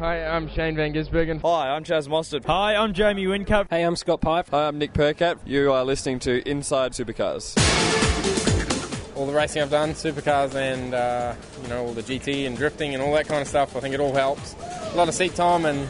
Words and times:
Hi, 0.00 0.24
I'm 0.24 0.48
Shane 0.48 0.76
Van 0.76 0.94
Gisbergen. 0.94 1.42
Hi, 1.42 1.68
I'm 1.68 1.84
Chaz 1.84 2.08
Mostert. 2.08 2.46
Hi, 2.46 2.74
I'm 2.74 2.94
Jamie 2.94 3.26
Whincup. 3.26 3.66
Hey, 3.68 3.82
I'm 3.82 3.96
Scott 3.96 4.22
Pye. 4.22 4.42
Hi, 4.50 4.66
I'm 4.66 4.78
Nick 4.78 4.94
Percat. 4.94 5.36
You 5.44 5.72
are 5.72 5.84
listening 5.84 6.20
to 6.20 6.40
Inside 6.48 6.92
Supercars. 6.92 7.54
All 9.14 9.26
the 9.26 9.34
racing 9.34 9.60
I've 9.60 9.68
done, 9.68 9.90
supercars 9.90 10.54
and 10.54 10.94
uh, 10.94 11.34
you 11.62 11.68
know 11.68 11.84
all 11.84 11.92
the 11.92 12.02
GT 12.02 12.46
and 12.46 12.56
drifting 12.56 12.94
and 12.94 13.02
all 13.02 13.12
that 13.12 13.28
kind 13.28 13.42
of 13.42 13.46
stuff. 13.46 13.76
I 13.76 13.80
think 13.80 13.92
it 13.92 14.00
all 14.00 14.14
helps. 14.14 14.56
A 14.94 14.96
lot 14.96 15.08
of 15.08 15.12
seat 15.12 15.34
time 15.34 15.66
and 15.66 15.86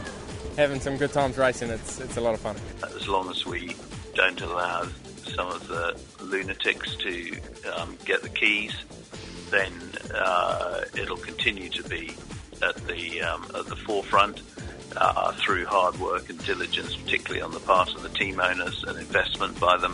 having 0.57 0.81
some 0.81 0.97
good 0.97 1.13
times 1.13 1.37
racing. 1.37 1.69
It's 1.69 2.01
it's 2.01 2.17
a 2.17 2.21
lot 2.21 2.33
of 2.33 2.41
fun. 2.41 2.57
As 2.83 3.07
long 3.07 3.29
as 3.29 3.45
we 3.45 3.77
don't 4.13 4.41
allow 4.41 4.89
some 5.23 5.47
of 5.47 5.65
the 5.69 5.97
lunatics 6.19 6.97
to 6.97 7.39
um, 7.77 7.95
get 8.03 8.23
the 8.23 8.29
keys, 8.29 8.75
then 9.51 9.71
uh, 10.13 10.81
it'll 10.97 11.15
continue 11.15 11.69
to 11.69 11.83
be 11.87 12.11
at 12.63 12.75
the 12.87 13.21
um, 13.21 13.43
at 13.55 13.65
the 13.65 13.75
forefront 13.75 14.41
uh, 14.95 15.31
through 15.33 15.65
hard 15.65 15.99
work 15.99 16.29
and 16.29 16.43
diligence, 16.45 16.95
particularly 16.95 17.41
on 17.41 17.51
the 17.51 17.59
part 17.59 17.93
of 17.95 18.03
the 18.03 18.09
team 18.09 18.39
owners 18.39 18.83
and 18.87 18.97
investment 18.97 19.59
by 19.59 19.77
them. 19.77 19.93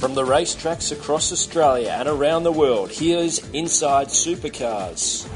From 0.00 0.14
the 0.14 0.24
racetracks 0.24 0.92
across 0.92 1.32
Australia 1.32 1.90
and 1.98 2.08
around 2.08 2.42
the 2.44 2.52
world, 2.52 2.90
here's 2.90 3.38
Inside 3.50 4.08
Supercars. 4.08 5.26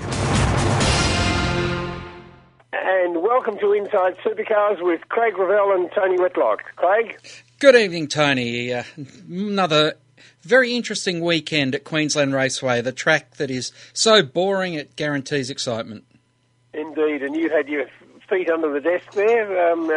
And 2.73 3.23
welcome 3.23 3.59
to 3.59 3.73
Inside 3.73 4.17
Supercars 4.25 4.83
with 4.83 5.01
Craig 5.09 5.37
Revell 5.39 5.73
and 5.73 5.91
Tony 5.93 6.17
Whitlock. 6.19 6.63
Craig? 6.77 7.19
Good 7.59 7.75
evening, 7.75 8.09
Tony. 8.09 8.73
Uh, 8.73 8.85
another 9.29 9.95
very 10.43 10.75
interesting 10.75 11.21
weekend 11.21 11.75
at 11.75 11.85
Queensland 11.85 12.35
Raceway, 12.35 12.81
the 12.81 12.93
track 12.93 13.37
that 13.37 13.51
is 13.51 13.73
so 13.93 14.23
boring 14.23 14.75
it 14.75 14.97
guarantees 14.97 15.51
excitement. 15.51 16.05
Indeed, 16.73 17.23
and 17.23 17.37
you 17.37 17.51
had 17.51 17.69
your 17.69 17.87
feet 18.29 18.51
under 18.51 18.73
the 18.73 18.81
desk 18.81 19.13
there. 19.13 19.73
Um, 19.73 19.91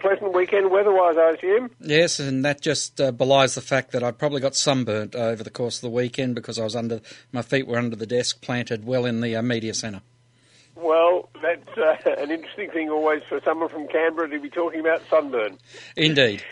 pleasant 0.00 0.32
weekend 0.32 0.70
weather-wise, 0.70 1.16
I 1.16 1.30
assume. 1.30 1.70
Yes, 1.80 2.18
and 2.18 2.44
that 2.44 2.60
just 2.60 3.00
uh, 3.00 3.12
belies 3.12 3.54
the 3.54 3.60
fact 3.60 3.92
that 3.92 4.02
I 4.02 4.10
probably 4.10 4.40
got 4.40 4.56
sunburnt 4.56 5.14
over 5.14 5.44
the 5.44 5.50
course 5.50 5.76
of 5.76 5.82
the 5.82 5.90
weekend 5.90 6.34
because 6.34 6.58
I 6.58 6.64
was 6.64 6.74
under 6.74 7.00
my 7.32 7.42
feet 7.42 7.66
were 7.66 7.78
under 7.78 7.96
the 7.96 8.06
desk, 8.06 8.40
planted 8.40 8.84
well 8.84 9.04
in 9.04 9.20
the 9.20 9.36
uh, 9.36 9.42
media 9.42 9.74
centre. 9.74 10.00
Well, 10.74 11.28
that's 11.42 11.76
uh, 11.76 11.96
an 12.18 12.30
interesting 12.30 12.70
thing 12.70 12.88
always 12.88 13.22
for 13.28 13.40
someone 13.44 13.68
from 13.68 13.86
Canberra 13.88 14.30
to 14.30 14.40
be 14.40 14.48
talking 14.48 14.80
about 14.80 15.02
sunburn. 15.10 15.58
Indeed. 15.96 16.42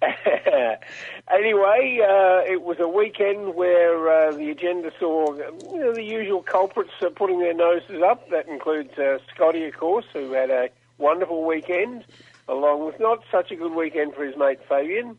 anyway, 1.30 1.98
uh, 2.02 2.42
it 2.46 2.62
was 2.62 2.76
a 2.78 2.86
weekend 2.86 3.54
where 3.54 4.08
uh, 4.08 4.32
the 4.32 4.50
agenda 4.50 4.92
saw 4.98 5.34
you 5.34 5.80
know, 5.80 5.92
the 5.92 6.04
usual 6.04 6.42
culprits 6.42 6.92
uh, 7.02 7.08
putting 7.08 7.40
their 7.40 7.54
noses 7.54 8.00
up. 8.02 8.28
That 8.30 8.46
includes 8.48 8.96
uh, 8.96 9.18
Scotty, 9.34 9.64
of 9.64 9.76
course, 9.76 10.04
who 10.12 10.32
had 10.32 10.50
a 10.50 10.70
wonderful 10.98 11.44
weekend, 11.44 12.04
along 12.48 12.86
with 12.86 13.00
not 13.00 13.24
such 13.30 13.50
a 13.50 13.56
good 13.56 13.72
weekend 13.72 14.14
for 14.14 14.24
his 14.24 14.36
mate 14.36 14.60
Fabian. 14.68 15.18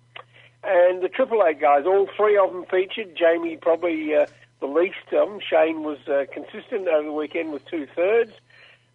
And 0.63 1.01
the 1.01 1.09
Eight 1.47 1.59
guys, 1.59 1.85
all 1.85 2.09
three 2.15 2.37
of 2.37 2.51
them 2.51 2.65
featured. 2.65 3.15
Jamie 3.17 3.57
probably 3.57 4.15
uh, 4.15 4.27
the 4.61 4.67
least 4.67 4.97
of 5.11 5.29
them. 5.29 5.39
Shane 5.41 5.83
was 5.83 5.99
uh, 6.07 6.25
consistent 6.31 6.87
over 6.87 7.03
the 7.03 7.13
weekend 7.13 7.51
with 7.51 7.65
two 7.65 7.85
thirds. 7.95 8.31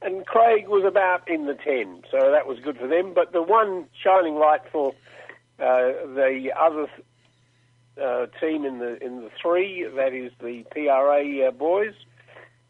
And 0.02 0.26
Craig 0.26 0.68
was 0.68 0.84
about 0.84 1.26
in 1.28 1.46
the 1.46 1.54
10, 1.54 2.04
so 2.10 2.30
that 2.30 2.46
was 2.46 2.58
good 2.60 2.76
for 2.76 2.86
them. 2.86 3.14
But 3.14 3.32
the 3.32 3.42
one 3.42 3.86
shining 4.02 4.34
light 4.34 4.60
for 4.70 4.94
the 5.58 6.50
other 6.58 6.88
uh, 8.00 8.26
team 8.40 8.64
in 8.64 8.78
the 8.78 9.02
in 9.04 9.22
the 9.22 9.30
three, 9.40 9.86
that 9.94 10.12
is 10.12 10.32
the 10.40 10.64
PRA 10.72 11.48
uh, 11.48 11.50
boys, 11.52 11.94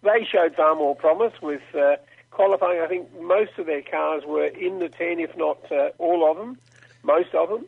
they 0.03 0.27
showed 0.31 0.55
far 0.55 0.75
more 0.75 0.95
promise 0.95 1.33
with 1.41 1.63
uh, 1.75 1.97
qualifying. 2.31 2.81
I 2.81 2.87
think 2.87 3.09
most 3.21 3.53
of 3.59 3.67
their 3.67 3.83
cars 3.83 4.25
were 4.27 4.47
in 4.47 4.81
the 4.81 4.89
ten, 4.89 5.21
if 5.21 5.37
not 5.37 5.59
uh, 5.73 5.91
all 5.99 6.31
of 6.31 6.37
them, 6.37 6.59
most 7.03 7.35
of 7.35 7.49
them. 7.49 7.65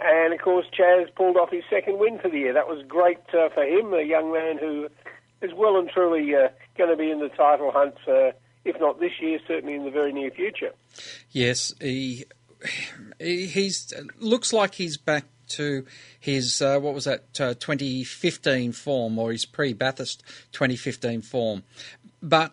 And 0.00 0.32
of 0.34 0.40
course, 0.40 0.66
Chaz 0.76 1.12
pulled 1.14 1.36
off 1.36 1.50
his 1.50 1.64
second 1.70 1.98
win 1.98 2.18
for 2.18 2.28
the 2.28 2.38
year. 2.38 2.52
That 2.52 2.68
was 2.68 2.84
great 2.86 3.18
uh, 3.32 3.48
for 3.48 3.64
him, 3.64 3.92
a 3.92 4.02
young 4.02 4.32
man 4.32 4.58
who 4.58 4.88
is 5.40 5.52
well 5.54 5.78
and 5.78 5.88
truly 5.88 6.32
going 6.76 6.90
to 6.90 6.96
be 6.96 7.10
in 7.10 7.20
the 7.20 7.28
title 7.28 7.70
hunt. 7.70 7.94
if 8.64 8.80
not 8.80 8.98
this 8.98 9.20
year, 9.20 9.38
certainly 9.46 9.74
in 9.74 9.84
the 9.84 9.90
very 9.90 10.12
near 10.12 10.30
future. 10.30 10.72
Yes, 11.30 11.74
he 11.80 12.24
he's 13.18 13.92
looks 14.18 14.52
like 14.52 14.74
he's 14.74 14.96
back 14.96 15.24
to 15.46 15.84
his 16.18 16.62
uh, 16.62 16.78
what 16.78 16.94
was 16.94 17.04
that 17.04 17.40
uh, 17.40 17.54
2015 17.54 18.72
form 18.72 19.18
or 19.18 19.32
his 19.32 19.44
pre-Bathurst 19.44 20.22
2015 20.52 21.22
form, 21.22 21.62
but 22.22 22.52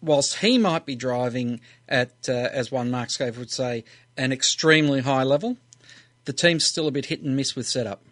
whilst 0.00 0.38
he 0.38 0.58
might 0.58 0.86
be 0.86 0.94
driving 0.94 1.60
at 1.88 2.12
uh, 2.28 2.32
as 2.32 2.70
one 2.70 2.90
Mark 2.90 3.08
Skaife 3.08 3.38
would 3.38 3.50
say 3.50 3.84
an 4.16 4.32
extremely 4.32 5.00
high 5.00 5.22
level, 5.22 5.56
the 6.24 6.32
team's 6.32 6.64
still 6.64 6.88
a 6.88 6.90
bit 6.90 7.06
hit 7.06 7.22
and 7.22 7.36
miss 7.36 7.54
with 7.54 7.66
setup. 7.66 8.02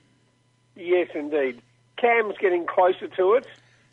Yes, 0.76 1.08
indeed. 1.14 1.60
Cam's 1.96 2.34
getting 2.40 2.66
closer 2.66 3.08
to 3.08 3.34
it. 3.34 3.46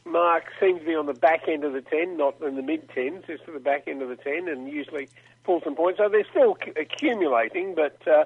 Mark 0.03 0.45
seems 0.59 0.79
to 0.79 0.85
be 0.85 0.95
on 0.95 1.05
the 1.05 1.13
back 1.13 1.47
end 1.47 1.63
of 1.63 1.73
the 1.73 1.81
10, 1.81 2.17
not 2.17 2.41
in 2.41 2.55
the 2.55 2.61
mid 2.63 2.89
10s, 2.89 3.25
just 3.27 3.45
to 3.45 3.51
the 3.51 3.59
back 3.59 3.87
end 3.87 4.01
of 4.01 4.09
the 4.09 4.15
10, 4.15 4.47
and 4.47 4.67
usually 4.67 5.07
pull 5.43 5.61
some 5.61 5.75
points. 5.75 5.97
So 5.97 6.09
they're 6.09 6.25
still 6.29 6.57
c- 6.63 6.73
accumulating, 6.79 7.75
but 7.75 7.97
uh, 8.07 8.25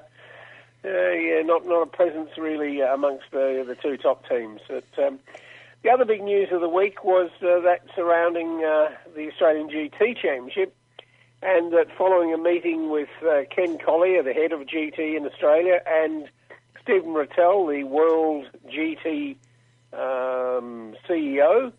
uh, 0.84 1.10
yeah, 1.10 1.42
not 1.42 1.66
not 1.66 1.82
a 1.82 1.86
presence 1.86 2.30
really 2.38 2.80
amongst 2.80 3.30
the 3.30 3.64
the 3.66 3.74
two 3.74 3.96
top 3.96 4.28
teams. 4.28 4.60
But, 4.68 5.04
um, 5.04 5.18
the 5.82 5.90
other 5.90 6.04
big 6.04 6.22
news 6.22 6.50
of 6.50 6.60
the 6.60 6.68
week 6.68 7.04
was 7.04 7.30
uh, 7.42 7.60
that 7.60 7.82
surrounding 7.94 8.64
uh, 8.64 8.88
the 9.14 9.28
Australian 9.30 9.68
GT 9.68 10.16
Championship, 10.16 10.74
and 11.42 11.72
that 11.72 11.88
following 11.96 12.32
a 12.32 12.38
meeting 12.38 12.90
with 12.90 13.10
uh, 13.22 13.42
Ken 13.50 13.78
Collier, 13.78 14.22
the 14.22 14.32
head 14.32 14.52
of 14.52 14.60
GT 14.60 15.16
in 15.16 15.26
Australia, 15.26 15.80
and 15.86 16.28
Stéphane 16.84 17.26
Ratel, 17.26 17.72
the 17.72 17.84
World 17.84 18.46
GT 18.68 19.36
um, 19.92 20.96
CEO, 21.08 21.72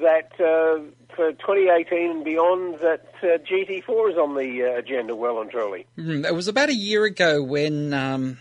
that 0.00 0.32
uh, 0.40 0.80
for 1.14 1.32
2018 1.32 2.10
and 2.10 2.24
beyond, 2.24 2.78
that 2.80 3.06
uh, 3.22 3.38
GT4 3.38 4.12
is 4.12 4.18
on 4.18 4.34
the 4.34 4.62
uh, 4.62 4.78
agenda 4.78 5.14
well 5.14 5.40
and 5.40 5.50
truly. 5.50 5.86
Mm, 5.98 6.24
it 6.24 6.34
was 6.34 6.48
about 6.48 6.68
a 6.68 6.74
year 6.74 7.04
ago 7.04 7.42
when 7.42 7.92
um, 7.92 8.38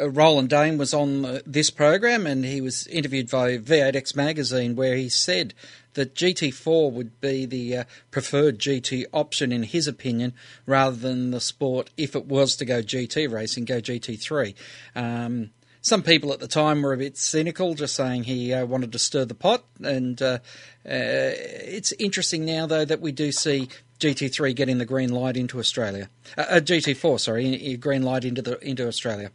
Roland 0.00 0.48
Dane 0.48 0.78
was 0.78 0.94
on 0.94 1.40
this 1.46 1.70
program 1.70 2.26
and 2.26 2.44
he 2.44 2.60
was 2.60 2.86
interviewed 2.86 3.30
by 3.30 3.58
V8X 3.58 4.16
magazine 4.16 4.76
where 4.76 4.96
he 4.96 5.08
said 5.08 5.54
that 5.94 6.14
GT4 6.14 6.92
would 6.92 7.20
be 7.20 7.46
the 7.46 7.78
uh, 7.78 7.84
preferred 8.10 8.58
GT 8.58 9.04
option 9.12 9.52
in 9.52 9.62
his 9.62 9.86
opinion 9.86 10.34
rather 10.66 10.96
than 10.96 11.30
the 11.30 11.40
sport 11.40 11.90
if 11.96 12.14
it 12.14 12.26
was 12.26 12.56
to 12.56 12.64
go 12.64 12.82
GT 12.82 13.30
racing, 13.30 13.64
go 13.64 13.80
GT3. 13.80 14.54
Um, 14.94 15.50
some 15.84 16.02
people 16.02 16.32
at 16.32 16.40
the 16.40 16.48
time 16.48 16.80
were 16.80 16.94
a 16.94 16.96
bit 16.96 17.18
cynical, 17.18 17.74
just 17.74 17.94
saying 17.94 18.24
he 18.24 18.54
uh, 18.54 18.64
wanted 18.64 18.90
to 18.92 18.98
stir 18.98 19.26
the 19.26 19.34
pot. 19.34 19.64
And 19.82 20.20
uh, 20.22 20.38
uh, 20.86 20.88
it's 20.88 21.92
interesting 21.92 22.46
now, 22.46 22.64
though, 22.66 22.86
that 22.86 23.02
we 23.02 23.12
do 23.12 23.30
see 23.30 23.68
GT3 24.00 24.56
getting 24.56 24.78
the 24.78 24.86
green 24.86 25.10
light 25.10 25.36
into 25.36 25.58
Australia. 25.58 26.08
Uh, 26.38 26.44
GT4, 26.54 27.20
sorry, 27.20 27.76
green 27.76 28.02
light 28.02 28.24
into 28.24 28.40
the 28.40 28.58
into 28.66 28.88
Australia. 28.88 29.30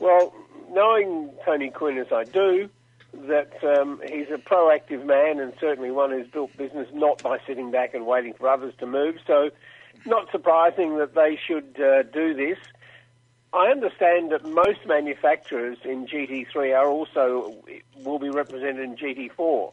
Well, 0.00 0.34
knowing 0.70 1.30
Tony 1.46 1.70
Quinn 1.70 1.96
as 1.96 2.12
I 2.12 2.24
do, 2.24 2.68
that 3.26 3.64
um, 3.64 4.02
he's 4.06 4.28
a 4.28 4.36
proactive 4.36 5.06
man 5.06 5.40
and 5.40 5.54
certainly 5.58 5.90
one 5.90 6.10
who's 6.10 6.28
built 6.28 6.54
business 6.58 6.88
not 6.92 7.22
by 7.22 7.38
sitting 7.46 7.70
back 7.70 7.94
and 7.94 8.04
waiting 8.04 8.34
for 8.34 8.50
others 8.50 8.74
to 8.80 8.86
move. 8.86 9.16
So, 9.26 9.48
not 10.04 10.30
surprising 10.30 10.98
that 10.98 11.14
they 11.14 11.38
should 11.42 11.80
uh, 11.80 12.02
do 12.02 12.34
this. 12.34 12.58
I 13.54 13.70
understand 13.70 14.32
that 14.32 14.44
most 14.44 14.80
manufacturers 14.86 15.78
in 15.84 16.06
GT3 16.06 16.76
are 16.76 16.88
also 16.88 17.54
will 18.02 18.18
be 18.18 18.30
represented 18.30 18.80
in 18.80 18.96
GT4. 18.96 19.72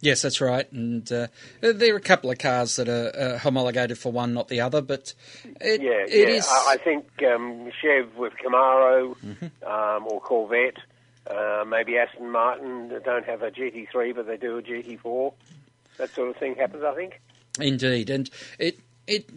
Yes, 0.00 0.20
that's 0.20 0.38
right, 0.42 0.70
and 0.70 1.10
uh, 1.10 1.28
there 1.62 1.94
are 1.94 1.96
a 1.96 2.00
couple 2.00 2.30
of 2.30 2.36
cars 2.36 2.76
that 2.76 2.90
are 2.90 3.10
uh, 3.16 3.38
homologated 3.38 3.96
for 3.96 4.12
one, 4.12 4.34
not 4.34 4.48
the 4.48 4.60
other. 4.60 4.82
But 4.82 5.14
it, 5.62 5.80
yeah, 5.80 6.04
it 6.06 6.28
yeah. 6.28 6.34
is- 6.34 6.48
I, 6.68 6.76
think 6.76 7.06
um, 7.22 7.70
Chev 7.80 8.14
with 8.16 8.34
Camaro 8.34 9.16
um, 9.66 10.06
or 10.06 10.20
Corvette, 10.20 10.76
uh, 11.26 11.64
maybe 11.66 11.96
Aston 11.96 12.30
Martin 12.30 13.00
don't 13.02 13.24
have 13.24 13.40
a 13.42 13.50
GT3, 13.50 14.14
but 14.14 14.26
they 14.26 14.36
do 14.36 14.58
a 14.58 14.62
GT4. 14.62 15.32
That 15.96 16.10
sort 16.10 16.28
of 16.28 16.36
thing 16.36 16.56
happens, 16.56 16.84
I 16.84 16.94
think. 16.94 17.22
Indeed, 17.58 18.10
and 18.10 18.28
it 18.58 18.80
it 19.06 19.30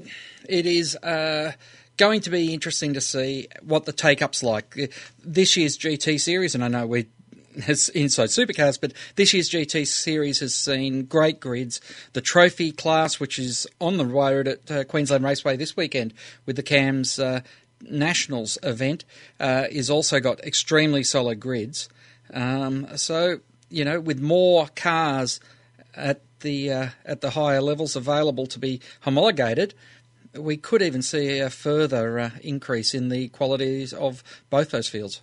it 0.50 0.66
is 0.66 0.98
uh, 0.98 1.54
going 1.98 2.22
to 2.22 2.30
be 2.30 2.54
interesting 2.54 2.94
to 2.94 3.02
see 3.02 3.48
what 3.62 3.86
the 3.86 3.92
take 3.92 4.22
up's 4.22 4.44
like. 4.44 4.92
This 5.24 5.58
year's 5.58 5.78
GT 5.78 6.20
series, 6.20 6.56
and 6.56 6.64
I 6.64 6.68
know 6.68 6.88
we 6.88 7.08
has 7.64 7.90
inside 7.90 8.30
supercars, 8.30 8.80
but 8.80 8.94
this 9.16 9.34
year's 9.34 9.50
GT 9.50 9.88
series 9.88 10.40
has 10.40 10.54
seen 10.54 11.06
great 11.06 11.40
grids. 11.40 11.82
The 12.14 12.22
trophy 12.22 12.72
class, 12.72 13.20
which 13.20 13.40
is 13.40 13.68
on 13.82 13.98
the 13.98 14.06
road 14.06 14.48
at 14.48 14.72
uh, 14.72 14.84
Queensland 14.84 15.24
Raceway 15.24 15.58
this 15.58 15.76
weekend 15.76 16.14
with 16.46 16.56
the 16.56 16.64
Cams 16.64 17.20
uh, 17.20 17.42
Nationals 17.82 18.58
event, 18.64 19.06
uh, 19.40 19.66
is 19.70 19.90
also 19.90 20.20
got 20.20 20.40
extremely 20.42 21.04
solid 21.04 21.40
grids. 21.40 21.90
Um, 22.34 22.88
so 22.96 23.40
you 23.70 23.84
know, 23.84 24.00
with 24.00 24.22
more 24.22 24.68
cars 24.76 25.40
at 25.96 26.22
the 26.42 26.72
uh, 26.72 26.90
at 27.06 27.22
the 27.22 27.32
higher 27.32 27.62
levels 27.62 27.96
available 27.96 28.46
to 28.48 28.60
be 28.60 28.82
homologated, 29.02 29.74
we 30.38 30.58
could 30.58 30.82
even 30.82 31.02
see 31.02 31.40
a 31.40 31.50
further 31.50 32.20
uh, 32.20 32.30
increase 32.42 32.94
in 32.94 33.10
the 33.10 33.30
qualities 33.30 33.94
of 33.94 34.24
both 34.50 34.72
those 34.72 34.88
fields. 34.88 35.22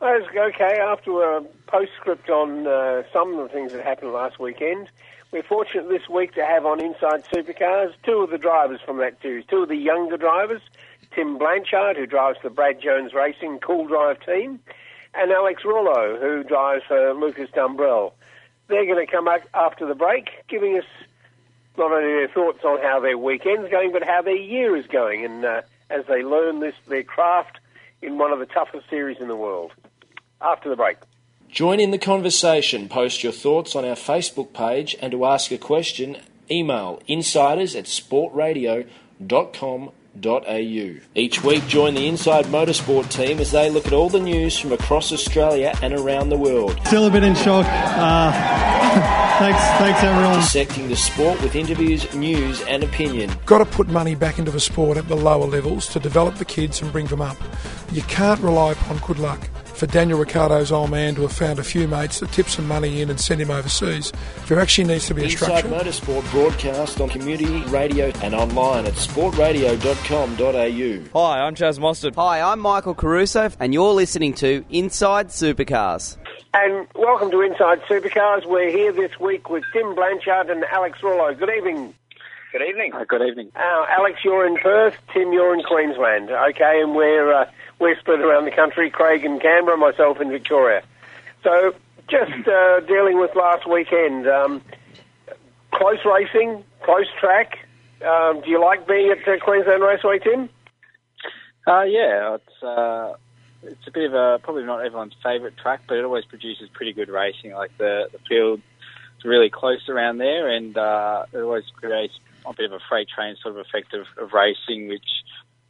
Okay. 0.00 0.78
After 0.80 1.22
a 1.22 1.42
postscript 1.66 2.30
on 2.30 2.66
uh, 2.66 3.02
some 3.12 3.38
of 3.38 3.48
the 3.48 3.52
things 3.52 3.72
that 3.72 3.84
happened 3.84 4.12
last 4.12 4.38
weekend, 4.38 4.88
we're 5.32 5.42
fortunate 5.42 5.88
this 5.88 6.08
week 6.08 6.34
to 6.34 6.44
have 6.44 6.64
on 6.64 6.80
Inside 6.80 7.24
Supercars 7.24 7.92
two 8.04 8.22
of 8.22 8.30
the 8.30 8.38
drivers 8.38 8.80
from 8.84 8.98
that 8.98 9.20
series, 9.20 9.44
two 9.46 9.64
of 9.64 9.68
the 9.68 9.76
younger 9.76 10.16
drivers, 10.16 10.62
Tim 11.14 11.36
Blanchard, 11.36 11.96
who 11.96 12.06
drives 12.06 12.38
the 12.42 12.50
Brad 12.50 12.80
Jones 12.80 13.12
Racing 13.12 13.58
Cool 13.58 13.86
Drive 13.86 14.24
team, 14.24 14.60
and 15.14 15.30
Alex 15.32 15.62
Rullo, 15.64 16.20
who 16.20 16.44
drives 16.44 16.84
for 16.86 17.12
Lucas 17.12 17.50
Dumbrell. 17.50 18.12
They're 18.68 18.86
going 18.86 19.04
to 19.04 19.10
come 19.10 19.24
back 19.24 19.48
after 19.52 19.86
the 19.86 19.94
break, 19.94 20.30
giving 20.48 20.78
us 20.78 20.84
not 21.76 21.92
only 21.92 22.07
their 22.18 22.28
thoughts 22.28 22.64
on 22.64 22.80
how 22.82 23.00
their 23.00 23.16
weekend's 23.16 23.70
going, 23.70 23.92
but 23.92 24.02
how 24.02 24.22
their 24.22 24.36
year 24.36 24.76
is 24.76 24.86
going, 24.86 25.24
and 25.24 25.44
uh, 25.44 25.62
as 25.88 26.04
they 26.06 26.24
learn 26.24 26.58
this 26.58 26.74
their 26.88 27.04
craft 27.04 27.60
in 28.02 28.18
one 28.18 28.32
of 28.32 28.40
the 28.40 28.46
toughest 28.46 28.90
series 28.90 29.18
in 29.20 29.28
the 29.28 29.36
world. 29.36 29.72
After 30.40 30.68
the 30.68 30.76
break. 30.76 30.98
Join 31.48 31.80
in 31.80 31.92
the 31.92 31.98
conversation. 31.98 32.88
Post 32.88 33.22
your 33.22 33.32
thoughts 33.32 33.74
on 33.74 33.84
our 33.84 33.96
Facebook 33.96 34.52
page, 34.52 34.96
and 35.00 35.12
to 35.12 35.24
ask 35.24 35.50
a 35.50 35.58
question, 35.58 36.18
email 36.50 37.00
insiders 37.06 37.74
at 37.74 37.84
sportradio.com 37.84 39.90
each 41.14 41.44
week, 41.44 41.64
join 41.68 41.94
the 41.94 42.08
Inside 42.08 42.46
Motorsport 42.46 43.08
team 43.08 43.38
as 43.38 43.52
they 43.52 43.70
look 43.70 43.86
at 43.86 43.92
all 43.92 44.08
the 44.08 44.18
news 44.18 44.58
from 44.58 44.72
across 44.72 45.12
Australia 45.12 45.72
and 45.80 45.94
around 45.94 46.30
the 46.30 46.36
world. 46.36 46.76
Still 46.86 47.06
a 47.06 47.10
bit 47.10 47.22
in 47.22 47.36
shock. 47.36 47.66
Uh, 47.68 48.77
thanks, 49.38 49.60
thanks 49.78 50.02
everyone. 50.02 50.34
Dissecting 50.34 50.88
the 50.88 50.96
sport 50.96 51.40
with 51.42 51.54
interviews, 51.54 52.12
news, 52.14 52.62
and 52.62 52.82
opinion. 52.82 53.30
Got 53.46 53.58
to 53.58 53.64
put 53.64 53.88
money 53.88 54.14
back 54.14 54.38
into 54.38 54.50
the 54.50 54.60
sport 54.60 54.96
at 54.96 55.06
the 55.08 55.14
lower 55.14 55.46
levels 55.46 55.86
to 55.88 56.00
develop 56.00 56.34
the 56.36 56.44
kids 56.44 56.82
and 56.82 56.90
bring 56.90 57.06
them 57.06 57.20
up. 57.20 57.36
You 57.92 58.02
can't 58.02 58.40
rely 58.40 58.72
upon 58.72 58.98
good 58.98 59.18
luck 59.18 59.48
for 59.78 59.86
Daniel 59.86 60.18
Ricciardo's 60.18 60.72
old 60.72 60.90
man 60.90 61.14
to 61.14 61.22
have 61.22 61.32
found 61.32 61.60
a 61.60 61.62
few 61.62 61.86
mates 61.86 62.18
that 62.18 62.32
tip 62.32 62.48
some 62.48 62.66
money 62.66 63.00
in 63.00 63.10
and 63.10 63.20
send 63.20 63.40
him 63.40 63.50
overseas. 63.50 64.12
There 64.48 64.58
actually 64.58 64.88
needs 64.88 65.06
to 65.06 65.14
be 65.14 65.22
a 65.22 65.26
Inside 65.26 65.60
structure. 65.60 65.68
Motorsport 65.68 66.28
broadcast 66.32 67.00
on 67.00 67.08
community 67.08 67.60
radio 67.66 68.06
and 68.22 68.34
online 68.34 68.86
at 68.86 68.94
sportradio.com.au. 68.94 71.20
Hi, 71.20 71.40
I'm 71.40 71.54
Chaz 71.54 71.78
Mostert. 71.78 72.16
Hi, 72.16 72.40
I'm 72.40 72.58
Michael 72.58 72.94
Caruso, 72.94 73.50
and 73.60 73.72
you're 73.72 73.92
listening 73.92 74.34
to 74.34 74.64
Inside 74.68 75.28
Supercars. 75.28 76.16
And 76.52 76.88
welcome 76.96 77.30
to 77.30 77.40
Inside 77.40 77.80
Supercars. 77.82 78.46
We're 78.46 78.70
here 78.70 78.92
this 78.92 79.20
week 79.20 79.48
with 79.48 79.62
Tim 79.72 79.94
Blanchard 79.94 80.50
and 80.50 80.64
Alex 80.64 80.98
Rullo. 81.02 81.38
Good 81.38 81.50
evening. 81.50 81.94
Good 82.50 82.62
evening. 82.66 82.94
Uh, 82.94 83.04
good 83.04 83.22
evening. 83.22 83.52
Uh, 83.54 83.84
Alex, 83.90 84.20
you're 84.24 84.46
in 84.46 84.56
Perth. 84.56 84.94
Tim, 85.12 85.32
you're 85.32 85.54
in 85.54 85.62
Queensland. 85.62 86.30
Okay, 86.30 86.80
and 86.82 86.96
we're 86.96 87.32
uh, 87.32 87.44
we're 87.78 87.98
split 87.98 88.20
around 88.20 88.44
the 88.44 88.50
country. 88.50 88.90
Craig 88.90 89.24
in 89.24 89.38
Canberra, 89.38 89.76
myself 89.76 90.20
in 90.20 90.30
Victoria. 90.30 90.82
So, 91.42 91.74
just 92.08 92.48
uh, 92.48 92.80
dealing 92.80 93.18
with 93.18 93.34
last 93.36 93.68
weekend. 93.68 94.26
Um, 94.26 94.62
close 95.72 95.98
racing, 96.04 96.64
close 96.82 97.06
track. 97.20 97.58
Um, 98.04 98.40
do 98.42 98.50
you 98.50 98.60
like 98.60 98.86
being 98.86 99.10
at 99.10 99.26
uh, 99.26 99.38
Queensland 99.44 99.82
Raceway, 99.82 100.18
Tim? 100.18 100.48
Uh, 101.66 101.82
yeah, 101.82 102.36
it's 102.36 102.62
uh, 102.62 103.14
it's 103.62 103.86
a 103.86 103.90
bit 103.90 104.04
of 104.04 104.14
a 104.14 104.38
probably 104.42 104.64
not 104.64 104.84
everyone's 104.84 105.14
favourite 105.22 105.56
track, 105.56 105.82
but 105.86 105.98
it 105.98 106.04
always 106.04 106.24
produces 106.24 106.68
pretty 106.72 106.92
good 106.92 107.08
racing. 107.08 107.52
Like 107.52 107.76
the 107.78 108.08
the 108.12 108.18
field 108.28 108.60
is 109.18 109.24
really 109.24 109.50
close 109.50 109.88
around 109.88 110.18
there, 110.18 110.48
and 110.48 110.76
uh, 110.76 111.24
it 111.32 111.38
always 111.38 111.64
creates 111.74 112.14
a 112.46 112.54
bit 112.54 112.66
of 112.66 112.72
a 112.72 112.80
freight 112.88 113.08
train 113.14 113.36
sort 113.42 113.56
of 113.56 113.66
effect 113.66 113.92
of, 113.92 114.06
of 114.16 114.32
racing, 114.32 114.88
which 114.88 115.08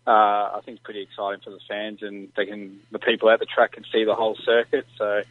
uh, 0.08 0.56
I 0.56 0.60
think 0.64 0.76
it's 0.76 0.84
pretty 0.84 1.02
exciting 1.02 1.40
for 1.44 1.50
the 1.50 1.60
fans, 1.68 2.02
and 2.02 2.32
they 2.34 2.46
can 2.46 2.80
the 2.90 2.98
people 2.98 3.28
at 3.28 3.40
the 3.40 3.46
track 3.46 3.72
can 3.72 3.84
see 3.92 4.04
the 4.04 4.14
whole 4.14 4.36
circuit. 4.42 4.86
So 4.96 5.22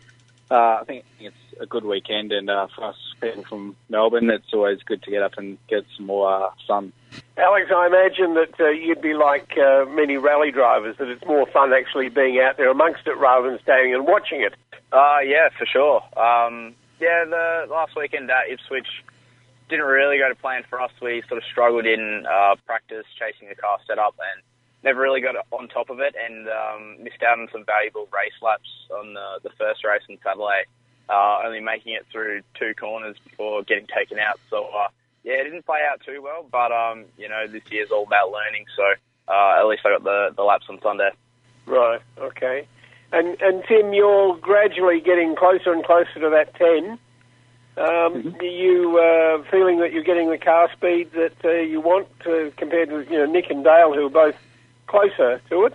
uh, 0.51 0.53
I 0.53 0.83
think 0.85 1.03
it's 1.19 1.35
a 1.59 1.65
good 1.65 1.83
weekend, 1.83 2.31
and 2.31 2.47
uh, 2.47 2.67
for 2.75 2.83
us 2.83 2.95
people 3.19 3.43
from 3.43 3.75
Melbourne, 3.89 4.29
it's 4.29 4.53
always 4.53 4.83
good 4.83 5.01
to 5.03 5.09
get 5.11 5.23
up 5.23 5.33
and 5.37 5.57
get 5.67 5.83
some 5.97 6.05
more 6.05 6.31
uh, 6.31 6.49
sun. 6.67 6.93
Alex, 7.37 7.71
I 7.75 7.87
imagine 7.87 8.35
that 8.35 8.59
uh, 8.59 8.69
you'd 8.69 9.01
be 9.01 9.15
like 9.15 9.57
uh, 9.57 9.85
many 9.85 10.17
rally 10.17 10.51
drivers, 10.51 10.95
that 10.99 11.07
it's 11.07 11.25
more 11.25 11.47
fun 11.47 11.73
actually 11.73 12.09
being 12.09 12.39
out 12.39 12.57
there 12.57 12.69
amongst 12.69 13.07
it 13.07 13.17
rather 13.17 13.49
than 13.49 13.59
standing 13.63 13.95
and 13.95 14.05
watching 14.05 14.41
it. 14.41 14.53
Uh, 14.91 15.19
yeah, 15.25 15.49
for 15.57 15.65
sure. 15.65 16.03
Um, 16.15 16.75
yeah, 16.99 17.25
the 17.25 17.65
last 17.69 17.95
weekend 17.95 18.29
at 18.29 18.49
Ipswich 18.51 18.87
didn't 19.69 19.85
really 19.85 20.19
go 20.19 20.29
to 20.29 20.35
plan 20.35 20.63
for 20.69 20.79
us. 20.79 20.91
We 21.01 21.23
sort 21.27 21.39
of 21.39 21.43
struggled 21.49 21.87
in 21.87 22.25
uh, 22.29 22.55
practice, 22.67 23.05
chasing 23.17 23.49
the 23.49 23.55
car 23.55 23.79
setup, 23.87 24.15
and 24.33 24.43
never 24.87 25.01
really 25.01 25.19
got 25.19 25.35
on 25.51 25.67
top 25.67 25.89
of 25.89 25.99
it, 25.99 26.15
and 26.15 26.47
um, 26.47 27.03
missed 27.03 27.21
out 27.21 27.39
on 27.39 27.49
some 27.51 27.65
valuable 27.65 28.07
race 28.13 28.33
laps 28.41 28.69
on 28.97 29.13
the, 29.13 29.39
the 29.43 29.49
first 29.57 29.83
race 29.83 30.01
in 30.07 30.17
Adelaide, 30.25 30.65
uh, 31.09 31.41
only 31.45 31.59
making 31.59 31.93
it 31.93 32.05
through 32.09 32.41
two 32.57 32.73
corners 32.73 33.17
before 33.29 33.63
getting 33.63 33.85
taken 33.87 34.17
out. 34.17 34.39
So, 34.49 34.63
uh, 34.65 34.87
yeah, 35.25 35.33
it 35.33 35.43
didn't 35.43 35.65
play 35.65 35.79
out 35.91 36.01
too 36.05 36.21
well, 36.21 36.45
but, 36.49 36.71
um, 36.71 37.03
you 37.17 37.27
know, 37.27 37.47
this 37.47 37.63
year's 37.69 37.91
all 37.91 38.03
about 38.03 38.31
learning, 38.31 38.65
so 38.77 38.83
uh, 39.27 39.59
at 39.59 39.67
least 39.67 39.81
I 39.85 39.89
got 39.89 40.03
the, 40.05 40.33
the 40.35 40.43
laps 40.43 40.67
on 40.69 40.79
Sunday. 40.81 41.11
Right, 41.65 42.01
okay. 42.17 42.65
And, 43.11 43.41
and 43.41 43.63
Tim, 43.67 43.93
you're 43.93 44.37
gradually 44.37 45.01
getting 45.01 45.35
closer 45.35 45.73
and 45.73 45.83
closer 45.83 46.19
to 46.21 46.29
that 46.29 46.55
10. 46.55 46.91
Um, 46.91 46.99
Mm-hmm. 47.77 48.39
Are 48.39 48.43
you 48.43 48.97
uh, 48.97 49.51
feeling 49.51 49.79
that 49.81 49.91
you're 49.93 50.03
getting 50.03 50.31
the 50.31 50.37
car 50.39 50.71
speed 50.73 51.11
that 51.11 51.35
uh, 51.45 51.51
you 51.51 51.79
want 51.79 52.07
uh, 52.25 52.49
compared 52.57 52.91
with 52.91 53.11
you 53.11 53.19
know 53.19 53.27
Nick 53.27 53.51
and 53.51 53.63
Dale, 53.63 53.93
who 53.93 54.07
are 54.07 54.09
both 54.09 54.35
closer 54.87 55.41
to 55.49 55.65
it? 55.65 55.73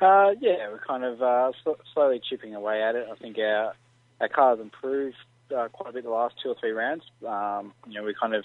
Uh, 0.00 0.30
yeah, 0.40 0.68
we're 0.70 0.80
kind 0.86 1.04
of 1.04 1.20
uh, 1.20 1.52
sl- 1.62 1.80
slowly 1.92 2.20
chipping 2.28 2.54
away 2.54 2.82
at 2.82 2.94
it. 2.94 3.06
I 3.10 3.16
think 3.16 3.38
our 3.38 3.74
our 4.20 4.28
car's 4.28 4.60
improved 4.60 5.16
uh, 5.56 5.68
quite 5.68 5.90
a 5.90 5.92
bit 5.92 6.04
the 6.04 6.10
last 6.10 6.34
two 6.42 6.50
or 6.50 6.56
three 6.58 6.70
rounds. 6.72 7.04
Um, 7.26 7.72
you 7.86 7.94
know, 7.94 8.04
we 8.04 8.14
kind 8.20 8.34
of 8.34 8.44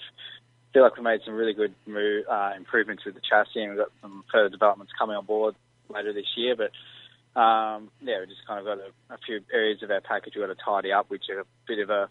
feel 0.72 0.82
like 0.82 0.96
we 0.96 1.02
made 1.02 1.20
some 1.24 1.34
really 1.34 1.54
good 1.54 1.74
move, 1.86 2.24
uh, 2.30 2.52
improvements 2.56 3.04
with 3.04 3.14
the 3.14 3.20
chassis, 3.20 3.60
and 3.62 3.70
we've 3.70 3.78
got 3.78 3.92
some 4.02 4.24
further 4.32 4.48
developments 4.48 4.92
coming 4.98 5.16
on 5.16 5.24
board 5.24 5.54
later 5.88 6.12
this 6.12 6.26
year. 6.36 6.56
But 6.56 7.40
um, 7.40 7.90
yeah, 8.02 8.20
we 8.20 8.26
just 8.26 8.46
kind 8.46 8.58
of 8.58 8.64
got 8.64 8.78
a, 8.78 9.14
a 9.14 9.18
few 9.24 9.40
areas 9.52 9.82
of 9.82 9.90
our 9.90 10.00
package 10.00 10.34
we've 10.36 10.46
got 10.46 10.56
to 10.56 10.64
tidy 10.64 10.92
up, 10.92 11.08
which 11.08 11.24
are 11.30 11.40
a 11.40 11.44
bit 11.66 11.78
of 11.78 11.90
a 11.90 12.08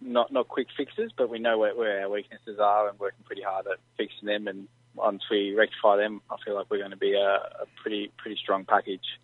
not 0.00 0.32
not 0.32 0.48
quick 0.48 0.68
fixes, 0.76 1.10
but 1.16 1.30
we 1.30 1.38
know 1.38 1.58
where, 1.58 1.74
where 1.74 2.02
our 2.02 2.10
weaknesses 2.10 2.58
are 2.60 2.88
and 2.88 2.98
working 2.98 3.24
pretty 3.24 3.42
hard 3.42 3.66
at 3.66 3.78
fixing 3.96 4.26
them. 4.26 4.46
And 4.48 4.68
once 4.98 5.22
we 5.30 5.54
rectify 5.54 5.96
them, 5.96 6.20
I 6.30 6.36
feel 6.44 6.54
like 6.54 6.66
we're 6.70 6.78
going 6.78 6.90
to 6.90 6.96
be 6.96 7.14
a, 7.14 7.34
a 7.34 7.66
pretty 7.80 8.10
pretty 8.18 8.36
strong 8.36 8.64
package. 8.64 9.18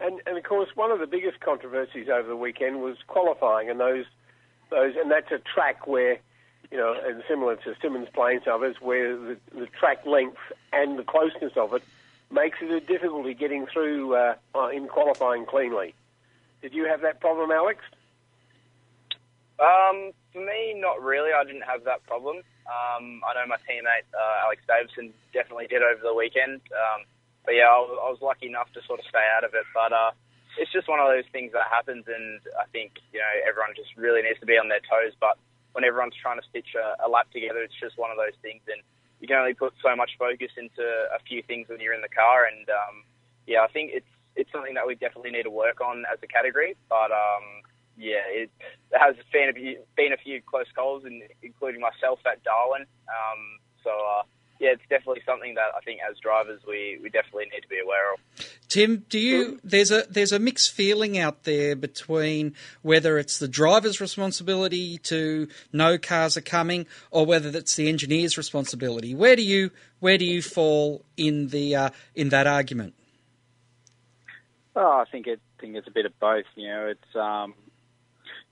And, 0.00 0.20
and 0.26 0.38
of 0.38 0.44
course, 0.44 0.68
one 0.76 0.92
of 0.92 1.00
the 1.00 1.06
biggest 1.06 1.40
controversies 1.40 2.08
over 2.08 2.28
the 2.28 2.36
weekend 2.36 2.80
was 2.80 2.96
qualifying, 3.06 3.68
and 3.68 3.80
those 3.80 4.04
those 4.70 4.94
and 4.96 5.10
that's 5.10 5.32
a 5.32 5.38
track 5.38 5.86
where 5.86 6.18
you 6.70 6.76
know, 6.76 6.94
and 7.02 7.22
similar 7.28 7.56
to 7.56 7.74
Symmons 7.82 8.12
Plains 8.12 8.42
and 8.44 8.54
others, 8.54 8.76
where 8.80 9.16
the, 9.16 9.36
the 9.54 9.66
track 9.66 10.04
length 10.04 10.38
and 10.72 10.98
the 10.98 11.02
closeness 11.02 11.52
of 11.56 11.72
it 11.72 11.82
makes 12.30 12.58
it 12.60 12.70
a 12.70 12.80
difficulty 12.80 13.32
getting 13.34 13.66
through 13.66 14.14
uh, 14.14 14.34
in 14.72 14.86
qualifying 14.86 15.46
cleanly. 15.46 15.94
Did 16.60 16.74
you 16.74 16.86
have 16.86 17.00
that 17.02 17.20
problem, 17.20 17.50
Alex? 17.50 17.80
Um, 19.58 20.12
for 20.32 20.44
me, 20.44 20.74
not 20.76 21.02
really. 21.02 21.30
I 21.32 21.44
didn't 21.44 21.62
have 21.62 21.84
that 21.84 22.04
problem. 22.06 22.42
Um, 22.68 23.24
I 23.24 23.32
know 23.32 23.48
my 23.48 23.56
teammate 23.64 24.04
uh, 24.12 24.44
Alex 24.44 24.60
Davison 24.68 25.16
definitely 25.32 25.66
did 25.66 25.82
over 25.82 26.00
the 26.04 26.14
weekend. 26.14 26.60
Um, 26.68 27.08
but 27.48 27.56
yeah, 27.56 27.72
I 27.72 27.80
was, 27.80 27.90
I 27.96 28.08
was 28.12 28.20
lucky 28.20 28.46
enough 28.46 28.68
to 28.76 28.84
sort 28.84 29.00
of 29.00 29.08
stay 29.08 29.24
out 29.32 29.42
of 29.42 29.56
it. 29.56 29.64
But 29.72 29.92
uh, 29.92 30.12
it's 30.60 30.72
just 30.72 30.88
one 30.88 31.00
of 31.00 31.08
those 31.08 31.24
things 31.32 31.56
that 31.56 31.64
happens, 31.72 32.04
and 32.04 32.44
I 32.60 32.68
think 32.68 33.00
you 33.12 33.20
know 33.20 33.32
everyone 33.48 33.72
just 33.72 33.96
really 33.96 34.20
needs 34.20 34.40
to 34.40 34.48
be 34.48 34.60
on 34.60 34.68
their 34.68 34.84
toes. 34.84 35.16
But 35.16 35.40
when 35.72 35.84
everyone's 35.84 36.18
trying 36.20 36.36
to 36.36 36.46
stitch 36.48 36.76
a, 36.76 37.00
a 37.04 37.08
lap 37.08 37.32
together, 37.32 37.64
it's 37.64 37.76
just 37.80 37.96
one 37.96 38.12
of 38.12 38.20
those 38.20 38.36
things, 38.44 38.60
and 38.68 38.84
you 39.20 39.26
can 39.26 39.40
only 39.40 39.54
put 39.54 39.72
so 39.80 39.96
much 39.96 40.18
focus 40.18 40.52
into 40.60 40.84
a 40.84 41.18
few 41.24 41.42
things 41.42 41.68
when 41.72 41.80
you're 41.80 41.96
in 41.96 42.04
the 42.04 42.12
car. 42.12 42.44
And 42.44 42.68
um, 42.68 43.08
yeah, 43.46 43.64
I 43.64 43.68
think 43.72 43.96
it's 43.96 44.12
it's 44.36 44.52
something 44.52 44.74
that 44.74 44.86
we 44.86 44.94
definitely 44.94 45.32
need 45.32 45.48
to 45.48 45.54
work 45.54 45.80
on 45.80 46.04
as 46.04 46.18
a 46.22 46.28
category. 46.28 46.76
But 46.88 47.10
um, 47.10 47.64
yeah, 47.98 48.22
it 48.28 48.50
has 48.92 49.16
been 49.32 49.48
a, 49.48 49.52
few, 49.52 49.78
been 49.96 50.12
a 50.12 50.16
few 50.16 50.40
close 50.42 50.66
calls, 50.74 51.04
and 51.04 51.22
including 51.42 51.80
myself 51.80 52.20
at 52.26 52.42
Darwin. 52.44 52.82
Um, 53.08 53.58
so 53.82 53.90
uh, 53.90 54.22
yeah, 54.60 54.70
it's 54.70 54.82
definitely 54.88 55.22
something 55.24 55.54
that 55.54 55.70
I 55.76 55.80
think 55.84 56.00
as 56.08 56.16
drivers 56.18 56.60
we, 56.66 56.98
we 57.02 57.10
definitely 57.10 57.46
need 57.52 57.60
to 57.60 57.68
be 57.68 57.78
aware 57.82 58.12
of. 58.12 58.20
Tim, 58.68 59.04
do 59.08 59.18
you 59.18 59.60
there's 59.64 59.90
a 59.90 60.04
there's 60.10 60.32
a 60.32 60.38
mixed 60.38 60.72
feeling 60.72 61.18
out 61.18 61.44
there 61.44 61.74
between 61.74 62.54
whether 62.82 63.18
it's 63.18 63.38
the 63.38 63.48
driver's 63.48 64.00
responsibility 64.00 64.98
to 64.98 65.48
know 65.72 65.96
cars 65.96 66.36
are 66.36 66.42
coming 66.42 66.86
or 67.10 67.24
whether 67.24 67.48
it's 67.56 67.76
the 67.76 67.88
engineer's 67.88 68.36
responsibility. 68.36 69.14
Where 69.14 69.36
do 69.36 69.42
you 69.42 69.70
where 70.00 70.18
do 70.18 70.24
you 70.24 70.42
fall 70.42 71.04
in 71.16 71.48
the 71.48 71.76
uh, 71.76 71.90
in 72.14 72.28
that 72.30 72.46
argument? 72.46 72.94
Oh, 74.76 75.04
I 75.06 75.10
think 75.10 75.26
it 75.26 75.40
think 75.60 75.76
it's 75.76 75.88
a 75.88 75.92
bit 75.92 76.06
of 76.06 76.18
both. 76.18 76.46
You 76.56 76.68
know, 76.68 76.86
it's 76.86 77.16
um, 77.16 77.54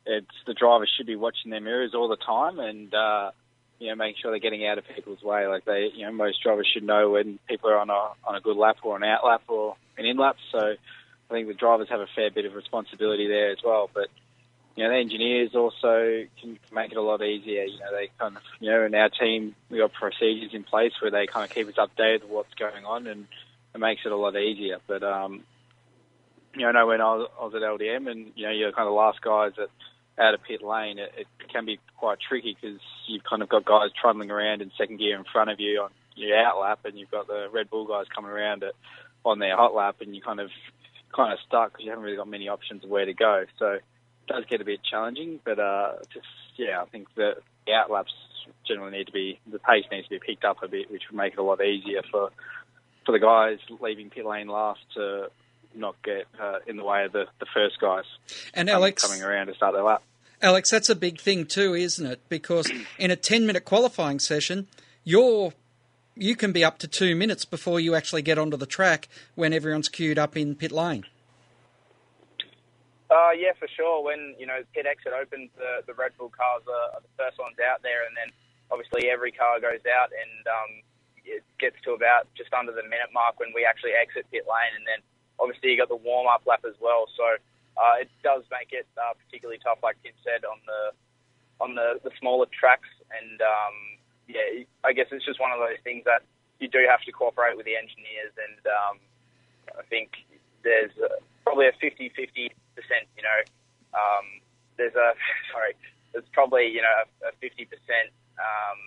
it's 0.07 0.27
the 0.47 0.55
drivers 0.55 0.93
should 0.97 1.07
be 1.07 1.17
watching 1.17 1.51
their 1.51 1.61
mirrors 1.61 1.95
all 1.95 2.09
the 2.09 2.17
time 2.17 2.59
and 2.59 2.95
uh, 2.95 3.31
you 3.79 3.89
know 3.89 3.95
making 3.97 4.17
sure 4.21 4.31
they're 4.31 4.41
getting 4.41 4.67
out 4.67 4.79
of 4.79 4.85
people's 4.95 5.23
way. 5.23 5.47
Like 5.47 5.65
they, 5.65 5.91
you 5.95 6.07
know, 6.07 6.13
most 6.13 6.43
drivers 6.43 6.69
should 6.73 6.85
know 6.85 7.11
when 7.11 7.39
people 7.49 7.71
are 7.71 7.79
on 7.79 7.91
a 7.91 8.13
on 8.25 8.37
a 8.37 8.41
good 8.41 8.57
lap 8.57 8.77
or 8.83 8.97
an 8.97 9.05
out 9.05 9.25
lap 9.25 9.43
or 9.49 9.77
an 9.99 10.07
in 10.07 10.17
lap. 10.17 10.37
So 10.53 10.59
I 10.59 11.33
think 11.33 11.49
the 11.49 11.55
drivers 11.55 11.89
have 11.89 12.01
a 12.01 12.07
fair 12.15 12.31
bit 12.31 12.45
of 12.45 12.55
responsibility 12.55 13.27
there 13.27 13.51
as 13.51 13.59
well. 13.65 13.91
But 13.93 14.09
you 14.77 14.85
know, 14.85 14.91
the 14.91 14.97
engineers 14.97 15.55
also 15.55 16.27
can 16.41 16.59
make 16.71 16.93
it 16.93 16.99
a 16.99 17.03
lot 17.03 17.23
easier. 17.23 17.65
You 17.65 17.79
know, 17.79 17.93
they 17.93 18.11
kind 18.19 18.37
of, 18.37 18.43
you 18.61 18.71
know, 18.71 18.85
in 18.85 18.95
our 18.95 19.09
team, 19.09 19.55
we 19.71 19.79
got 19.79 19.93
procedures 19.95 20.53
in 20.53 20.65
place 20.65 20.93
where 21.01 21.11
they 21.11 21.27
kind 21.27 21.49
of 21.49 21.55
keep 21.55 21.67
us 21.67 21.75
updated 21.77 22.23
with 22.23 22.31
what's 22.31 22.55
going 22.55 22.85
on, 22.85 23.07
and 23.07 23.27
it 23.75 23.79
makes 23.79 24.03
it 24.05 24.13
a 24.13 24.17
lot 24.17 24.37
easier. 24.37 24.79
But 24.87 25.03
um, 25.03 25.45
you 26.55 26.63
know, 26.63 26.69
I 26.69 26.73
know 26.73 26.87
when 26.87 27.01
I 27.01 27.15
was, 27.15 27.31
I 27.41 27.45
was 27.45 27.55
at 27.55 27.63
LDM, 27.63 28.11
and 28.11 28.33
you 28.37 28.47
know, 28.47 28.53
you're 28.53 28.73
kind 28.73 28.87
of 28.87 28.93
the 28.93 28.99
last 28.99 29.21
guys 29.23 29.53
at 29.59 29.71
out 30.19 30.35
of 30.35 30.43
pit 30.43 30.63
lane, 30.63 30.99
it, 30.99 31.13
it 31.19 31.27
can 31.53 31.67
be 31.67 31.79
quite 31.97 32.19
tricky 32.27 32.57
because 32.61 32.81
you've 33.07 33.25
kind 33.25 33.43
of 33.43 33.49
got 33.49 33.65
guys 33.65 33.91
trundling 34.01 34.31
around 34.31 34.63
in 34.63 34.71
second 34.79 34.99
gear 34.99 35.17
in 35.17 35.25
front 35.25 35.51
of 35.51 35.61
you 35.61 35.83
on 35.83 35.91
your 36.15 36.39
out 36.39 36.59
lap, 36.59 36.81
and 36.85 36.99
you've 36.99 37.11
got 37.11 37.27
the 37.27 37.49
Red 37.53 37.71
Bull 37.71 37.87
guys 37.87 38.07
coming 38.15 38.31
around 38.31 38.63
at, 38.63 38.75
on 39.25 39.39
their 39.39 39.57
hot 39.57 39.75
lap, 39.75 39.97
and 40.01 40.15
you 40.15 40.23
kind 40.23 40.41
of 40.41 40.51
kind 41.15 41.33
of 41.33 41.39
stuck 41.47 41.73
because 41.73 41.85
you 41.85 41.91
haven't 41.91 42.05
really 42.05 42.17
got 42.17 42.29
many 42.29 42.49
options 42.49 42.85
of 42.85 42.91
where 42.91 43.05
to 43.05 43.15
go. 43.15 43.45
So 43.59 43.73
it 43.73 43.85
does 44.27 44.45
get 44.49 44.61
a 44.61 44.65
bit 44.65 44.81
challenging, 44.89 45.41
but 45.45 45.59
uh, 45.59 45.93
just 46.13 46.27
yeah, 46.57 46.83
I 46.83 46.87
think 46.87 47.09
the 47.15 47.35
out 47.73 47.91
laps 47.91 48.13
generally 48.67 48.99
need 48.99 49.07
to 49.07 49.13
be 49.13 49.39
the 49.51 49.59
pace 49.59 49.85
needs 49.91 50.09
to 50.09 50.19
be 50.19 50.21
picked 50.25 50.45
up 50.45 50.63
a 50.63 50.69
bit, 50.69 50.91
which 50.91 51.03
would 51.11 51.17
make 51.17 51.35
it 51.35 51.39
a 51.39 51.43
lot 51.43 51.61
easier 51.61 52.03
for 52.11 52.31
for 53.05 53.13
the 53.13 53.19
guys 53.19 53.59
leaving 53.81 54.11
pit 54.11 54.27
lane 54.27 54.49
last 54.49 54.81
to 54.95 55.29
not 55.77 55.97
get 56.03 56.27
uh, 56.41 56.59
in 56.67 56.77
the 56.77 56.85
way 56.85 57.05
of 57.05 57.13
the, 57.13 57.27
the 57.41 57.47
first 57.53 57.81
guys 57.81 58.05
And 58.55 58.69
Alex- 58.71 59.03
coming 59.03 59.23
around 59.23 59.49
to 59.49 59.55
start 59.55 59.75
their 59.75 59.83
lap. 59.83 60.03
Alex, 60.43 60.71
that's 60.71 60.89
a 60.89 60.95
big 60.95 61.21
thing 61.21 61.47
too, 61.47 61.75
isn't 61.75 62.07
it? 62.07 62.21
Because 62.29 62.71
in 62.99 63.11
a 63.11 63.17
10 63.17 63.47
minute 63.47 63.65
qualifying 63.65 64.19
session, 64.19 64.69
you're, 65.05 65.53
you 66.15 66.37
can 66.37 66.53
be 66.53 66.65
up 66.65 66.79
to 66.79 66.89
two 66.89 67.15
minutes 67.17 67.45
before 67.45 67.81
you 67.81 67.95
actually 67.95 68.23
get 68.23 68.39
onto 68.39 68.57
the 68.57 68.67
track 68.67 69.09
when 69.35 69.53
everyone's 69.53 69.89
queued 69.89 70.19
up 70.19 70.37
in 70.37 70.55
pit 70.55 70.73
lane. 70.73 71.05
Uh, 73.09 73.31
yeah, 73.39 73.55
for 73.59 73.69
sure. 73.69 74.03
When 74.03 74.35
you 74.39 74.47
know 74.47 74.67
pit 74.75 74.85
exit 74.85 75.13
opens, 75.15 75.51
the 75.57 75.87
the 75.87 75.95
Red 75.95 76.11
Bull 76.19 76.33
cars 76.35 76.67
are, 76.67 76.99
are 76.99 77.03
the 77.03 77.15
first 77.15 77.39
ones 77.39 77.55
out 77.63 77.83
there, 77.83 78.03
and 78.03 78.17
then 78.19 78.35
obviously 78.71 79.09
every 79.09 79.31
car 79.31 79.61
goes 79.61 79.87
out, 79.87 80.11
and 80.11 80.43
um, 80.51 80.71
it 81.25 81.45
gets 81.59 81.77
to 81.87 81.95
about 81.95 82.27
just 82.35 82.53
under 82.53 82.73
the 82.73 82.83
minute 82.83 83.15
mark 83.15 83.39
when 83.39 83.55
we 83.55 83.65
actually 83.65 83.95
exit 83.95 84.27
pit 84.35 84.43
lane, 84.51 84.75
and 84.75 84.87
then 84.91 84.99
obviously 85.39 85.71
you 85.71 85.77
got 85.77 85.89
the 85.89 85.97
warm 85.97 86.27
up 86.27 86.43
lap 86.47 86.65
as 86.67 86.75
well. 86.81 87.07
So 87.17 87.25
uh, 87.77 88.01
it 88.01 88.11
does 88.23 88.43
make 88.51 88.73
it 88.73 88.87
uh, 88.97 89.13
particularly 89.27 89.61
tough, 89.63 89.79
like 89.83 89.97
Tim 90.03 90.17
said, 90.25 90.45
on 90.45 90.59
the 90.67 90.93
on 91.59 91.75
the, 91.75 92.01
the 92.05 92.13
smaller 92.21 92.47
tracks, 92.53 92.89
and 93.09 93.41
um, 93.41 93.77
yeah, 94.29 94.65
I 94.85 94.93
guess 94.93 95.09
it's 95.11 95.25
just 95.25 95.41
one 95.41 95.53
of 95.53 95.59
those 95.59 95.81
things 95.85 96.05
that 96.05 96.21
you 96.61 96.69
do 96.69 96.85
have 96.89 97.01
to 97.09 97.13
cooperate 97.13 97.57
with 97.57 97.65
the 97.65 97.77
engineers, 97.77 98.33
and 98.37 98.61
um, 98.69 98.97
I 99.73 99.85
think 99.89 100.13
there's 100.65 100.93
uh, 101.01 101.17
probably 101.45 101.69
a 101.69 101.77
50-50 101.81 102.53
percent. 102.77 103.09
You 103.17 103.25
know, 103.25 103.41
um, 103.97 104.27
there's 104.77 104.97
a 104.97 105.17
sorry, 105.53 105.73
there's 106.13 106.29
probably 106.33 106.69
you 106.69 106.83
know 106.83 106.97
a, 107.25 107.29
a 107.29 107.33
50 107.41 107.65
percent 107.65 108.13
um, 108.37 108.81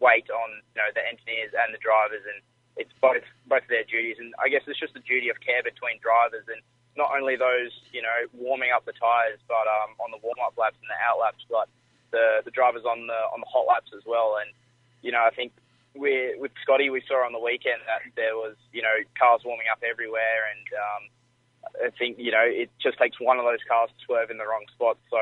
weight 0.00 0.28
on 0.32 0.48
you 0.72 0.80
know 0.80 0.88
the 0.96 1.04
engineers 1.04 1.52
and 1.52 1.72
the 1.72 1.80
drivers, 1.80 2.24
and 2.24 2.40
it's 2.76 2.92
both 3.00 3.24
both 3.46 3.66
their 3.68 3.84
duties. 3.84 4.16
And 4.18 4.34
I 4.42 4.48
guess 4.48 4.62
it's 4.66 4.78
just 4.78 4.94
the 4.94 5.04
duty 5.04 5.28
of 5.28 5.40
care 5.40 5.62
between 5.62 5.98
drivers 6.02 6.46
and 6.48 6.60
not 6.96 7.10
only 7.14 7.36
those 7.36 7.74
you 7.92 8.02
know 8.02 8.26
warming 8.34 8.70
up 8.74 8.84
the 8.84 8.94
tyres, 8.94 9.40
but 9.48 9.66
um, 9.66 9.98
on 9.98 10.10
the 10.10 10.20
warm 10.22 10.38
up 10.42 10.54
laps 10.58 10.78
and 10.80 10.90
the 10.90 10.98
out 11.02 11.18
laps, 11.18 11.42
but 11.50 11.68
the 12.10 12.42
the 12.44 12.54
drivers 12.54 12.84
on 12.86 13.06
the 13.06 13.20
on 13.34 13.40
the 13.40 13.50
hot 13.50 13.66
laps 13.66 13.90
as 13.94 14.02
well. 14.06 14.38
And 14.38 14.50
you 15.02 15.12
know, 15.12 15.22
I 15.22 15.30
think 15.34 15.52
we 15.94 16.34
with 16.38 16.52
Scotty, 16.62 16.90
we 16.90 17.02
saw 17.06 17.26
on 17.26 17.32
the 17.32 17.42
weekend 17.42 17.82
that 17.86 18.02
there 18.16 18.34
was 18.34 18.54
you 18.72 18.82
know 18.82 18.94
cars 19.18 19.42
warming 19.44 19.66
up 19.70 19.82
everywhere, 19.82 20.50
and 20.50 20.66
um, 20.74 21.02
I 21.86 21.90
think 21.98 22.18
you 22.18 22.30
know 22.30 22.44
it 22.46 22.70
just 22.82 22.98
takes 22.98 23.18
one 23.20 23.38
of 23.38 23.44
those 23.44 23.62
cars 23.68 23.90
to 23.90 23.98
swerve 24.04 24.30
in 24.30 24.38
the 24.38 24.46
wrong 24.46 24.66
spot. 24.74 24.98
So 25.10 25.18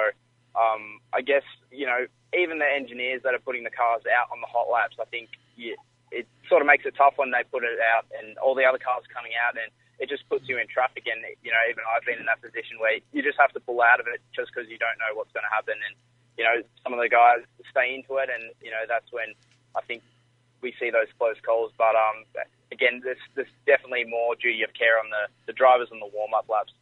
um, 0.57 1.01
I 1.13 1.21
guess 1.21 1.45
you 1.71 1.87
know 1.87 2.07
even 2.37 2.59
the 2.59 2.69
engineers 2.69 3.23
that 3.25 3.35
are 3.35 3.45
putting 3.45 3.65
the 3.65 3.73
cars 3.73 4.03
out 4.09 4.33
on 4.33 4.41
the 4.41 4.49
hot 4.49 4.73
laps, 4.73 4.97
I 5.01 5.05
think 5.05 5.29
yeah, 5.57 5.77
it 6.12 6.28
sort 6.49 6.61
of 6.61 6.69
makes 6.69 6.85
it 6.85 6.95
tough 6.95 7.16
when 7.16 7.33
they 7.33 7.42
put 7.49 7.64
it 7.64 7.81
out 7.81 8.04
and 8.21 8.37
all 8.38 8.54
the 8.54 8.69
other 8.69 8.78
cars 8.78 9.04
coming 9.12 9.33
out 9.35 9.57
and. 9.57 9.73
It 10.00 10.11
just 10.11 10.26
puts 10.26 10.50
you 10.50 10.59
in 10.59 10.66
traffic, 10.66 11.07
and 11.07 11.23
you 11.47 11.54
know, 11.54 11.62
even 11.71 11.78
I've 11.87 12.02
been 12.02 12.19
in 12.19 12.26
that 12.26 12.42
position 12.42 12.75
where 12.83 12.99
you 13.14 13.23
just 13.23 13.38
have 13.38 13.54
to 13.54 13.62
pull 13.62 13.78
out 13.78 14.02
of 14.02 14.11
it 14.11 14.19
just 14.35 14.50
because 14.50 14.66
you 14.66 14.75
don't 14.75 14.99
know 14.99 15.14
what's 15.14 15.31
going 15.31 15.47
to 15.47 15.54
happen. 15.54 15.78
And 15.78 15.95
you 16.35 16.42
know, 16.42 16.59
some 16.83 16.90
of 16.90 16.99
the 16.99 17.07
guys 17.07 17.47
stay 17.71 17.95
into 17.95 18.19
it, 18.19 18.26
and 18.26 18.50
you 18.59 18.75
know, 18.75 18.83
that's 18.88 19.07
when 19.14 19.31
I 19.78 19.81
think 19.87 20.02
we 20.62 20.75
see 20.78 20.90
those 20.90 21.11
close 21.19 21.37
calls. 21.45 21.71
But 21.76 21.95
um, 21.95 22.25
again, 22.71 23.02
there's, 23.04 23.21
there's 23.35 23.50
definitely 23.66 24.04
more 24.04 24.35
duty 24.35 24.62
of 24.62 24.73
care 24.73 24.99
on 24.99 25.11
the, 25.11 25.28
the 25.47 25.52
drivers 25.52 25.88
on 25.92 26.00
the 26.00 26.09
warm 26.11 26.33
up 26.35 26.49
laps. 26.49 26.73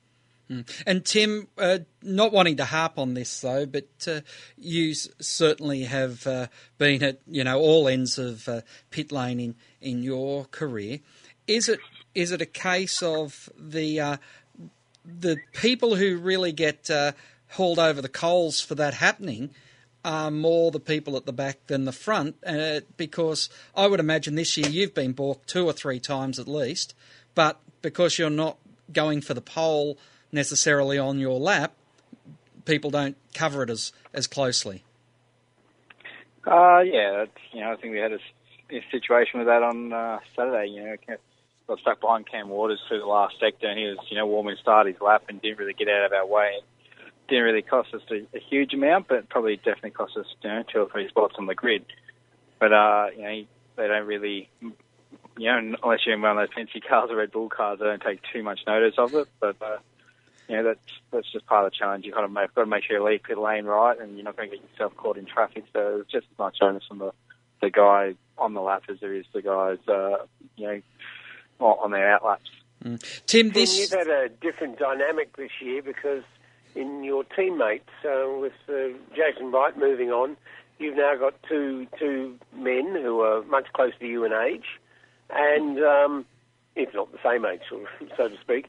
Mm. 0.50 0.82
And 0.84 1.04
Tim, 1.04 1.46
uh, 1.58 1.78
not 2.02 2.32
wanting 2.32 2.56
to 2.56 2.64
harp 2.64 2.98
on 2.98 3.14
this 3.14 3.40
though, 3.40 3.66
but 3.66 3.88
uh, 4.08 4.20
you 4.58 4.94
certainly 4.94 5.84
have 5.84 6.26
uh, 6.26 6.48
been 6.76 7.02
at 7.04 7.20
you 7.28 7.44
know 7.44 7.58
all 7.58 7.86
ends 7.86 8.18
of 8.18 8.48
uh, 8.48 8.62
pit 8.90 9.12
lane 9.12 9.38
in, 9.38 9.54
in 9.80 10.02
your 10.02 10.46
career. 10.46 10.98
Is 11.46 11.68
it 11.68 11.78
is 12.14 12.32
it 12.32 12.42
a 12.42 12.46
case 12.46 13.00
of 13.00 13.48
the 13.56 14.00
uh, 14.00 14.16
the 15.04 15.38
people 15.52 15.94
who 15.94 16.16
really 16.16 16.52
get 16.52 16.90
uh, 16.90 17.12
hauled 17.50 17.78
over 17.78 18.02
the 18.02 18.08
coals 18.08 18.60
for 18.60 18.74
that 18.74 18.94
happening? 18.94 19.50
Are 20.02 20.30
more 20.30 20.70
the 20.70 20.80
people 20.80 21.14
at 21.18 21.26
the 21.26 21.32
back 21.32 21.66
than 21.66 21.84
the 21.84 21.92
front, 21.92 22.36
because 22.96 23.50
I 23.76 23.86
would 23.86 24.00
imagine 24.00 24.34
this 24.34 24.56
year 24.56 24.66
you've 24.66 24.94
been 24.94 25.12
balked 25.12 25.46
two 25.46 25.66
or 25.66 25.74
three 25.74 26.00
times 26.00 26.38
at 26.38 26.48
least, 26.48 26.94
but 27.34 27.60
because 27.82 28.18
you're 28.18 28.30
not 28.30 28.56
going 28.90 29.20
for 29.20 29.34
the 29.34 29.42
pole 29.42 29.98
necessarily 30.32 30.98
on 30.98 31.18
your 31.18 31.38
lap, 31.38 31.72
people 32.64 32.90
don't 32.90 33.16
cover 33.34 33.62
it 33.62 33.70
as, 33.70 33.92
as 34.12 34.26
closely. 34.26 34.84
Uh, 36.46 36.80
yeah, 36.80 37.26
you 37.52 37.60
know, 37.60 37.72
I 37.72 37.76
think 37.76 37.92
we 37.92 37.98
had 37.98 38.12
a 38.12 38.18
situation 38.90 39.38
with 39.40 39.48
that 39.48 39.62
on 39.62 39.92
uh, 39.92 40.18
Saturday. 40.34 40.70
You 40.70 40.84
know, 40.84 40.96
got 41.70 41.80
stuck 41.80 42.00
behind 42.00 42.28
Cam 42.28 42.48
Waters 42.48 42.80
through 42.88 43.00
the 43.00 43.06
last 43.06 43.36
sector, 43.40 43.68
and 43.68 43.78
he 43.78 43.86
was, 43.86 43.98
you 44.10 44.16
know, 44.16 44.26
warming 44.26 44.56
start 44.60 44.86
his 44.86 45.00
lap 45.00 45.24
and 45.28 45.40
didn't 45.40 45.58
really 45.58 45.74
get 45.74 45.88
out 45.88 46.06
of 46.06 46.12
our 46.12 46.26
way. 46.26 46.60
Didn't 47.28 47.44
really 47.44 47.62
cost 47.62 47.94
us 47.94 48.02
a, 48.10 48.26
a 48.36 48.40
huge 48.40 48.74
amount, 48.74 49.06
but 49.08 49.28
probably 49.28 49.56
definitely 49.56 49.92
cost 49.92 50.16
us, 50.16 50.26
you 50.42 50.50
know, 50.50 50.64
two 50.72 50.80
or 50.80 50.88
three 50.90 51.08
spots 51.08 51.36
on 51.38 51.46
the 51.46 51.54
grid. 51.54 51.84
But 52.58 52.72
uh, 52.72 53.06
you 53.16 53.22
know, 53.22 53.44
they 53.76 53.86
don't 53.86 54.06
really, 54.06 54.50
you 54.60 54.72
know, 55.38 55.76
unless 55.82 56.00
you're 56.04 56.14
in 56.14 56.22
one 56.22 56.36
of 56.36 56.48
those 56.48 56.54
fancy 56.54 56.80
cars 56.80 57.10
or 57.10 57.16
Red 57.16 57.30
Bull 57.30 57.48
cars, 57.48 57.78
they 57.78 57.86
don't 57.86 58.02
take 58.02 58.20
too 58.32 58.42
much 58.42 58.60
notice 58.66 58.94
of 58.98 59.14
it. 59.14 59.28
But 59.40 59.56
uh, 59.62 59.78
you 60.50 60.56
know, 60.56 60.64
that's 60.64 61.00
that's 61.12 61.30
just 61.30 61.46
part 61.46 61.64
of 61.64 61.70
the 61.70 61.76
challenge. 61.76 62.04
You 62.04 62.12
kind 62.12 62.24
of 62.24 62.32
make, 62.32 62.52
got 62.54 62.62
to 62.62 62.66
make 62.66 62.82
sure 62.82 62.96
you 62.96 63.04
leave 63.04 63.22
pit 63.22 63.38
lane 63.38 63.66
right, 63.66 63.98
and 63.98 64.16
you're 64.16 64.24
not 64.24 64.36
going 64.36 64.50
to 64.50 64.56
get 64.56 64.68
yourself 64.68 64.96
caught 64.96 65.16
in 65.16 65.24
traffic. 65.24 65.64
So 65.72 66.00
it's 66.00 66.10
just 66.10 66.26
as 66.32 66.38
much 66.38 66.58
onus 66.60 66.82
on 66.90 66.98
the 66.98 67.12
the 67.62 67.70
guy 67.70 68.14
on 68.36 68.54
the 68.54 68.60
lap 68.60 68.82
as 68.88 68.98
there 69.00 69.14
is 69.14 69.26
the 69.32 69.42
guys, 69.42 69.78
uh, 69.86 70.24
you 70.56 70.66
know, 70.66 70.82
on 71.60 71.76
on 71.84 71.90
their 71.92 72.12
out 72.12 72.24
laps. 72.24 72.50
Tim, 72.82 73.52
Tim, 73.52 73.52
you've 73.54 73.90
had 73.90 74.08
a 74.08 74.28
different 74.28 74.78
dynamic 74.78 75.36
this 75.36 75.50
year 75.60 75.82
because 75.82 76.24
in 76.74 77.04
your 77.04 77.22
teammates, 77.22 77.90
uh, 78.04 78.26
with 78.40 78.54
uh, 78.68 78.96
Jason 79.14 79.52
Bright 79.52 79.78
moving 79.78 80.10
on, 80.10 80.36
you've 80.80 80.96
now 80.96 81.14
got 81.16 81.34
two 81.48 81.86
two 81.96 82.36
men 82.52 82.92
who 82.94 83.20
are 83.20 83.44
much 83.44 83.66
closer 83.72 83.98
to 84.00 84.06
you 84.06 84.24
in 84.24 84.32
age, 84.32 84.80
and 85.30 85.78
um, 85.78 86.24
if 86.74 86.92
not 86.94 87.12
the 87.12 87.18
same 87.22 87.44
age, 87.44 87.60
so 88.16 88.28
to 88.28 88.40
speak, 88.40 88.66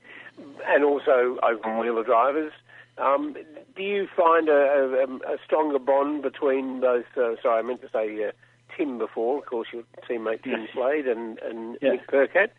and 0.68 0.84
also 0.84 1.38
open 1.44 1.78
wheeler 1.78 2.04
drivers. 2.04 2.52
Um, 2.98 3.36
do 3.76 3.84
you 3.84 4.08
find 4.16 4.50
a, 4.50 4.52
a, 4.54 5.34
a 5.34 5.38
stronger 5.46 5.80
bond 5.80 6.22
between 6.24 6.82
those? 6.82 7.04
Uh, 7.16 7.36
sorry, 7.42 7.60
I 7.60 7.62
meant 7.62 7.82
to 7.82 7.90
say 7.92 8.24
uh, 8.26 8.32
Tim 8.76 8.98
before. 8.98 9.40
Of 9.40 9.46
course, 9.46 9.70
your 9.74 9.84
teammate 10.10 10.44
Tim 10.44 10.68
Slade 10.74 11.08
and, 11.08 11.40
and 11.40 11.78
Yeah. 11.82 11.92
Nick 11.94 12.08
Percat. 12.08 12.50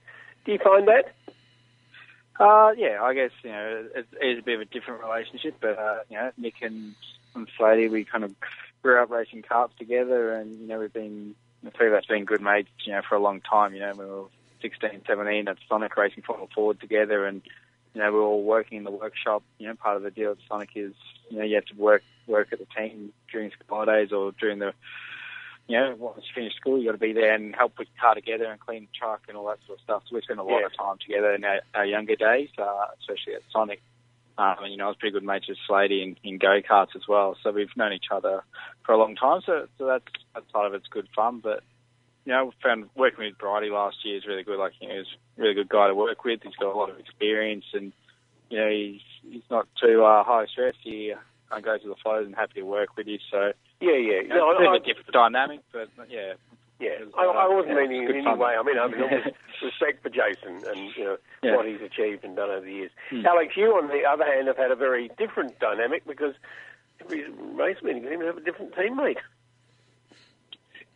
Do 0.44 0.52
you 0.52 0.58
find 0.58 0.88
that? 0.88 1.14
Uh, 2.40 2.72
yeah, 2.76 2.98
I 3.02 3.14
guess 3.14 3.30
you 3.44 3.50
know 3.50 3.86
it 3.94 4.06
is 4.20 4.38
a 4.38 4.42
bit 4.42 4.54
of 4.54 4.60
a 4.62 4.64
different 4.64 5.02
relationship, 5.04 5.56
but 5.60 5.78
uh, 5.78 5.98
you 6.08 6.16
know 6.16 6.32
Nick 6.38 6.54
and, 6.62 6.94
and 7.34 7.46
Slady, 7.56 7.88
we 7.88 8.04
kind 8.04 8.24
of 8.24 8.34
grew 8.82 9.00
up 9.00 9.10
racing 9.10 9.42
karts 9.42 9.76
together, 9.76 10.32
and 10.34 10.58
you 10.58 10.66
know 10.66 10.80
we've 10.80 10.92
been 10.92 11.34
the 11.62 11.70
three 11.70 11.88
of 11.88 11.94
us 11.94 12.06
been 12.06 12.24
good 12.24 12.40
mates, 12.40 12.70
you 12.84 12.92
know, 12.92 13.02
for 13.08 13.14
a 13.14 13.20
long 13.20 13.40
time. 13.40 13.74
You 13.74 13.80
know, 13.80 13.92
we 13.96 14.04
were 14.04 14.24
16, 14.62 15.02
17 15.06 15.46
at 15.48 15.56
Sonic 15.68 15.96
racing 15.96 16.22
Formula 16.24 16.48
Ford 16.52 16.80
together, 16.80 17.26
and 17.26 17.42
you 17.94 18.00
know 18.00 18.10
we 18.12 18.18
were 18.18 18.24
all 18.24 18.42
working 18.42 18.78
in 18.78 18.84
the 18.84 18.90
workshop. 18.90 19.42
You 19.58 19.68
know, 19.68 19.74
part 19.74 19.96
of 19.96 20.02
the 20.02 20.10
deal 20.10 20.32
at 20.32 20.38
Sonic 20.48 20.70
is 20.74 20.94
you 21.28 21.38
know 21.38 21.44
you 21.44 21.54
have 21.56 21.66
to 21.66 21.76
work 21.76 22.02
work 22.26 22.48
at 22.52 22.58
the 22.58 22.66
team 22.76 23.12
during 23.30 23.50
school 23.50 23.78
holidays 23.78 24.12
or 24.12 24.32
during 24.32 24.58
the 24.58 24.72
you 25.68 25.78
know, 25.78 25.94
once 25.96 26.18
you 26.26 26.34
finish 26.34 26.54
school, 26.56 26.78
you 26.78 26.86
got 26.86 26.92
to 26.92 26.98
be 26.98 27.12
there 27.12 27.34
and 27.34 27.54
help 27.54 27.76
put 27.76 27.86
your 27.86 28.00
car 28.00 28.14
together 28.14 28.46
and 28.46 28.60
clean 28.60 28.82
the 28.82 28.98
truck 28.98 29.22
and 29.28 29.36
all 29.36 29.46
that 29.46 29.58
sort 29.66 29.78
of 29.78 29.82
stuff. 29.84 30.02
So 30.08 30.16
we 30.16 30.22
spent 30.22 30.40
a 30.40 30.42
lot 30.42 30.60
Yeah. 30.60 30.66
of 30.66 30.76
time 30.76 30.98
together 30.98 31.32
in 31.34 31.44
our, 31.44 31.60
our 31.74 31.86
younger 31.86 32.16
days, 32.16 32.48
uh, 32.58 32.86
especially 32.98 33.34
at 33.34 33.42
Sonic. 33.52 33.80
Um, 34.38 34.56
and, 34.62 34.72
you 34.72 34.76
know, 34.76 34.86
I 34.86 34.88
was 34.88 34.96
pretty 34.96 35.12
good 35.12 35.24
mates 35.24 35.48
with 35.48 35.58
Slady 35.66 36.02
in, 36.02 36.16
in 36.24 36.38
go 36.38 36.60
karts 36.62 36.96
as 36.96 37.06
well. 37.06 37.36
So 37.42 37.52
we've 37.52 37.74
known 37.76 37.92
each 37.92 38.10
other 38.10 38.42
for 38.84 38.92
a 38.92 38.98
long 38.98 39.14
time. 39.14 39.40
So, 39.46 39.68
so 39.78 39.86
that's 39.86 40.04
that 40.34 40.50
part 40.52 40.66
of 40.66 40.74
it's 40.74 40.88
good 40.88 41.06
fun. 41.14 41.40
But 41.40 41.62
you 42.24 42.32
know, 42.32 42.52
found 42.62 42.88
working 42.94 43.24
with 43.24 43.38
Brighty 43.38 43.70
last 43.70 43.96
year 44.04 44.16
is 44.16 44.26
really 44.26 44.42
good. 44.44 44.58
Like, 44.58 44.72
you 44.80 44.88
know, 44.88 44.94
he's 44.96 45.06
a 45.38 45.42
really 45.42 45.54
good 45.54 45.68
guy 45.68 45.88
to 45.88 45.94
work 45.94 46.24
with. 46.24 46.40
He's 46.42 46.54
got 46.56 46.74
a 46.74 46.78
lot 46.78 46.90
of 46.90 46.98
experience, 46.98 47.64
and 47.74 47.92
you 48.50 48.58
know, 48.58 48.68
he's 48.70 49.00
he's 49.28 49.42
not 49.50 49.66
too 49.80 50.04
uh, 50.04 50.22
high 50.24 50.46
stress. 50.46 50.74
He 50.82 51.12
uh, 51.50 51.60
goes 51.60 51.80
with 51.84 51.96
the 51.96 52.02
flow 52.02 52.22
and 52.22 52.34
happy 52.34 52.54
to 52.60 52.62
work 52.62 52.96
with 52.96 53.06
you. 53.06 53.18
So 53.30 53.52
Yeah, 53.80 53.92
yeah. 53.92 54.20
you 54.22 54.28
know, 54.28 54.36
No, 54.36 54.50
it's 54.52 54.58
a 54.58 54.62
bit 54.62 54.68
I- 54.68 54.76
of 54.76 54.82
a 54.82 54.86
different 54.86 55.12
dynamic, 55.12 55.60
but 55.72 55.88
yeah. 56.08 56.34
Yeah, 56.80 56.98
was, 57.04 57.14
I, 57.16 57.22
I 57.26 57.44
uh, 57.46 57.50
wasn't 57.54 57.74
yeah, 57.76 57.86
meaning 57.86 58.02
in 58.08 58.10
any 58.16 58.24
fun. 58.24 58.38
way. 58.40 58.54
I 58.58 58.62
mean, 58.64 58.76
I 58.76 58.88
mean, 58.88 59.04
I 59.04 59.30
respect 59.64 60.02
for 60.02 60.08
Jason 60.10 60.66
and 60.66 60.90
you 60.96 61.04
know 61.04 61.16
Yeah. 61.42 61.54
what 61.56 61.66
he's 61.66 61.80
achieved 61.80 62.24
and 62.24 62.34
done 62.34 62.50
over 62.50 62.64
the 62.66 62.72
years. 62.72 62.90
Hmm. 63.10 63.24
Alex, 63.24 63.56
you 63.56 63.70
on 63.78 63.86
the 63.86 64.02
other 64.04 64.24
hand 64.24 64.48
have 64.48 64.56
had 64.56 64.72
a 64.72 64.74
very 64.76 65.08
different 65.16 65.56
dynamic 65.60 66.04
because 66.06 66.34
every 67.00 67.30
race 67.54 67.76
meeting 67.84 68.02
you 68.02 68.20
have 68.26 68.36
a 68.36 68.40
different 68.40 68.74
teammate. 68.74 69.18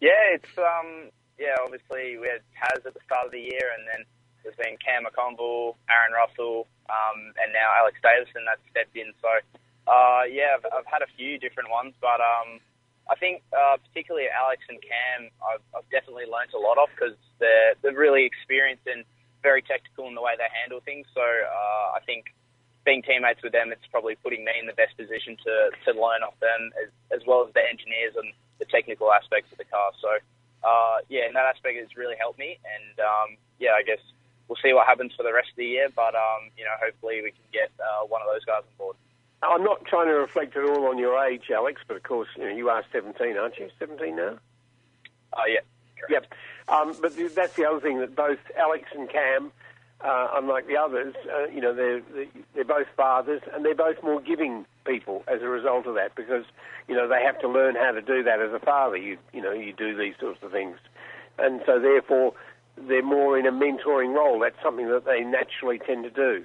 Yeah, 0.00 0.36
it's 0.36 0.54
um 0.58 1.10
yeah, 1.38 1.56
obviously 1.62 2.16
we 2.16 2.28
had 2.28 2.40
Taz 2.56 2.84
at 2.86 2.94
the 2.94 3.04
start 3.04 3.26
of 3.26 3.32
the 3.32 3.40
year 3.40 3.72
and 3.76 3.84
then 3.88 4.00
there's 4.44 4.56
been 4.56 4.78
Cam 4.80 5.04
McConville, 5.04 5.74
Aaron 5.90 6.14
Russell, 6.14 6.64
um, 6.88 7.34
and 7.42 7.52
now 7.52 7.66
Alex 7.76 7.98
Davison 8.00 8.46
that's 8.46 8.62
stepped 8.70 8.96
in. 8.96 9.12
So 9.20 9.30
uh 9.88 10.24
yeah, 10.28 10.56
I've, 10.56 10.66
I've 10.72 10.88
had 10.88 11.02
a 11.02 11.10
few 11.16 11.38
different 11.38 11.70
ones, 11.70 11.94
but 12.00 12.20
um 12.20 12.60
I 13.08 13.14
think 13.14 13.42
uh, 13.54 13.78
particularly 13.86 14.26
Alex 14.26 14.66
and 14.68 14.82
Cam, 14.82 15.30
I've, 15.38 15.62
I've 15.70 15.88
definitely 15.94 16.26
learnt 16.26 16.50
a 16.54 16.58
lot 16.58 16.74
off 16.76 16.90
because 16.90 17.14
they're 17.38 17.78
they're 17.82 17.94
really 17.94 18.26
experienced 18.26 18.82
and 18.86 19.04
very 19.42 19.62
technical 19.62 20.08
in 20.10 20.14
the 20.18 20.22
way 20.22 20.34
they 20.34 20.50
handle 20.50 20.80
things. 20.82 21.06
So 21.14 21.22
uh, 21.22 21.86
I 21.94 22.00
think 22.02 22.34
being 22.84 23.02
teammates 23.02 23.42
with 23.42 23.54
them, 23.54 23.70
it's 23.70 23.86
probably 23.90 24.16
putting 24.18 24.44
me 24.44 24.52
in 24.58 24.66
the 24.66 24.74
best 24.74 24.96
position 24.98 25.38
to, 25.38 25.54
to 25.86 25.90
learn 25.94 26.26
off 26.26 26.34
them 26.42 26.70
as, 26.82 26.90
as 27.14 27.22
well 27.26 27.46
as 27.46 27.54
the 27.54 27.62
engineers 27.62 28.14
and 28.18 28.34
the 28.58 28.64
technical 28.64 29.12
aspects 29.12 29.52
of 29.52 29.58
the 29.58 29.64
car. 29.64 29.92
So, 30.00 30.08
uh, 30.64 30.98
yeah, 31.08 31.26
in 31.26 31.34
that 31.34 31.46
aspect, 31.46 31.76
it's 31.76 31.96
really 31.96 32.16
helped 32.18 32.38
me. 32.38 32.58
And, 32.64 33.00
um, 33.00 33.36
yeah, 33.58 33.72
I 33.78 33.82
guess 33.82 34.00
we'll 34.48 34.58
see 34.62 34.72
what 34.72 34.86
happens 34.86 35.12
for 35.16 35.22
the 35.22 35.32
rest 35.32 35.50
of 35.50 35.56
the 35.56 35.66
year. 35.66 35.88
But, 35.94 36.14
um, 36.14 36.50
you 36.56 36.64
know, 36.64 36.74
hopefully 36.82 37.22
we 37.22 37.30
can 37.30 37.46
get 37.52 37.70
uh, 37.80 38.06
one 38.06 38.22
of 38.22 38.28
those 38.32 38.44
guys 38.44 38.62
on 38.62 38.76
board. 38.78 38.96
I'm 39.42 39.64
not 39.64 39.84
trying 39.84 40.06
to 40.06 40.14
reflect 40.14 40.56
at 40.56 40.64
all 40.64 40.86
on 40.86 40.98
your 40.98 41.22
age, 41.22 41.50
Alex, 41.54 41.82
but 41.86 41.96
of 41.96 42.02
course, 42.02 42.28
you 42.36 42.44
know, 42.44 42.50
you 42.50 42.70
are 42.70 42.82
17, 42.90 43.36
aren't 43.36 43.58
you? 43.58 43.68
17 43.78 44.16
now? 44.16 44.38
Uh, 45.32 45.42
yeah. 45.46 45.60
Yep. 46.08 46.32
Um, 46.68 46.96
but 47.00 47.14
that's 47.34 47.54
the 47.54 47.64
other 47.64 47.80
thing 47.80 48.00
that 48.00 48.16
both 48.16 48.38
Alex 48.58 48.88
and 48.94 49.08
Cam, 49.08 49.52
uh, 50.04 50.28
unlike 50.34 50.66
the 50.66 50.76
others, 50.76 51.14
uh, 51.32 51.46
you 51.46 51.60
know, 51.60 51.74
they're, 51.74 52.02
they're- 52.54 52.64
both 52.64 52.86
fathers 52.96 53.40
and 53.54 53.64
they're 53.64 53.74
both 53.76 54.02
more 54.02 54.20
giving 54.20 54.66
people 54.84 55.22
as 55.28 55.40
a 55.40 55.48
result 55.48 55.86
of 55.86 55.94
that 55.94 56.14
because, 56.16 56.44
you 56.88 56.94
know, 56.96 57.06
they 57.06 57.22
have 57.22 57.38
to 57.38 57.48
learn 57.48 57.76
how 57.76 57.92
to 57.92 58.02
do 58.02 58.22
that 58.24 58.40
as 58.40 58.52
a 58.52 58.58
father. 58.58 58.96
You, 58.96 59.16
you 59.32 59.40
know, 59.40 59.52
you 59.52 59.72
do 59.72 59.96
these 59.96 60.14
sorts 60.20 60.42
of 60.42 60.50
things. 60.50 60.76
And 61.38 61.62
so 61.64 61.78
therefore, 61.78 62.34
they're 62.76 63.04
more 63.04 63.38
in 63.38 63.46
a 63.46 63.52
mentoring 63.52 64.14
role. 64.14 64.40
That's 64.40 64.60
something 64.62 64.88
that 64.90 65.04
they 65.04 65.20
naturally 65.22 65.78
tend 65.78 66.04
to 66.04 66.10
do. 66.10 66.44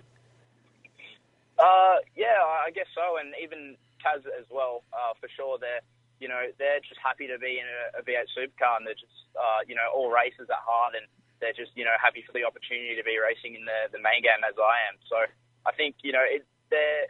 Uh, 1.58 1.98
yeah, 2.16 2.38
I 2.66 2.72
guess 2.74 2.88
so, 2.96 3.18
and 3.22 3.34
even 3.42 3.76
Taz 4.02 4.26
as 4.26 4.46
well, 4.50 4.84
uh, 4.94 5.14
for 5.20 5.28
sure. 5.30 5.58
They're, 5.60 5.82
you 6.20 6.28
know, 6.28 6.50
they're 6.58 6.80
just 6.82 7.00
happy 7.04 7.28
to 7.28 7.38
be 7.38 7.60
in 7.62 7.66
a, 7.66 8.00
a 8.00 8.02
V8 8.02 8.30
supercar, 8.34 8.78
and 8.78 8.88
they're 8.88 8.98
just, 8.98 9.26
uh, 9.38 9.62
you 9.68 9.76
know, 9.76 9.86
all 9.94 10.10
races 10.10 10.50
at 10.50 10.62
heart, 10.66 10.94
and 10.96 11.06
they're 11.42 11.58
just, 11.58 11.74
you 11.76 11.84
know, 11.84 11.98
happy 11.98 12.22
for 12.22 12.32
the 12.32 12.46
opportunity 12.46 12.96
to 12.96 13.04
be 13.04 13.18
racing 13.18 13.58
in 13.58 13.66
the 13.66 13.90
the 13.92 14.00
main 14.00 14.22
game 14.22 14.46
as 14.46 14.56
I 14.56 14.76
am. 14.88 14.96
So 15.10 15.18
I 15.66 15.72
think, 15.74 16.00
you 16.06 16.14
know, 16.14 16.24
it, 16.24 16.46
they're 16.70 17.10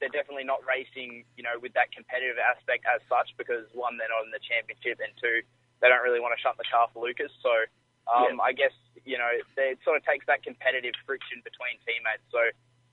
they're 0.00 0.14
definitely 0.14 0.46
not 0.46 0.62
racing, 0.66 1.26
you 1.38 1.44
know, 1.46 1.58
with 1.62 1.74
that 1.78 1.94
competitive 1.94 2.38
aspect 2.38 2.82
as 2.90 2.98
such, 3.06 3.34
because 3.38 3.66
one, 3.74 3.98
they're 3.98 4.10
not 4.10 4.26
in 4.26 4.34
the 4.34 4.42
championship, 4.42 4.98
and 4.98 5.14
two, 5.18 5.46
they 5.78 5.86
don't 5.86 6.02
really 6.02 6.18
want 6.18 6.34
to 6.34 6.40
shut 6.42 6.58
the 6.58 6.66
car 6.66 6.90
for 6.90 7.06
Lucas. 7.06 7.30
So 7.38 7.54
um, 8.10 8.42
I 8.42 8.50
guess, 8.50 8.74
you 9.06 9.14
know, 9.14 9.30
they, 9.54 9.78
it 9.78 9.80
sort 9.86 9.94
of 9.94 10.02
takes 10.02 10.26
that 10.26 10.42
competitive 10.42 10.98
friction 11.06 11.38
between 11.46 11.78
teammates. 11.86 12.26
So 12.34 12.42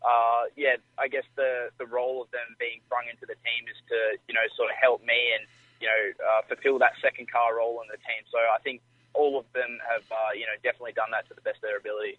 uh, 0.06 0.48
yeah, 0.56 0.80
I 0.98 1.08
guess 1.10 1.26
the 1.36 1.74
the 1.78 1.86
role 1.86 2.22
of 2.22 2.32
them 2.32 2.56
being 2.60 2.80
brung 2.88 3.10
into 3.12 3.26
the 3.26 3.36
team 3.44 3.68
is 3.68 3.80
to 3.90 4.22
you 4.30 4.34
know 4.34 4.46
sort 4.56 4.72
of 4.72 4.78
help 4.80 5.04
me 5.04 5.36
and 5.36 5.44
you 5.82 5.88
know 5.90 6.02
uh, 6.24 6.42
fulfill 6.48 6.80
that 6.80 6.96
second 7.04 7.28
car 7.28 7.58
role 7.58 7.82
in 7.84 7.88
the 7.92 8.00
team. 8.08 8.24
So 8.32 8.40
I 8.40 8.62
think 8.64 8.80
all 9.14 9.40
of 9.40 9.46
them 9.54 9.80
have 9.92 10.04
uh, 10.12 10.34
you 10.34 10.42
know 10.42 10.56
definitely 10.64 10.94
done 10.94 11.10
that 11.12 11.28
to 11.30 11.34
the 11.34 11.42
best 11.42 11.58
of 11.58 11.64
their 11.64 11.78
ability. 11.78 12.18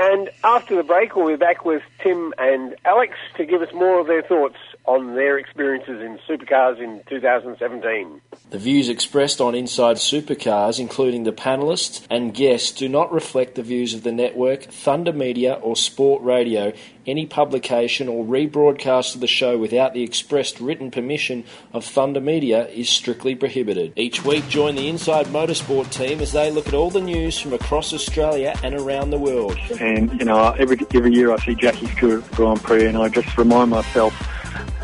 And 0.00 0.30
after 0.44 0.76
the 0.76 0.84
break, 0.84 1.16
we'll 1.16 1.26
be 1.26 1.36
back 1.36 1.64
with 1.64 1.82
Tim 2.00 2.32
and 2.38 2.76
Alex 2.84 3.14
to 3.36 3.44
give 3.44 3.62
us 3.62 3.72
more 3.74 3.98
of 3.98 4.06
their 4.06 4.22
thoughts 4.22 4.56
on 4.88 5.14
their 5.14 5.38
experiences 5.38 6.00
in 6.00 6.18
supercars 6.26 6.82
in 6.82 7.02
2017. 7.10 8.22
The 8.48 8.58
views 8.58 8.88
expressed 8.88 9.38
on 9.38 9.54
Inside 9.54 9.96
Supercars, 9.96 10.80
including 10.80 11.24
the 11.24 11.32
panelists 11.32 12.06
and 12.08 12.32
guests, 12.32 12.72
do 12.72 12.88
not 12.88 13.12
reflect 13.12 13.54
the 13.54 13.62
views 13.62 13.92
of 13.92 14.02
the 14.02 14.12
network, 14.12 14.62
Thunder 14.62 15.12
Media, 15.12 15.52
or 15.60 15.76
Sport 15.76 16.22
Radio. 16.22 16.72
Any 17.06 17.26
publication 17.26 18.08
or 18.08 18.24
rebroadcast 18.24 19.14
of 19.14 19.20
the 19.20 19.26
show 19.26 19.58
without 19.58 19.92
the 19.92 20.02
expressed 20.02 20.58
written 20.58 20.90
permission 20.90 21.44
of 21.74 21.84
Thunder 21.84 22.20
Media 22.20 22.66
is 22.68 22.88
strictly 22.88 23.34
prohibited. 23.34 23.92
Each 23.94 24.24
week, 24.24 24.48
join 24.48 24.74
the 24.74 24.88
Inside 24.88 25.26
Motorsport 25.26 25.90
team 25.92 26.20
as 26.20 26.32
they 26.32 26.50
look 26.50 26.66
at 26.66 26.74
all 26.74 26.88
the 26.88 27.02
news 27.02 27.38
from 27.38 27.52
across 27.52 27.92
Australia 27.92 28.58
and 28.62 28.74
around 28.74 29.10
the 29.10 29.18
world. 29.18 29.58
And 29.80 30.18
you 30.18 30.24
know, 30.24 30.52
every 30.58 30.78
every 30.94 31.12
year 31.12 31.30
I 31.30 31.36
see 31.44 31.54
Jackie 31.54 31.88
Stewart 31.88 32.24
at 32.24 32.30
the 32.30 32.36
Grand 32.36 32.62
Prix, 32.62 32.86
and 32.86 32.96
I 32.96 33.10
just 33.10 33.36
remind 33.36 33.68
myself 33.70 34.14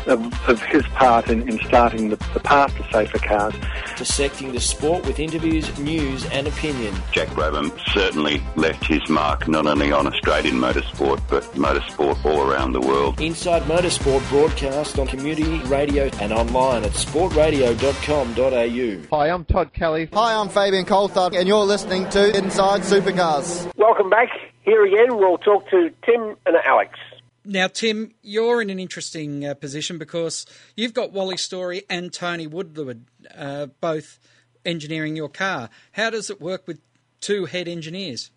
of, 0.07 0.49
of 0.49 0.61
his 0.63 0.83
part 0.87 1.29
in, 1.29 1.47
in 1.47 1.59
starting 1.59 2.09
the, 2.09 2.15
the 2.33 2.39
path 2.39 2.75
to 2.77 2.83
safer 2.91 3.19
cars. 3.19 3.53
Dissecting 3.97 4.51
the 4.51 4.59
sport 4.59 5.05
with 5.05 5.19
interviews, 5.19 5.77
news, 5.79 6.25
and 6.27 6.47
opinion. 6.47 6.93
Jack 7.11 7.27
Brabham 7.29 7.71
certainly 7.93 8.41
left 8.55 8.85
his 8.85 9.07
mark 9.09 9.47
not 9.47 9.65
only 9.65 9.91
on 9.91 10.07
Australian 10.07 10.55
motorsport 10.55 11.21
but 11.29 11.43
motorsport 11.53 12.23
all 12.25 12.41
around 12.41 12.73
the 12.73 12.81
world. 12.81 13.19
Inside 13.21 13.63
Motorsport 13.63 14.27
broadcast 14.29 14.99
on 14.99 15.07
community 15.07 15.59
radio 15.65 16.09
and 16.19 16.31
online 16.33 16.83
at 16.83 16.91
sportradio.com.au. 16.91 19.17
Hi, 19.17 19.29
I'm 19.29 19.45
Todd 19.45 19.73
Kelly. 19.73 20.09
Hi, 20.13 20.35
I'm 20.35 20.49
Fabian 20.49 20.85
Coulthard, 20.85 21.35
and 21.35 21.47
you're 21.47 21.63
listening 21.65 22.07
to 22.09 22.37
Inside 22.37 22.81
Supercars. 22.81 23.71
Welcome 23.77 24.09
back. 24.09 24.29
Here 24.61 24.83
again, 24.83 25.17
we'll 25.17 25.37
talk 25.37 25.69
to 25.69 25.91
Tim 26.03 26.35
and 26.45 26.55
Alex. 26.65 26.97
Now, 27.45 27.67
Tim, 27.67 28.13
you're 28.23 28.61
in 28.61 28.69
an 28.69 28.79
interesting 28.79 29.45
uh, 29.45 29.53
position 29.53 29.97
because 29.97 30.45
you've 30.75 30.93
got 30.93 31.11
Wally 31.11 31.37
Story 31.37 31.83
and 31.89 32.11
Tony 32.11 32.47
Woodward 32.47 33.05
uh, 33.35 33.67
both 33.79 34.19
engineering 34.65 35.15
your 35.15 35.29
car. 35.29 35.69
How 35.91 36.09
does 36.09 36.29
it 36.29 36.41
work 36.41 36.67
with 36.67 36.81
two 37.21 37.45
head 37.45 37.67
engineers? 37.67 38.31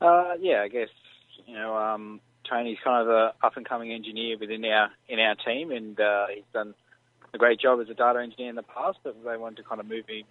Uh, 0.00 0.34
yeah, 0.40 0.62
I 0.62 0.68
guess 0.68 0.88
you 1.46 1.54
know 1.54 1.76
um, 1.76 2.20
Tony's 2.48 2.78
kind 2.84 3.02
of 3.02 3.08
a 3.08 3.34
up 3.42 3.56
and 3.56 3.66
coming 3.66 3.92
engineer 3.92 4.36
within 4.38 4.64
our 4.66 4.90
in 5.08 5.18
our 5.18 5.34
team, 5.34 5.70
and 5.70 5.98
uh, 5.98 6.26
he's 6.34 6.44
done 6.52 6.74
a 7.32 7.38
great 7.38 7.60
job 7.60 7.80
as 7.80 7.88
a 7.88 7.94
data 7.94 8.20
engineer 8.20 8.50
in 8.50 8.56
the 8.56 8.62
past. 8.62 8.98
But 9.02 9.16
they 9.24 9.36
wanted 9.36 9.56
to 9.56 9.62
kind 9.62 9.80
of 9.80 9.88
move 9.88 10.06
him 10.08 10.24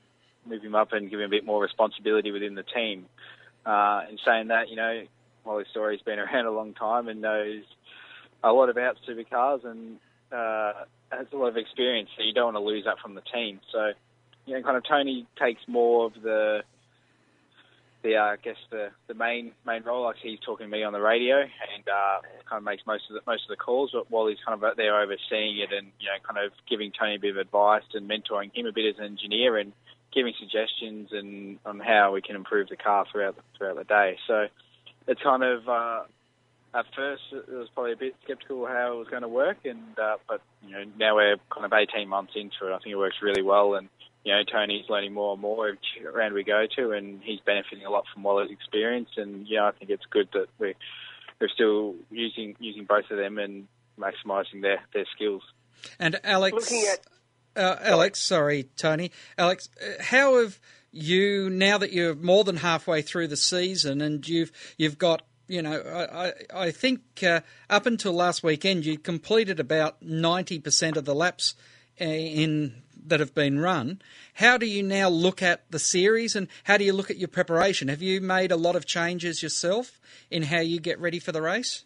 move 0.45 0.63
him 0.63 0.75
up 0.75 0.93
and 0.93 1.09
give 1.09 1.19
him 1.19 1.25
a 1.25 1.29
bit 1.29 1.45
more 1.45 1.61
responsibility 1.61 2.31
within 2.31 2.55
the 2.55 2.63
team. 2.63 3.05
Uh, 3.65 4.01
in 4.09 4.17
saying 4.25 4.47
that, 4.47 4.69
you 4.69 4.75
know, 4.75 5.03
Wally 5.45 5.65
Story's 5.71 6.01
been 6.01 6.19
around 6.19 6.45
a 6.45 6.51
long 6.51 6.73
time 6.73 7.07
and 7.07 7.21
knows 7.21 7.63
a 8.43 8.51
lot 8.51 8.69
about 8.69 8.97
supercars 9.07 9.65
and 9.65 9.97
uh, 10.31 10.85
has 11.11 11.27
a 11.33 11.37
lot 11.37 11.47
of 11.47 11.57
experience. 11.57 12.09
So 12.17 12.23
you 12.23 12.33
don't 12.33 12.53
want 12.53 12.57
to 12.57 12.61
lose 12.61 12.85
that 12.85 12.99
from 12.99 13.15
the 13.15 13.21
team. 13.33 13.59
So 13.71 13.91
you 14.45 14.55
know, 14.55 14.63
kind 14.63 14.77
of 14.77 14.83
Tony 14.87 15.27
takes 15.37 15.61
more 15.67 16.05
of 16.05 16.13
the 16.21 16.63
the 18.01 18.15
uh, 18.15 18.23
I 18.23 18.35
guess 18.37 18.55
the 18.71 18.89
the 19.07 19.13
main 19.13 19.51
main 19.65 19.83
role. 19.83 20.03
Like 20.03 20.15
he's 20.21 20.39
talking 20.39 20.67
to 20.67 20.71
me 20.71 20.83
on 20.83 20.93
the 20.93 21.01
radio 21.01 21.37
and 21.37 21.83
uh, 21.87 22.21
kind 22.49 22.57
of 22.57 22.63
makes 22.63 22.83
most 22.87 23.03
of 23.09 23.15
the 23.15 23.21
most 23.27 23.43
of 23.43 23.49
the 23.49 23.57
calls. 23.57 23.91
But 23.93 24.27
he's 24.27 24.37
kind 24.45 24.57
of 24.57 24.63
out 24.63 24.77
there 24.77 24.99
overseeing 24.99 25.59
it 25.59 25.71
and 25.71 25.91
you 25.99 26.07
know 26.07 26.19
kind 26.25 26.43
of 26.43 26.51
giving 26.69 26.91
Tony 26.97 27.15
a 27.15 27.19
bit 27.19 27.31
of 27.31 27.37
advice 27.37 27.83
and 27.93 28.09
mentoring 28.09 28.55
him 28.55 28.65
a 28.65 28.71
bit 28.71 28.85
as 28.85 28.99
an 28.99 29.05
engineer 29.05 29.57
and 29.57 29.73
giving 30.13 30.33
suggestions 30.39 31.09
and 31.11 31.59
on 31.65 31.79
how 31.79 32.13
we 32.13 32.21
can 32.21 32.35
improve 32.35 32.69
the 32.69 32.75
car 32.75 33.05
throughout 33.11 33.35
the, 33.35 33.41
throughout 33.57 33.75
the 33.75 33.83
day. 33.83 34.17
So 34.27 34.47
it's 35.07 35.21
kind 35.21 35.43
of 35.43 35.67
uh, 35.67 36.01
at 36.73 36.85
first 36.95 37.23
it 37.31 37.49
was 37.49 37.67
probably 37.73 37.93
a 37.93 37.97
bit 37.97 38.15
skeptical 38.23 38.65
how 38.67 38.93
it 38.93 38.97
was 38.97 39.07
going 39.07 39.23
to 39.23 39.27
work, 39.27 39.57
and 39.65 39.97
uh, 39.97 40.17
but 40.27 40.41
you 40.65 40.71
know 40.71 40.83
now 40.97 41.15
we're 41.15 41.37
kind 41.51 41.65
of 41.65 41.73
18 41.73 42.07
months 42.07 42.33
into 42.35 42.67
it. 42.67 42.73
I 42.73 42.77
think 42.79 42.93
it 42.93 42.97
works 42.97 43.17
really 43.21 43.41
well, 43.41 43.75
and 43.75 43.89
you 44.23 44.33
know 44.33 44.43
Tony's 44.43 44.85
learning 44.89 45.13
more 45.13 45.33
and 45.33 45.41
more 45.41 45.69
each 45.69 46.05
round 46.13 46.33
we 46.33 46.43
go 46.43 46.65
to, 46.75 46.91
and 46.91 47.21
he's 47.23 47.39
benefiting 47.41 47.85
a 47.85 47.89
lot 47.89 48.05
from 48.13 48.23
Wally's 48.23 48.51
experience. 48.51 49.09
And 49.17 49.47
yeah, 49.47 49.65
I 49.65 49.71
think 49.71 49.89
it's 49.89 50.05
good 50.09 50.29
that 50.33 50.47
we 50.59 50.75
we're 51.41 51.49
still 51.49 51.95
using 52.11 52.55
using 52.59 52.85
both 52.85 53.05
of 53.09 53.17
them 53.17 53.37
and 53.37 53.67
maximising 53.99 54.61
their 54.61 54.81
their 54.93 55.05
skills. 55.15 55.41
And 55.97 56.19
Alex, 56.23 56.53
Looking 56.53 56.87
at 56.91 56.99
uh, 57.55 57.77
Alex, 57.81 58.21
sorry, 58.21 58.63
Tony, 58.75 59.11
Alex, 59.37 59.69
uh, 59.81 60.03
how 60.03 60.39
have 60.39 60.59
you 60.91 61.49
now 61.49 61.77
that 61.77 61.91
you're 61.93 62.15
more 62.15 62.43
than 62.43 62.57
halfway 62.57 63.01
through 63.01 63.27
the 63.27 63.37
season 63.37 64.01
and 64.01 64.27
you've 64.27 64.51
you've 64.77 64.97
got 64.97 65.23
you 65.47 65.63
know, 65.63 65.81
I, 65.81 66.33
I, 66.53 66.69
think 66.69 67.01
uh, 67.23 67.41
up 67.71 67.87
until 67.87 68.13
last 68.13 68.43
weekend, 68.43 68.85
you 68.85 68.99
completed 68.99 69.59
about 69.59 69.99
90% 69.99 70.95
of 70.95 71.05
the 71.05 71.15
laps 71.15 71.55
uh, 71.99 72.03
in 72.03 72.83
that 73.07 73.19
have 73.19 73.33
been 73.33 73.59
run. 73.59 73.99
How 74.35 74.57
do 74.57 74.67
you 74.67 74.83
now 74.83 75.09
look 75.09 75.41
at 75.41 75.69
the 75.71 75.79
series 75.79 76.35
and 76.35 76.47
how 76.63 76.77
do 76.77 76.83
you 76.83 76.93
look 76.93 77.09
at 77.09 77.17
your 77.17 77.27
preparation? 77.27 77.87
Have 77.87 78.01
you 78.01 78.21
made 78.21 78.51
a 78.51 78.55
lot 78.55 78.75
of 78.75 78.85
changes 78.85 79.41
yourself 79.41 79.99
in 80.29 80.43
how 80.43 80.59
you 80.59 80.79
get 80.79 80.99
ready 80.99 81.19
for 81.19 81.31
the 81.31 81.41
race? 81.41 81.83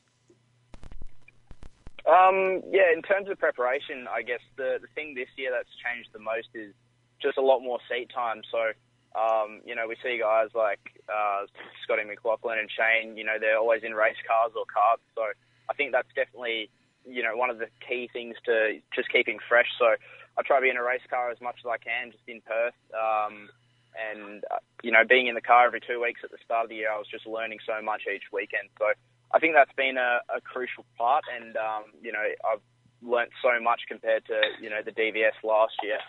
Um, 2.06 2.62
yeah, 2.70 2.92
in 2.94 3.02
terms 3.02 3.30
of 3.30 3.39
preparation, 3.39 4.08
I 4.13 4.24
guess 4.24 4.42
the, 4.58 4.78
the 4.82 4.88
thing 4.94 5.16
this 5.16 5.30
year 5.38 5.52
that's 5.52 5.70
changed 5.80 6.10
the 6.12 6.20
most 6.20 6.50
is 6.54 6.74
just 7.22 7.38
a 7.38 7.42
lot 7.42 7.62
more 7.62 7.80
seat 7.89 8.12
time. 8.13 8.42
So, 8.52 8.72
um, 9.15 9.62
you 9.65 9.76
know, 9.76 9.88
we 9.88 9.95
see 10.02 10.17
guys 10.17 10.49
like 10.56 10.82
uh, 11.08 11.45
Scotty 11.84 12.04
McLaughlin 12.04 12.60
and 12.60 12.69
Shane, 12.69 13.17
you 13.17 13.23
know, 13.23 13.38
they're 13.39 13.58
always 13.58 13.84
in 13.84 13.93
race 13.93 14.17
cars 14.28 14.54
or 14.58 14.65
carts. 14.65 15.04
So 15.15 15.21
I 15.69 15.73
think 15.73 15.91
that's 15.91 16.10
definitely, 16.15 16.69
you 17.06 17.21
know, 17.21 17.38
one 17.38 17.49
of 17.49 17.60
the 17.60 17.67
key 17.88 18.10
things 18.12 18.36
to 18.45 18.80
just 18.95 19.12
keeping 19.12 19.38
fresh. 19.47 19.69
So 19.78 19.95
I 20.38 20.41
try 20.41 20.58
to 20.58 20.63
be 20.63 20.69
in 20.69 20.78
a 20.78 20.84
race 20.84 21.06
car 21.10 21.30
as 21.30 21.39
much 21.41 21.62
as 21.63 21.69
I 21.69 21.78
can, 21.78 22.12
just 22.12 22.23
in 22.28 22.41
Perth. 22.41 22.73
Um, 22.89 23.49
and, 23.93 24.43
uh, 24.49 24.58
you 24.82 24.91
know, 24.91 25.06
being 25.08 25.28
in 25.28 25.36
the 25.36 25.45
car 25.45 25.67
every 25.67 25.82
two 25.82 26.02
weeks 26.02 26.21
at 26.23 26.32
the 26.32 26.41
start 26.43 26.65
of 26.65 26.69
the 26.69 26.76
year, 26.82 26.91
I 26.91 26.97
was 26.97 27.08
just 27.08 27.28
learning 27.28 27.60
so 27.65 27.82
much 27.84 28.10
each 28.10 28.34
weekend. 28.34 28.69
So 28.80 28.97
I 29.32 29.38
think 29.38 29.54
that's 29.54 29.73
been 29.78 29.97
a, 29.97 30.26
a 30.34 30.41
crucial 30.41 30.86
part. 30.97 31.23
And, 31.30 31.56
um, 31.56 31.93
you 32.02 32.12
know, 32.12 32.26
I've 32.49 32.65
learnt 33.04 33.30
so 33.41 33.62
much 33.62 33.82
compared 33.88 34.26
to, 34.26 34.41
you 34.60 34.69
know, 34.69 34.82
the 34.84 34.91
DVS 34.91 35.38
last 35.43 35.78
year. 35.84 35.99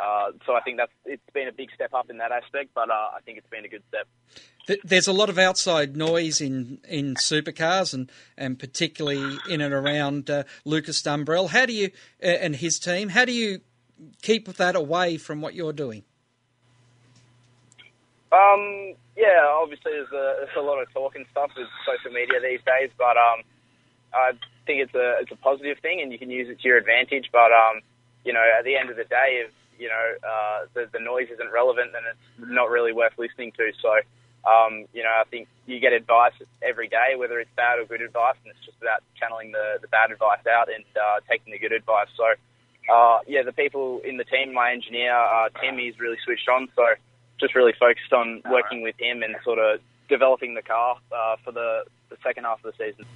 Uh, 0.00 0.32
so 0.46 0.54
I 0.54 0.60
think 0.60 0.78
that's 0.78 0.92
it's 1.04 1.22
been 1.32 1.48
a 1.48 1.52
big 1.52 1.68
step 1.74 1.92
up 1.94 2.10
in 2.10 2.18
that 2.18 2.32
aspect, 2.32 2.70
but 2.74 2.90
uh, 2.90 2.92
I 2.92 3.18
think 3.24 3.38
it's 3.38 3.48
been 3.48 3.64
a 3.64 3.68
good 3.68 3.82
step. 3.88 4.08
There's 4.84 5.08
a 5.08 5.12
lot 5.12 5.28
of 5.28 5.38
outside 5.38 5.96
noise 5.96 6.40
in, 6.40 6.78
in 6.88 7.14
supercars 7.16 7.92
and, 7.92 8.10
and 8.36 8.58
particularly 8.58 9.38
in 9.50 9.60
and 9.60 9.74
around 9.74 10.30
uh, 10.30 10.44
Lucas 10.64 11.02
Dumbrell. 11.02 11.50
How 11.50 11.66
do 11.66 11.72
you 11.72 11.90
and 12.20 12.56
his 12.56 12.78
team? 12.78 13.10
How 13.10 13.24
do 13.24 13.32
you 13.32 13.60
keep 14.22 14.46
that 14.48 14.76
away 14.76 15.16
from 15.16 15.40
what 15.40 15.54
you're 15.54 15.72
doing? 15.72 16.04
Um, 18.32 18.94
yeah, 19.16 19.44
obviously 19.50 19.92
there's 19.92 20.12
a, 20.12 20.34
there's 20.38 20.56
a 20.56 20.60
lot 20.60 20.80
of 20.80 20.90
talk 20.92 21.16
and 21.16 21.26
stuff 21.32 21.50
with 21.56 21.68
social 21.84 22.12
media 22.12 22.40
these 22.40 22.60
days, 22.64 22.90
but 22.96 23.16
um, 23.16 23.42
I 24.14 24.32
think 24.64 24.80
it's 24.80 24.94
a 24.94 25.18
it's 25.20 25.32
a 25.32 25.36
positive 25.36 25.78
thing 25.80 26.00
and 26.00 26.12
you 26.12 26.18
can 26.18 26.30
use 26.30 26.48
it 26.48 26.60
to 26.60 26.68
your 26.68 26.78
advantage. 26.78 27.28
But 27.30 27.52
um, 27.52 27.82
you 28.24 28.32
know, 28.32 28.42
at 28.58 28.64
the 28.64 28.76
end 28.76 28.90
of 28.90 28.96
the 28.96 29.04
day, 29.04 29.44
if 29.44 29.50
you 29.82 29.90
know 29.90 30.06
uh, 30.22 30.58
the 30.74 30.86
the 30.92 31.02
noise 31.02 31.28
isn't 31.34 31.52
relevant, 31.52 31.90
then 31.92 32.06
it's 32.06 32.50
not 32.50 32.70
really 32.70 32.92
worth 32.92 33.18
listening 33.18 33.50
to. 33.58 33.72
So 33.82 33.90
um, 34.44 34.86
you 34.92 35.02
know, 35.02 35.10
I 35.10 35.24
think 35.30 35.48
you 35.66 35.78
get 35.78 35.92
advice 35.92 36.32
every 36.62 36.88
day, 36.88 37.14
whether 37.16 37.38
it's 37.38 37.50
bad 37.56 37.78
or 37.78 37.84
good 37.84 38.02
advice, 38.02 38.34
and 38.44 38.50
it's 38.50 38.64
just 38.66 38.78
about 38.80 39.02
channeling 39.14 39.52
the, 39.52 39.78
the 39.80 39.88
bad 39.88 40.10
advice 40.10 40.44
out 40.50 40.68
and 40.68 40.84
uh, 40.98 41.20
taking 41.30 41.52
the 41.52 41.58
good 41.58 41.72
advice. 41.72 42.08
So, 42.16 42.26
uh, 42.92 43.18
yeah, 43.26 43.42
the 43.42 43.52
people 43.52 44.00
in 44.04 44.16
the 44.16 44.24
team, 44.24 44.52
my 44.52 44.72
engineer, 44.72 45.14
uh, 45.14 45.48
Tim, 45.60 45.78
he's 45.78 45.98
really 46.00 46.18
switched 46.24 46.48
on. 46.48 46.68
So, 46.74 46.82
just 47.38 47.54
really 47.54 47.74
focused 47.78 48.12
on 48.12 48.42
working 48.50 48.82
with 48.82 48.96
him 48.98 49.22
and 49.22 49.36
sort 49.44 49.58
of 49.58 49.80
developing 50.08 50.54
the 50.54 50.62
car 50.62 50.96
uh, 51.12 51.36
for 51.44 51.52
the, 51.52 51.84
the 52.10 52.16
second 52.22 52.44
half 52.44 52.64
of 52.64 52.74
the 52.76 52.84
season. 52.84 53.06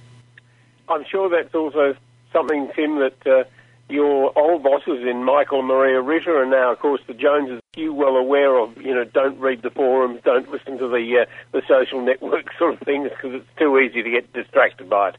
I'm 0.87 1.03
sure 1.11 1.29
that's 1.29 1.53
also 1.53 1.95
something, 2.31 2.71
Tim, 2.73 2.99
that 2.99 3.27
uh, 3.27 3.43
your 3.89 4.37
old 4.37 4.63
bosses 4.63 5.05
in 5.09 5.23
Michael 5.23 5.59
and 5.59 5.67
Maria 5.67 6.01
Ritter 6.01 6.41
and 6.41 6.51
now, 6.51 6.71
of 6.73 6.79
course, 6.79 7.01
the 7.07 7.13
Joneses, 7.13 7.61
you 7.75 7.93
well 7.93 8.17
aware 8.17 8.57
of, 8.57 8.75
you 8.77 8.93
know, 8.93 9.05
don't 9.05 9.39
read 9.39 9.61
the 9.61 9.69
forums, 9.69 10.19
don't 10.25 10.49
listen 10.51 10.77
to 10.77 10.87
the 10.87 11.21
uh, 11.21 11.25
the 11.53 11.61
social 11.67 12.01
network 12.01 12.45
sort 12.59 12.73
of 12.73 12.79
things 12.81 13.09
because 13.09 13.35
it's 13.35 13.59
too 13.59 13.77
easy 13.79 14.03
to 14.03 14.09
get 14.09 14.31
distracted 14.33 14.89
by 14.89 15.09
it. 15.09 15.15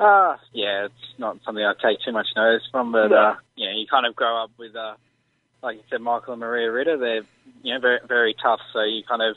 Uh, 0.00 0.36
yeah, 0.52 0.86
it's 0.86 1.18
not 1.18 1.36
something 1.44 1.62
I 1.62 1.74
take 1.74 1.98
too 2.04 2.12
much 2.12 2.28
notice 2.34 2.62
from, 2.72 2.90
but, 2.90 3.08
No. 3.08 3.16
uh, 3.16 3.36
you 3.54 3.66
know, 3.66 3.76
you 3.76 3.86
kind 3.86 4.06
of 4.06 4.16
grow 4.16 4.42
up 4.42 4.50
with, 4.58 4.74
uh, 4.74 4.94
like 5.62 5.76
you 5.76 5.82
said, 5.90 6.00
Michael 6.00 6.32
and 6.32 6.40
Maria 6.40 6.72
Ritter, 6.72 6.96
they're, 6.96 7.22
you 7.62 7.74
know, 7.74 7.80
very, 7.80 7.98
very 8.08 8.34
tough, 8.42 8.60
so 8.72 8.82
you 8.82 9.02
kind 9.06 9.20
of 9.20 9.36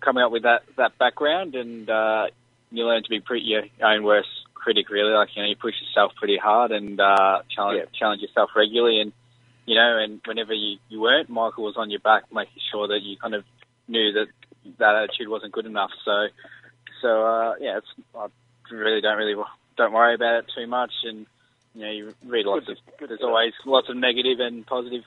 coming 0.00 0.22
up 0.22 0.30
with 0.30 0.44
that, 0.44 0.62
that 0.76 0.96
background 0.98 1.56
and, 1.56 1.90
uh, 1.90 2.26
you 2.70 2.86
learn 2.86 3.02
to 3.02 3.10
be 3.10 3.18
pretty 3.20 3.46
your 3.46 3.64
own 3.82 4.04
worst 4.04 4.28
critic, 4.64 4.88
really. 4.88 5.12
Like, 5.12 5.30
you 5.34 5.42
know, 5.42 5.48
you 5.48 5.56
push 5.56 5.74
yourself 5.84 6.12
pretty 6.16 6.38
hard 6.38 6.72
and, 6.72 6.98
uh, 6.98 7.42
challenge, 7.54 7.88
challenge 7.98 8.22
yourself 8.22 8.50
regularly 8.56 9.00
and, 9.00 9.12
you 9.66 9.74
know, 9.76 9.98
and 10.02 10.20
whenever 10.24 10.52
you, 10.52 10.78
you 10.88 11.00
weren't, 11.00 11.28
Michael 11.28 11.64
was 11.64 11.76
on 11.76 11.90
your 11.90 12.00
back, 12.00 12.24
making 12.32 12.62
sure 12.70 12.88
that 12.88 13.00
you 13.02 13.16
kind 13.16 13.34
of 13.34 13.44
knew 13.88 14.12
that 14.12 14.26
that 14.78 14.94
attitude 14.94 15.28
wasn't 15.28 15.52
good 15.52 15.66
enough. 15.66 15.90
So, 16.04 16.28
so 17.00 17.08
uh, 17.24 17.54
yeah, 17.60 17.78
it's, 17.78 17.92
I 18.16 18.28
really 18.70 19.00
don't 19.00 19.18
really 19.18 19.36
don't 19.76 19.92
worry 19.92 20.14
about 20.14 20.40
it 20.40 20.46
too 20.56 20.66
much, 20.66 20.92
and 21.04 21.26
you 21.74 21.80
know, 21.82 21.90
you 21.90 22.14
read 22.26 22.46
lots 22.46 22.68
of. 22.68 22.76
There's 22.98 23.20
always 23.22 23.52
lots 23.66 23.88
of 23.88 23.96
negative 23.96 24.40
and 24.40 24.66
positive 24.66 25.02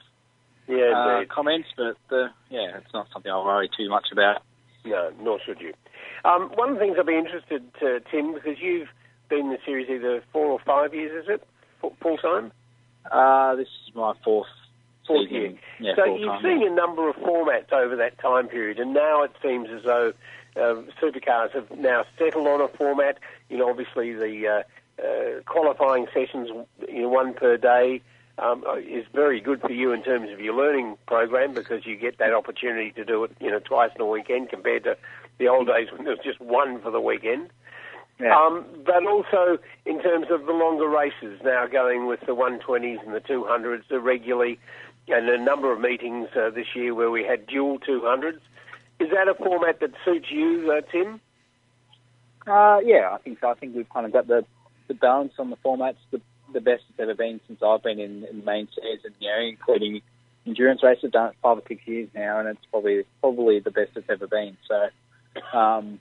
Yeah, 0.68 1.24
uh, 1.24 1.26
comments, 1.34 1.70
but 1.76 1.98
uh, 2.12 2.30
yeah, 2.50 2.78
it's 2.78 2.94
not 2.94 3.08
something 3.14 3.32
I 3.32 3.38
worry 3.38 3.70
too 3.76 3.90
much 3.90 4.08
about. 4.12 4.44
No, 4.86 5.12
nor 5.22 5.40
should 5.46 5.62
you. 5.62 5.74
Um, 6.26 6.52
one 6.56 6.70
of 6.70 6.76
the 6.76 6.82
things 6.82 6.98
I'd 7.00 7.06
be 7.06 7.18
interested, 7.18 7.64
uh, 7.82 8.00
Tim, 8.12 8.34
because 8.34 8.58
you've 8.60 8.90
been 9.30 9.40
in 9.40 9.50
the 9.50 9.60
series 9.66 9.90
either 9.90 10.24
four 10.32 10.48
or 10.48 10.60
five 10.60 10.94
years, 10.94 11.24
is 11.24 11.30
it? 11.30 11.48
Full 12.02 12.18
time? 12.18 12.52
Uh, 13.10 13.56
this 13.56 13.68
is 13.68 13.96
my 13.96 14.14
fourth 14.24 14.48
Fourth 15.08 15.32
year. 15.32 15.54
Yeah, 15.80 15.94
so 15.96 16.04
you've 16.06 16.28
time, 16.28 16.44
seen 16.44 16.62
yeah. 16.62 16.68
a 16.68 16.76
number 16.76 17.10
of 17.10 17.16
formats 17.16 17.72
over 17.72 17.96
that 17.96 18.20
time 18.20 18.50
period, 18.50 18.78
and 18.80 18.94
now 18.94 19.24
it 19.24 19.32
seems 19.42 19.70
as 19.70 19.84
though 19.84 20.12
uh, 20.58 20.82
supercars 21.02 21.54
have 21.54 21.72
now 21.78 22.04
settled 22.20 22.48
on 22.48 22.60
a 22.60 22.68
format. 22.68 23.18
You 23.50 23.58
know, 23.58 23.70
obviously 23.70 24.14
the 24.14 24.48
uh, 24.48 25.02
uh, 25.02 25.42
qualifying 25.46 26.08
sessions, 26.14 26.50
you 26.90 27.04
know, 27.04 27.10
one 27.10 27.34
per 27.34 27.56
day, 27.56 28.02
um, 28.38 28.64
is 28.86 29.06
very 29.14 29.40
good 29.40 29.62
for 29.62 29.72
you 29.72 29.92
in 29.94 30.04
terms 30.04 30.30
of 30.32 30.40
your 30.40 30.56
learning 30.56 30.98
program 31.08 31.54
because 31.54 31.86
you 31.86 31.96
get 31.96 32.18
that 32.20 32.34
opportunity 32.34 32.92
to 32.92 33.06
do 33.06 33.24
it, 33.24 33.32
you 33.40 33.50
know, 33.50 33.60
twice 33.60 33.92
in 33.96 34.02
a 34.02 34.06
weekend 34.06 34.50
compared 34.50 34.84
to 34.84 34.98
the 35.40 35.48
old 35.48 35.68
days 35.68 35.88
when 35.92 36.04
there 36.04 36.16
was 36.16 36.24
just 36.24 36.40
one 36.40 36.82
for 36.82 36.92
the 36.92 37.02
weekend. 37.02 37.50
Um, 38.20 38.66
but 38.84 39.06
also 39.06 39.60
in 39.86 40.02
terms 40.02 40.28
of 40.32 40.48
the 40.48 40.52
longer 40.52 40.88
races 40.88 41.40
now 41.44 41.68
going 41.68 42.08
with 42.08 42.20
the 42.22 42.36
120s 42.36 43.06
and 43.06 43.14
the 43.14 43.20
200s 43.20 43.84
the 43.90 44.00
regularly 44.00 44.58
and 45.08 45.30
a 45.30 45.38
number 45.38 45.72
of 45.72 45.80
meetings 45.80 46.28
uh, 46.36 46.50
this 46.50 46.68
year 46.76 46.94
where 46.94 47.12
we 47.12 47.24
had 47.24 47.46
dual 47.48 47.80
200s. 47.80 48.40
Is 49.00 49.10
that 49.12 49.28
a 49.28 49.36
format 49.36 49.80
that 49.82 49.92
suits 50.04 50.28
you, 50.32 50.74
uh, 50.76 50.82
Tim? 50.92 51.22
Uh, 52.48 52.80
yeah, 52.84 53.12
I 53.14 53.18
think 53.24 53.40
so. 53.40 53.50
I 53.50 53.54
think 53.54 53.76
we've 53.76 53.90
kind 53.90 54.06
of 54.06 54.14
got 54.14 54.28
the, 54.28 54.46
the 54.88 54.96
balance 54.96 55.34
on 55.38 55.50
the 55.50 55.58
formats 55.58 55.98
the, 56.12 56.20
the 56.54 56.62
best 56.62 56.84
it's 56.90 57.00
ever 57.00 57.14
been 57.14 57.40
since 57.48 57.62
I've 57.62 57.84
been 57.84 58.00
in, 58.00 58.26
in 58.26 58.40
the 58.40 58.46
main 58.46 58.68
season, 58.74 59.14
you 59.20 59.30
know, 59.30 59.40
including 59.40 60.02
endurance 60.46 60.82
races. 60.82 61.06
I've 61.06 61.12
done 61.12 61.30
it 61.30 61.36
five 61.42 61.58
or 61.58 61.64
six 61.68 61.86
years 61.86 62.10
now, 62.16 62.40
and 62.40 62.48
it's 62.48 62.66
probably 62.72 63.04
probably 63.22 63.60
the 63.60 63.72
best 63.72 63.92
it's 63.96 64.10
ever 64.10 64.28
been. 64.28 64.58
So, 64.68 65.58
um, 65.58 66.00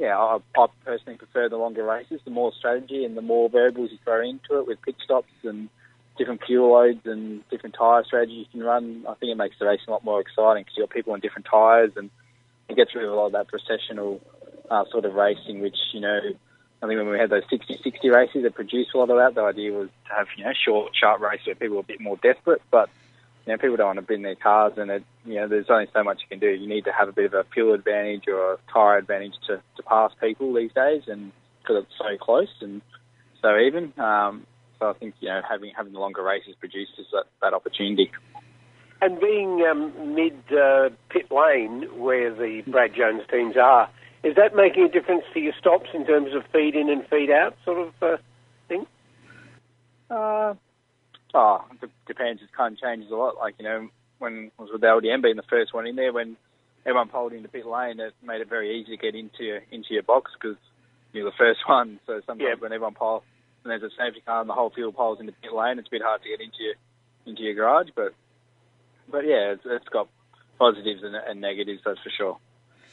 yeah, 0.00 0.16
I, 0.18 0.38
I 0.56 0.66
personally 0.86 1.18
prefer 1.18 1.50
the 1.50 1.58
longer 1.58 1.84
races, 1.84 2.22
the 2.24 2.30
more 2.30 2.52
strategy 2.58 3.04
and 3.04 3.18
the 3.18 3.22
more 3.22 3.50
variables 3.50 3.90
you 3.92 3.98
throw 4.02 4.22
into 4.22 4.58
it 4.58 4.66
with 4.66 4.80
pit 4.80 4.96
stops 5.04 5.28
and 5.42 5.68
different 6.16 6.40
fuel 6.46 6.72
loads 6.72 7.04
and 7.04 7.46
different 7.50 7.76
tyre 7.78 8.02
strategies 8.06 8.46
you 8.50 8.60
can 8.60 8.62
run. 8.62 9.04
I 9.06 9.12
think 9.14 9.30
it 9.30 9.36
makes 9.36 9.58
the 9.58 9.66
race 9.66 9.80
a 9.86 9.90
lot 9.90 10.02
more 10.02 10.18
exciting 10.22 10.62
because 10.62 10.78
you've 10.78 10.88
got 10.88 10.94
people 10.94 11.12
on 11.12 11.20
different 11.20 11.48
tyres 11.50 11.92
and 11.96 12.08
it 12.70 12.76
gets 12.76 12.94
rid 12.94 13.04
of 13.04 13.12
a 13.12 13.14
lot 13.14 13.26
of 13.26 13.32
that 13.32 13.48
processional 13.48 14.22
uh, 14.70 14.86
sort 14.90 15.04
of 15.04 15.12
racing, 15.12 15.60
which, 15.60 15.76
you 15.92 16.00
know, 16.00 16.18
I 16.82 16.86
think 16.86 16.96
when 16.96 17.10
we 17.10 17.18
had 17.18 17.28
those 17.28 17.44
60-60 17.52 18.10
races 18.10 18.42
that 18.44 18.54
produced 18.54 18.94
a 18.94 18.98
lot 18.98 19.10
of 19.10 19.18
that, 19.18 19.34
the 19.34 19.42
idea 19.42 19.70
was 19.70 19.90
to 20.08 20.14
have, 20.14 20.28
you 20.38 20.44
know, 20.44 20.52
short, 20.64 20.92
sharp 20.98 21.20
races 21.20 21.46
where 21.46 21.56
people 21.56 21.76
were 21.76 21.82
a 21.82 21.84
bit 21.84 22.00
more 22.00 22.16
desperate, 22.16 22.62
but, 22.70 22.88
you 23.46 23.52
know, 23.52 23.58
people 23.58 23.76
don't 23.76 23.86
want 23.86 23.98
to 23.98 24.02
bin 24.02 24.22
their 24.22 24.36
cars 24.36 24.74
and, 24.76 24.90
it, 24.90 25.04
you 25.24 25.36
know, 25.36 25.48
there's 25.48 25.70
only 25.70 25.88
so 25.92 26.02
much 26.02 26.20
you 26.22 26.28
can 26.28 26.38
do. 26.38 26.50
You 26.50 26.68
need 26.68 26.84
to 26.84 26.92
have 26.92 27.08
a 27.08 27.12
bit 27.12 27.26
of 27.26 27.34
a 27.34 27.44
fuel 27.52 27.74
advantage 27.74 28.24
or 28.28 28.54
a 28.54 28.58
tyre 28.72 28.98
advantage 28.98 29.34
to, 29.46 29.62
to 29.76 29.82
pass 29.82 30.12
people 30.20 30.52
these 30.52 30.72
days 30.72 31.02
and 31.06 31.32
because 31.60 31.84
it's 31.84 31.98
so 31.98 32.16
close 32.24 32.52
and 32.60 32.82
so 33.42 33.58
even. 33.58 33.92
Um, 33.98 34.46
so 34.78 34.90
I 34.90 34.92
think, 34.94 35.14
you 35.20 35.28
know, 35.28 35.40
having, 35.48 35.72
having 35.76 35.92
the 35.92 35.98
longer 35.98 36.22
races 36.22 36.54
produces 36.58 37.06
that, 37.12 37.24
that 37.42 37.54
opportunity. 37.54 38.10
And 39.02 39.18
being 39.18 39.64
um, 39.70 40.14
mid 40.14 40.38
uh, 40.52 40.90
pit 41.08 41.30
lane 41.30 41.84
where 41.98 42.34
the 42.34 42.62
Brad 42.66 42.94
Jones 42.94 43.22
teams 43.30 43.56
are, 43.56 43.88
is 44.22 44.36
that 44.36 44.54
making 44.54 44.84
a 44.84 44.88
difference 44.88 45.24
to 45.32 45.40
your 45.40 45.54
stops 45.58 45.88
in 45.94 46.06
terms 46.06 46.34
of 46.34 46.44
feed 46.52 46.74
in 46.74 46.90
and 46.90 47.06
feed 47.08 47.30
out 47.30 47.56
sort 47.64 47.78
of 47.78 47.94
uh, 48.02 48.16
thing? 48.68 48.86
Uh, 50.10 50.54
oh, 51.34 51.64
it 51.82 51.90
depends. 52.06 52.42
It 52.42 52.48
kind 52.56 52.74
of 52.74 52.80
changes 52.80 53.10
a 53.10 53.14
lot. 53.14 53.36
Like, 53.36 53.54
you 53.58 53.64
know, 53.64 53.88
when 54.18 54.50
I 54.58 54.62
was 54.62 54.70
with 54.72 54.80
the 54.80 54.86
LDM 54.86 55.22
being 55.22 55.36
the 55.36 55.42
first 55.42 55.72
one 55.72 55.86
in 55.86 55.96
there, 55.96 56.12
when 56.12 56.36
everyone 56.86 57.08
pulled 57.08 57.32
into 57.32 57.48
pit 57.48 57.66
lane, 57.66 58.00
it 58.00 58.14
made 58.22 58.40
it 58.40 58.48
very 58.48 58.80
easy 58.80 58.96
to 58.96 59.02
get 59.02 59.14
into 59.14 59.44
your, 59.44 59.60
into 59.70 59.94
your 59.94 60.02
box 60.02 60.32
because 60.40 60.56
you're 61.12 61.24
the 61.24 61.36
first 61.36 61.60
one. 61.68 62.00
So 62.06 62.20
sometimes 62.26 62.60
when 62.60 62.72
everyone 62.72 62.94
pulls, 62.94 63.22
and 63.64 63.70
there's 63.70 63.82
a 63.82 63.94
safety 63.96 64.22
car 64.24 64.40
and 64.40 64.48
the 64.48 64.54
whole 64.54 64.70
field 64.70 64.96
pulls 64.96 65.20
into 65.20 65.32
pit 65.32 65.52
lane, 65.52 65.78
it's 65.78 65.88
a 65.88 65.90
bit 65.90 66.02
hard 66.02 66.22
to 66.22 66.28
get 66.28 66.40
into 66.40 66.62
your, 66.62 66.74
into 67.26 67.42
your 67.42 67.54
garage. 67.54 67.88
But, 67.94 68.14
but 69.10 69.26
yeah, 69.26 69.52
it's, 69.52 69.62
it's 69.66 69.88
got 69.88 70.08
positives 70.58 71.02
and, 71.02 71.14
and 71.14 71.40
negatives, 71.40 71.82
that's 71.84 72.00
for 72.00 72.10
sure. 72.16 72.38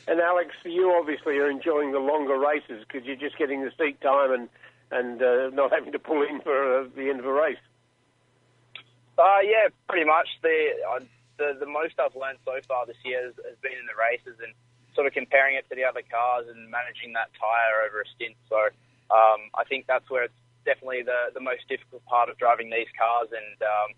And 0.08 0.21
Alex, 0.21 0.52
you 0.63 0.95
obviously 0.97 1.38
are 1.38 1.50
enjoying 1.50 1.91
the 1.91 2.00
longer 2.00 2.38
races 2.38 2.86
because 2.88 3.06
you're 3.06 3.17
just 3.17 3.38
getting 3.38 3.63
the 3.63 3.71
seat 3.78 4.00
time 4.02 4.32
and 4.32 4.50
and 4.89 5.21
uh, 5.21 5.50
not 5.50 5.71
having 5.71 5.91
to 5.91 6.00
pull 6.00 6.21
in 6.23 6.39
for 6.41 6.80
uh, 6.80 6.88
the 6.95 7.10
end 7.10 7.19
of 7.19 7.26
a 7.26 7.34
race. 7.34 7.58
Uh, 9.17 9.41
yeah, 9.43 9.67
pretty 9.89 10.06
much. 10.06 10.27
The, 10.41 10.77
uh, 10.86 10.99
the 11.38 11.58
the 11.60 11.65
most 11.65 11.97
I've 11.99 12.15
learned 12.15 12.38
so 12.45 12.58
far 12.67 12.86
this 12.86 12.97
year 13.03 13.25
has, 13.25 13.34
has 13.45 13.58
been 13.62 13.73
in 13.73 13.86
the 13.89 13.97
races 13.97 14.38
and 14.41 14.53
sort 14.93 15.06
of 15.06 15.13
comparing 15.13 15.56
it 15.56 15.69
to 15.69 15.75
the 15.75 15.86
other 15.86 16.01
cars 16.01 16.49
and 16.49 16.69
managing 16.69 17.13
that 17.13 17.30
tyre 17.38 17.86
over 17.86 18.01
a 18.01 18.08
stint. 18.17 18.34
So 18.49 18.58
um, 19.13 19.53
I 19.53 19.63
think 19.69 19.86
that's 19.86 20.10
where 20.10 20.25
it's 20.25 20.41
definitely 20.65 21.01
the 21.01 21.34
the 21.34 21.41
most 21.41 21.69
difficult 21.69 22.06
part 22.06 22.30
of 22.30 22.38
driving 22.38 22.69
these 22.69 22.89
cars. 22.97 23.30
And 23.30 23.58
um, 23.62 23.89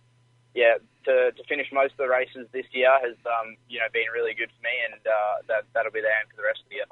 yeah, 0.54 0.80
to, 1.06 1.32
to 1.32 1.44
finish 1.48 1.68
most 1.72 1.96
of 1.96 2.04
the 2.04 2.12
races 2.12 2.48
this 2.52 2.68
year 2.72 2.92
has 3.00 3.16
um, 3.28 3.56
you 3.68 3.80
know 3.80 3.88
been 3.92 4.12
really 4.14 4.36
good 4.36 4.52
for 4.52 4.62
me, 4.64 4.76
and 4.92 5.02
uh, 5.04 5.36
that 5.48 5.64
that'll 5.74 5.96
be 5.96 6.04
the 6.04 6.12
aim 6.12 6.28
for 6.32 6.38
the 6.40 6.48
rest 6.48 6.64
of 6.64 6.70
the 6.70 6.78
year. 6.80 6.90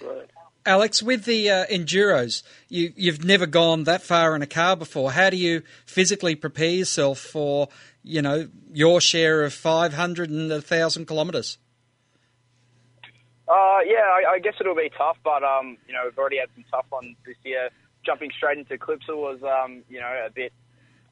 Right. 0.00 0.30
Alex, 0.66 1.02
with 1.02 1.24
the 1.24 1.48
uh, 1.48 1.66
enduros, 1.66 2.42
you, 2.68 2.92
you've 2.96 3.24
never 3.24 3.46
gone 3.46 3.84
that 3.84 4.02
far 4.02 4.34
in 4.34 4.42
a 4.42 4.46
car 4.46 4.76
before. 4.76 5.12
How 5.12 5.30
do 5.30 5.36
you 5.36 5.62
physically 5.86 6.34
prepare 6.34 6.70
yourself 6.70 7.20
for, 7.20 7.68
you 8.02 8.20
know, 8.20 8.48
your 8.72 9.00
share 9.00 9.44
of 9.44 9.54
500 9.54 10.28
and 10.28 10.50
a 10.50 10.56
1,000 10.56 11.06
kilometres? 11.06 11.58
Uh, 13.48 13.78
yeah, 13.86 14.02
I, 14.02 14.32
I 14.34 14.38
guess 14.40 14.54
it'll 14.58 14.74
be 14.74 14.90
tough, 14.98 15.18
but 15.22 15.44
um, 15.44 15.78
you 15.86 15.94
know, 15.94 16.00
we've 16.04 16.18
already 16.18 16.38
had 16.38 16.48
some 16.56 16.64
tough 16.70 16.86
ones 16.90 17.16
this 17.24 17.36
year. 17.44 17.70
Jumping 18.04 18.32
straight 18.36 18.58
into 18.58 18.76
Clipsal 18.76 19.16
was, 19.16 19.40
um, 19.44 19.82
you 19.88 20.00
know, 20.00 20.24
a 20.26 20.30
bit 20.30 20.52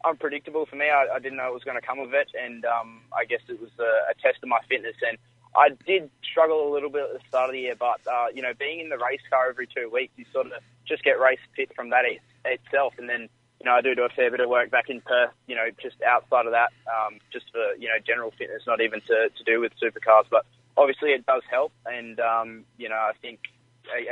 unpredictable 0.04 0.66
for 0.66 0.74
me. 0.74 0.86
I, 0.86 1.06
I 1.14 1.18
didn't 1.20 1.38
know 1.38 1.46
it 1.46 1.54
was 1.54 1.62
going 1.62 1.80
to 1.80 1.86
come 1.86 2.00
of 2.00 2.12
it, 2.12 2.28
and 2.34 2.64
um, 2.64 3.02
I 3.16 3.24
guess 3.24 3.40
it 3.48 3.60
was 3.60 3.70
a, 3.78 4.10
a 4.10 4.14
test 4.20 4.42
of 4.42 4.48
my 4.48 4.58
fitness. 4.68 4.96
And 5.08 5.16
I 5.56 5.70
did 5.86 6.10
struggle 6.22 6.68
a 6.68 6.72
little 6.72 6.90
bit 6.90 7.02
at 7.02 7.20
the 7.20 7.28
start 7.28 7.50
of 7.50 7.52
the 7.52 7.60
year, 7.60 7.76
but 7.78 8.00
uh, 8.10 8.26
you 8.34 8.42
know, 8.42 8.52
being 8.58 8.80
in 8.80 8.88
the 8.88 8.98
race 8.98 9.22
car 9.30 9.48
every 9.48 9.66
two 9.66 9.88
weeks, 9.90 10.12
you 10.16 10.24
sort 10.32 10.46
of 10.46 10.52
just 10.86 11.04
get 11.04 11.20
race 11.20 11.38
fit 11.56 11.74
from 11.74 11.90
that 11.90 12.04
it, 12.04 12.20
itself, 12.44 12.94
and 12.98 13.08
then 13.08 13.28
you 13.60 13.66
know, 13.70 13.76
I 13.76 13.80
do 13.80 13.94
do 13.94 14.02
a 14.02 14.08
fair 14.10 14.30
bit 14.30 14.40
of 14.40 14.50
work 14.50 14.70
back 14.70 14.90
in 14.90 15.00
Perth, 15.00 15.30
you 15.46 15.54
know, 15.54 15.68
just 15.80 15.96
outside 16.02 16.44
of 16.44 16.52
that, 16.52 16.70
um, 16.86 17.18
just 17.32 17.46
for 17.52 17.74
you 17.78 17.88
know 17.88 17.96
general 18.04 18.32
fitness, 18.36 18.62
not 18.66 18.80
even 18.80 19.00
to, 19.02 19.28
to 19.30 19.44
do 19.44 19.60
with 19.60 19.72
supercars, 19.80 20.24
but 20.30 20.44
obviously 20.76 21.10
it 21.10 21.24
does 21.26 21.42
help, 21.50 21.72
and 21.86 22.20
um, 22.20 22.64
you 22.76 22.88
know, 22.88 22.96
I 22.96 23.12
think 23.22 23.40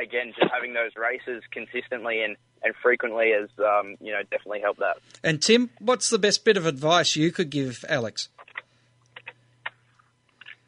again, 0.01 0.33
just 0.39 0.53
having 0.53 0.75
those 0.75 0.93
races 0.97 1.43
consistently 1.51 2.23
and 2.23 2.37
and 2.65 2.75
frequently 2.81 3.33
has 3.33 3.49
um, 3.59 3.97
you 4.01 4.13
know 4.13 4.23
definitely 4.31 4.61
helped 4.61 4.81
that. 4.81 4.99
And 5.23 5.43
Tim, 5.43 5.71
what's 5.81 6.11
the 6.11 6.19
best 6.19 6.45
bit 6.45 6.57
of 6.57 6.67
advice 6.67 7.17
you 7.17 7.33
could 7.33 7.51
give 7.51 7.85
Alex? 7.89 8.29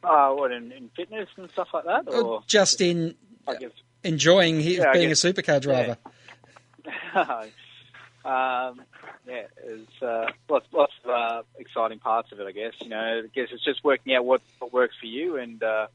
Uh, 0.04 0.30
what 0.34 0.52
in, 0.52 0.70
in 0.72 0.90
fitness 0.96 1.28
and 1.36 1.50
stuff 1.50 1.68
like 1.72 1.84
that, 1.84 2.12
or 2.12 2.42
just 2.46 2.80
in 2.80 3.14
I 3.48 3.56
guess 3.56 3.70
enjoying 4.02 4.60
Yeah, 4.60 4.92
being 4.92 5.08
guess- 5.08 5.24
a 5.24 5.32
supercar 5.32 5.60
driver? 5.60 5.96
um, 8.24 8.82
yeah, 9.26 9.44
there's 9.64 10.02
uh, 10.02 10.26
lots, 10.48 10.66
lots 10.72 10.92
of 11.04 11.10
uh, 11.10 11.42
exciting 11.58 11.98
parts 11.98 12.32
of 12.32 12.40
it. 12.40 12.46
I 12.46 12.52
guess 12.52 12.72
you 12.80 12.88
know, 12.88 13.22
I 13.24 13.28
guess 13.34 13.48
it's 13.52 13.64
just 13.64 13.82
working 13.84 14.14
out 14.14 14.24
what, 14.24 14.42
what 14.58 14.72
works 14.72 14.94
for 15.00 15.06
you, 15.06 15.36
and 15.36 15.62
uh, 15.62 15.86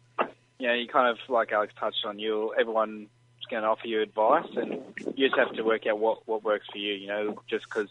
you 0.58 0.68
know, 0.68 0.74
you 0.74 0.88
kind 0.88 1.08
of 1.08 1.18
like 1.30 1.52
Alex 1.52 1.74
touched 1.80 2.06
on. 2.06 2.20
You, 2.20 2.54
everyone's 2.60 3.08
going 3.50 3.64
to 3.64 3.70
offer 3.70 3.88
you 3.88 4.02
advice, 4.02 4.48
and 4.56 4.82
you 5.16 5.28
just 5.28 5.40
have 5.40 5.54
to 5.54 5.64
work 5.64 5.86
out 5.88 6.00
what 6.00 6.28
what 6.28 6.44
works 6.44 6.68
for 6.72 6.78
you. 6.78 6.94
You 6.94 7.08
know, 7.08 7.40
just 7.48 7.66
because 7.66 7.90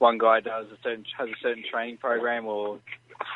one 0.00 0.18
guy 0.18 0.40
does 0.40 0.66
a 0.72 0.78
certain 0.82 1.04
has 1.16 1.28
a 1.28 1.38
certain 1.42 1.62
training 1.70 1.98
program 1.98 2.46
or 2.46 2.80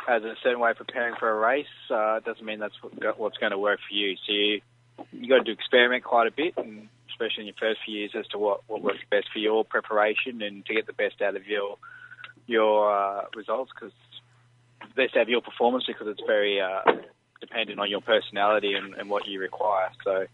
has 0.07 0.24
a 0.24 0.35
certain 0.42 0.59
way 0.61 0.70
of 0.70 0.77
preparing 0.77 1.14
for 1.18 1.31
a 1.31 1.35
race, 1.35 1.66
uh, 1.90 2.20
doesn't 2.20 2.44
mean 2.44 2.59
that's 2.59 2.74
what, 2.83 3.18
what's 3.18 3.37
going 3.37 3.53
to 3.53 3.59
work 3.59 3.79
for 3.87 3.94
you. 3.94 4.16
So 4.27 4.33
you 4.33 4.61
you 5.12 5.29
got 5.29 5.44
to 5.44 5.53
experiment 5.53 6.05
quite 6.05 6.27
a 6.27 6.31
bit, 6.31 6.55
and 6.57 6.88
especially 7.11 7.42
in 7.42 7.46
your 7.46 7.57
first 7.61 7.81
few 7.85 7.98
years, 7.98 8.12
as 8.18 8.27
to 8.29 8.38
what, 8.38 8.62
what 8.66 8.83
works 8.83 9.00
best 9.11 9.27
for 9.33 9.40
your 9.40 9.64
preparation 9.64 10.40
and 10.40 10.64
to 10.66 10.74
get 10.74 10.87
the 10.87 10.92
best 10.94 11.20
out 11.20 11.37
of 11.37 11.46
your 11.46 11.77
your 12.46 12.90
uh, 12.90 13.24
results. 13.37 13.70
Because 13.74 13.92
best 14.96 15.16
out 15.16 15.22
of 15.22 15.29
your 15.29 15.42
performance, 15.42 15.85
because 15.87 16.09
it's 16.09 16.22
very 16.27 16.61
uh, 16.61 16.81
dependent 17.46 17.78
on 17.78 17.90
your 17.90 18.00
personality 18.00 18.74
and, 18.74 18.94
and 18.94 19.11
what 19.11 19.26
you 19.26 19.40
require. 19.40 19.90
So 20.02 20.26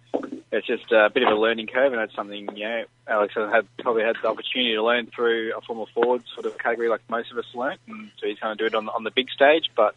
it's 0.52 0.66
just 0.66 0.90
a 0.92 1.10
bit 1.12 1.22
of 1.22 1.30
a 1.30 1.40
learning 1.40 1.68
curve, 1.68 1.92
and 1.92 2.02
it's 2.02 2.14
something 2.14 2.48
you 2.56 2.64
know 2.64 2.84
Alex 3.06 3.34
has 3.34 3.50
had, 3.52 3.66
probably 3.78 4.02
had 4.02 4.16
the 4.22 4.28
opportunity 4.28 4.74
to 4.74 4.82
learn 4.82 5.06
through 5.06 5.54
a 5.56 5.60
Formula 5.60 5.86
Ford 5.94 6.22
sort 6.34 6.46
of 6.46 6.58
category, 6.58 6.88
like 6.88 7.02
most 7.08 7.30
of 7.30 7.38
us 7.38 7.44
learnt, 7.54 7.80
and 7.86 8.10
so 8.18 8.26
he's 8.26 8.38
going 8.38 8.56
to 8.56 8.62
do 8.62 8.66
it 8.66 8.74
on 8.74 8.88
on 8.88 9.04
the 9.04 9.10
big 9.10 9.30
stage. 9.30 9.70
But 9.76 9.94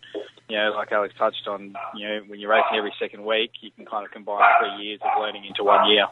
you 0.50 0.58
know, 0.58 0.74
like 0.76 0.92
Alex 0.92 1.14
touched 1.18 1.48
on, 1.48 1.76
you 1.96 2.08
know, 2.08 2.22
when 2.28 2.40
you're 2.40 2.52
racing 2.52 2.78
every 2.78 2.94
second 3.00 3.26
week, 3.26 3.52
you 3.62 3.72
can 3.72 3.86
kind 3.86 4.06
of 4.06 4.12
combine 4.12 4.44
three 4.60 4.86
years 4.86 5.00
of 5.02 5.22
learning 5.22 5.46
into 5.46 5.64
one 5.64 5.90
year. 5.90 6.08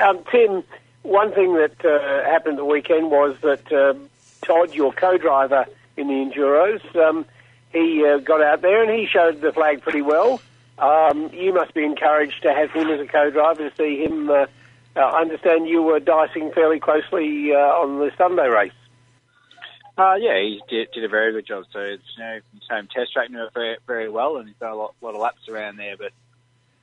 Um, 0.00 0.24
Tim, 0.30 0.64
one 1.02 1.32
thing 1.32 1.54
that 1.54 1.84
uh, 1.84 2.30
happened 2.30 2.58
the 2.58 2.64
weekend 2.64 3.10
was 3.10 3.36
that 3.42 3.70
um, 3.72 4.08
Todd, 4.42 4.74
your 4.74 4.92
co-driver 4.92 5.66
in 5.96 6.08
the 6.08 6.14
Enduros, 6.14 6.96
um, 6.96 7.26
he 7.72 8.04
uh, 8.04 8.18
got 8.18 8.42
out 8.42 8.62
there 8.62 8.82
and 8.82 8.98
he 8.98 9.06
showed 9.06 9.40
the 9.40 9.52
flag 9.52 9.82
pretty 9.82 10.02
well. 10.02 10.40
Um, 10.78 11.30
you 11.32 11.52
must 11.52 11.74
be 11.74 11.84
encouraged 11.84 12.42
to 12.42 12.52
have 12.52 12.70
him 12.70 12.88
as 12.88 13.00
a 13.00 13.06
co-driver 13.06 13.68
to 13.68 13.76
see 13.76 14.04
him. 14.04 14.30
Uh, 14.30 14.46
uh, 14.96 15.00
I 15.00 15.20
understand 15.20 15.68
you 15.68 15.82
were 15.82 16.00
dicing 16.00 16.52
fairly 16.52 16.80
closely 16.80 17.52
uh, 17.52 17.58
on 17.58 17.98
the 17.98 18.10
Sunday 18.16 18.48
race. 18.48 18.72
Uh, 19.96 20.14
yeah, 20.14 20.38
he 20.38 20.60
did, 20.68 20.92
did 20.92 21.04
a 21.04 21.08
very 21.08 21.32
good 21.32 21.46
job. 21.46 21.64
So 21.72 21.80
it's 21.80 22.04
you 22.16 22.22
know 22.22 22.38
home 22.70 22.88
test 22.94 23.12
track 23.12 23.30
knew 23.30 23.44
it 23.44 23.52
very 23.52 23.76
very 23.86 24.08
well, 24.08 24.36
and 24.36 24.46
he's 24.46 24.56
done 24.58 24.70
a 24.70 24.76
lot, 24.76 24.94
lot 25.00 25.14
of 25.14 25.20
laps 25.20 25.48
around 25.48 25.76
there. 25.76 25.96
But 25.96 26.12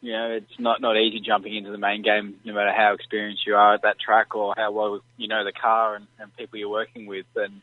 you 0.02 0.12
know 0.12 0.32
it's 0.32 0.60
not 0.60 0.82
not 0.82 0.98
easy 0.98 1.22
jumping 1.22 1.56
into 1.56 1.72
the 1.72 1.78
main 1.78 2.02
game, 2.02 2.36
no 2.44 2.54
matter 2.54 2.74
how 2.76 2.94
experienced 2.94 3.48
you 3.48 3.56
are 3.56 3.76
at 3.76 3.84
that 3.84 4.00
track 4.00 4.36
or 4.36 4.54
how 4.58 4.72
well 4.72 5.00
you 5.16 5.30
know 5.30 5.46
the 5.46 5.54
car 5.54 5.96
and, 5.96 6.08
and 6.20 6.36
people 6.36 6.60
you're 6.60 6.68
working 6.68 7.06
with. 7.06 7.26
And 7.38 7.62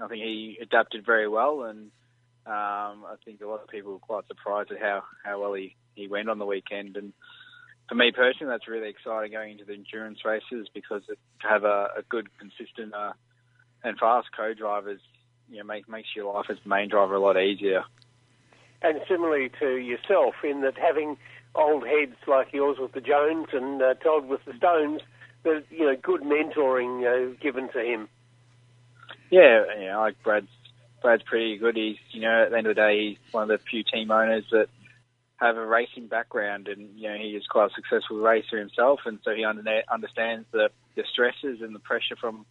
I 0.00 0.08
think 0.08 0.22
he 0.22 0.58
adapted 0.60 1.04
very 1.04 1.28
well, 1.28 1.64
and 1.64 1.90
um, 2.48 3.04
I 3.04 3.16
think 3.26 3.42
a 3.42 3.46
lot 3.46 3.62
of 3.62 3.68
people 3.68 3.92
were 3.92 3.98
quite 3.98 4.26
surprised 4.26 4.72
at 4.72 4.80
how 4.80 5.02
how 5.22 5.40
well 5.40 5.52
he 5.52 5.76
he 5.94 6.08
went 6.08 6.30
on 6.30 6.38
the 6.38 6.46
weekend. 6.46 6.96
And 6.96 7.12
for 7.88 7.94
me 7.94 8.10
personally, 8.10 8.50
that's 8.52 8.68
really 8.68 8.88
exciting 8.88 9.32
going 9.32 9.52
into 9.52 9.64
the 9.64 9.74
endurance 9.74 10.24
races 10.24 10.68
because 10.72 11.02
to 11.06 11.16
have 11.38 11.64
a, 11.64 11.88
a 11.98 12.02
good, 12.08 12.28
consistent 12.38 12.94
uh, 12.94 13.12
and 13.84 13.98
fast 13.98 14.28
co-drivers, 14.34 15.00
you 15.50 15.58
know, 15.58 15.64
make, 15.64 15.88
makes 15.88 16.08
your 16.16 16.32
life 16.32 16.46
as 16.48 16.56
the 16.62 16.68
main 16.68 16.88
driver 16.88 17.16
a 17.16 17.20
lot 17.20 17.36
easier. 17.36 17.84
And 18.80 19.00
similarly 19.08 19.50
to 19.60 19.76
yourself, 19.76 20.34
in 20.42 20.62
that 20.62 20.78
having 20.78 21.16
old 21.54 21.86
heads 21.86 22.16
like 22.26 22.52
yours 22.52 22.78
with 22.78 22.92
the 22.92 23.00
Jones 23.00 23.48
and 23.52 23.82
uh, 23.82 23.94
Todd 23.94 24.26
with 24.26 24.44
the 24.46 24.54
Stones, 24.56 25.02
there's 25.42 25.64
you 25.70 25.84
know 25.84 25.96
good 26.00 26.22
mentoring 26.22 27.04
uh, 27.04 27.36
given 27.40 27.68
to 27.72 27.80
him. 27.80 28.08
Yeah, 29.30 29.64
yeah, 29.78 29.98
like 29.98 30.22
Brad's 30.22 30.48
Brad's 31.00 31.22
pretty 31.22 31.56
good. 31.58 31.76
He's 31.76 31.96
you 32.10 32.22
know 32.22 32.44
at 32.44 32.50
the 32.50 32.58
end 32.58 32.66
of 32.66 32.74
the 32.76 32.80
day 32.80 33.08
he's 33.08 33.18
one 33.32 33.44
of 33.44 33.48
the 33.48 33.58
few 33.58 33.82
team 33.84 34.10
owners 34.10 34.44
that 34.50 34.68
have 35.38 35.56
a 35.56 35.64
racing 35.64 36.08
background, 36.08 36.68
and 36.68 36.98
you 36.98 37.08
know 37.08 37.16
he 37.16 37.30
is 37.30 37.46
quite 37.46 37.70
a 37.70 37.74
successful 37.74 38.18
racer 38.18 38.58
himself, 38.58 39.00
and 39.06 39.18
so 39.24 39.34
he 39.34 39.44
under- 39.44 39.82
understands 39.90 40.46
the 40.52 40.70
the 40.96 41.04
stresses 41.10 41.60
and 41.60 41.74
the 41.74 41.78
pressure 41.78 42.16
from 42.20 42.44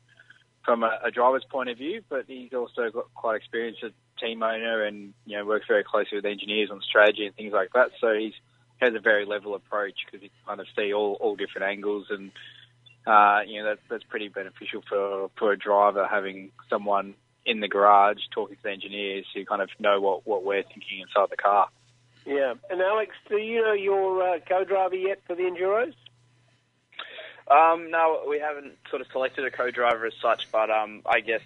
from 0.64 0.84
a, 0.84 1.00
a 1.04 1.12
driver's 1.12 1.44
point 1.50 1.70
of 1.70 1.78
view. 1.78 2.02
But 2.10 2.26
he's 2.28 2.54
also 2.54 2.90
got 2.92 3.14
quite 3.14 3.36
experienced 3.36 3.84
as 3.84 3.92
a 3.92 4.26
team 4.26 4.42
owner, 4.42 4.84
and 4.84 5.14
you 5.26 5.38
know 5.38 5.46
works 5.46 5.68
very 5.68 5.84
closely 5.84 6.18
with 6.18 6.26
engineers 6.26 6.70
on 6.72 6.82
strategy 6.82 7.26
and 7.26 7.36
things 7.36 7.54
like 7.54 7.74
that. 7.74 7.92
So 8.00 8.14
he's 8.14 8.34
has 8.78 8.94
a 8.94 9.00
very 9.00 9.26
level 9.26 9.56
approach 9.56 9.96
because 10.06 10.22
he 10.22 10.30
can 10.30 10.38
kind 10.46 10.62
of 10.62 10.68
see 10.78 10.94
all 10.94 11.18
all 11.20 11.36
different 11.36 11.68
angles 11.68 12.08
and. 12.10 12.32
Uh, 13.06 13.40
you 13.48 13.64
know 13.64 13.70
that, 13.70 13.80
that's 13.90 14.04
pretty 14.04 14.28
beneficial 14.28 14.84
for 14.90 15.30
for 15.38 15.54
a 15.54 15.58
driver 15.58 16.06
having 16.06 16.52
someone 16.70 17.16
in 17.48 17.62
the 17.62 17.68
garage 17.68 18.20
talking 18.32 18.58
to 18.58 18.64
the 18.64 18.72
engineers 18.72 19.26
who 19.34 19.46
kind 19.46 19.62
of 19.62 19.70
know 19.80 20.00
what, 20.00 20.28
what 20.28 20.44
we're 20.44 20.64
thinking 20.64 21.00
inside 21.02 21.30
the 21.32 21.38
car. 21.38 21.70
Yeah. 22.26 22.56
And 22.70 22.82
Alex, 22.82 23.16
do 23.30 23.38
you 23.38 23.64
know 23.64 23.74
your 23.74 24.22
uh, 24.22 24.40
co-driver 24.48 24.96
yet 24.96 25.22
for 25.26 25.36
the 25.36 25.44
Enduros? 25.44 25.94
Um, 27.50 27.90
no, 27.90 28.26
we 28.30 28.40
haven't 28.40 28.74
sort 28.90 29.02
of 29.02 29.08
selected 29.14 29.46
a 29.46 29.52
co-driver 29.52 30.06
as 30.06 30.14
such, 30.22 30.52
but 30.52 30.70
um, 30.70 31.02
I 31.06 31.22
guess 31.22 31.42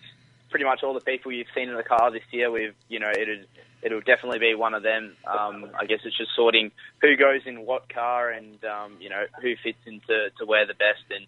pretty 0.49 0.65
much 0.65 0.81
all 0.83 0.95
the 0.95 0.99
people 0.99 1.31
you've 1.31 1.47
seen 1.53 1.69
in 1.69 1.75
the 1.75 1.83
car 1.83 2.09
this 2.09 2.23
year, 2.31 2.49
we've 2.49 2.73
you 2.89 2.99
know 2.99 3.11
it'll 3.11 3.43
it'll 3.83 4.01
definitely 4.01 4.39
be 4.39 4.55
one 4.55 4.73
of 4.73 4.81
them. 4.81 5.15
Um, 5.27 5.69
I 5.79 5.85
guess 5.85 5.99
it's 6.03 6.17
just 6.17 6.31
sorting 6.35 6.71
who 7.01 7.15
goes 7.15 7.41
in 7.45 7.65
what 7.67 7.87
car 7.87 8.31
and 8.31 8.63
um, 8.65 8.97
you 8.99 9.09
know 9.09 9.25
who 9.41 9.53
fits 9.63 9.77
into 9.85 10.31
to 10.39 10.45
where 10.45 10.65
the 10.65 10.73
best 10.73 11.03
and 11.11 11.27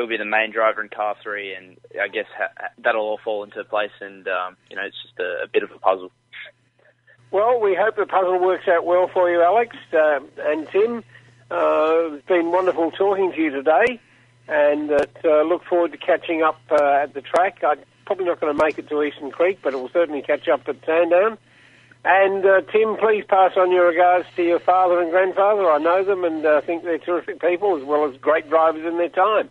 who'll 0.00 0.08
be 0.08 0.16
the 0.16 0.24
main 0.24 0.50
driver 0.50 0.82
in 0.82 0.88
car 0.88 1.16
three, 1.22 1.54
and 1.54 1.76
I 2.00 2.08
guess 2.08 2.26
ha- 2.36 2.68
that'll 2.78 3.02
all 3.02 3.20
fall 3.22 3.44
into 3.44 3.62
place. 3.64 3.90
And 4.00 4.26
um, 4.28 4.56
you 4.68 4.76
know 4.76 4.82
it's 4.82 4.96
just 5.02 5.18
a, 5.18 5.44
a 5.44 5.48
bit 5.48 5.62
of 5.62 5.70
a 5.70 5.78
puzzle. 5.78 6.10
Well, 7.30 7.60
we 7.60 7.76
hope 7.76 7.96
the 7.96 8.06
puzzle 8.06 8.40
works 8.40 8.66
out 8.66 8.84
well 8.84 9.08
for 9.12 9.30
you, 9.30 9.42
Alex 9.42 9.76
uh, 9.92 10.20
and 10.38 10.68
Tim. 10.68 11.04
Uh, 11.50 12.14
it's 12.14 12.26
been 12.26 12.50
wonderful 12.50 12.90
talking 12.90 13.32
to 13.32 13.40
you 13.40 13.50
today, 13.50 14.00
and 14.48 14.90
uh, 14.90 15.42
look 15.42 15.64
forward 15.64 15.92
to 15.92 15.98
catching 15.98 16.42
up 16.42 16.60
uh, 16.70 17.02
at 17.02 17.14
the 17.14 17.20
track. 17.20 17.62
I'm 17.62 17.78
probably 18.04 18.24
not 18.24 18.40
going 18.40 18.56
to 18.56 18.64
make 18.64 18.78
it 18.78 18.88
to 18.88 19.02
Eastern 19.02 19.30
Creek, 19.30 19.60
but 19.62 19.74
we'll 19.74 19.90
certainly 19.90 20.22
catch 20.22 20.48
up 20.48 20.68
at 20.68 20.76
Sandown. 20.84 21.38
And 22.04 22.46
uh, 22.46 22.62
Tim, 22.72 22.96
please 22.96 23.24
pass 23.28 23.52
on 23.56 23.70
your 23.70 23.88
regards 23.88 24.26
to 24.36 24.42
your 24.42 24.58
father 24.58 25.00
and 25.00 25.10
grandfather. 25.10 25.70
I 25.70 25.78
know 25.78 26.02
them 26.02 26.24
and 26.24 26.44
uh, 26.44 26.62
think 26.62 26.82
they're 26.82 26.98
terrific 26.98 27.40
people 27.40 27.76
as 27.76 27.84
well 27.84 28.10
as 28.10 28.16
great 28.16 28.48
drivers 28.48 28.86
in 28.86 28.96
their 28.96 29.10
time. 29.10 29.50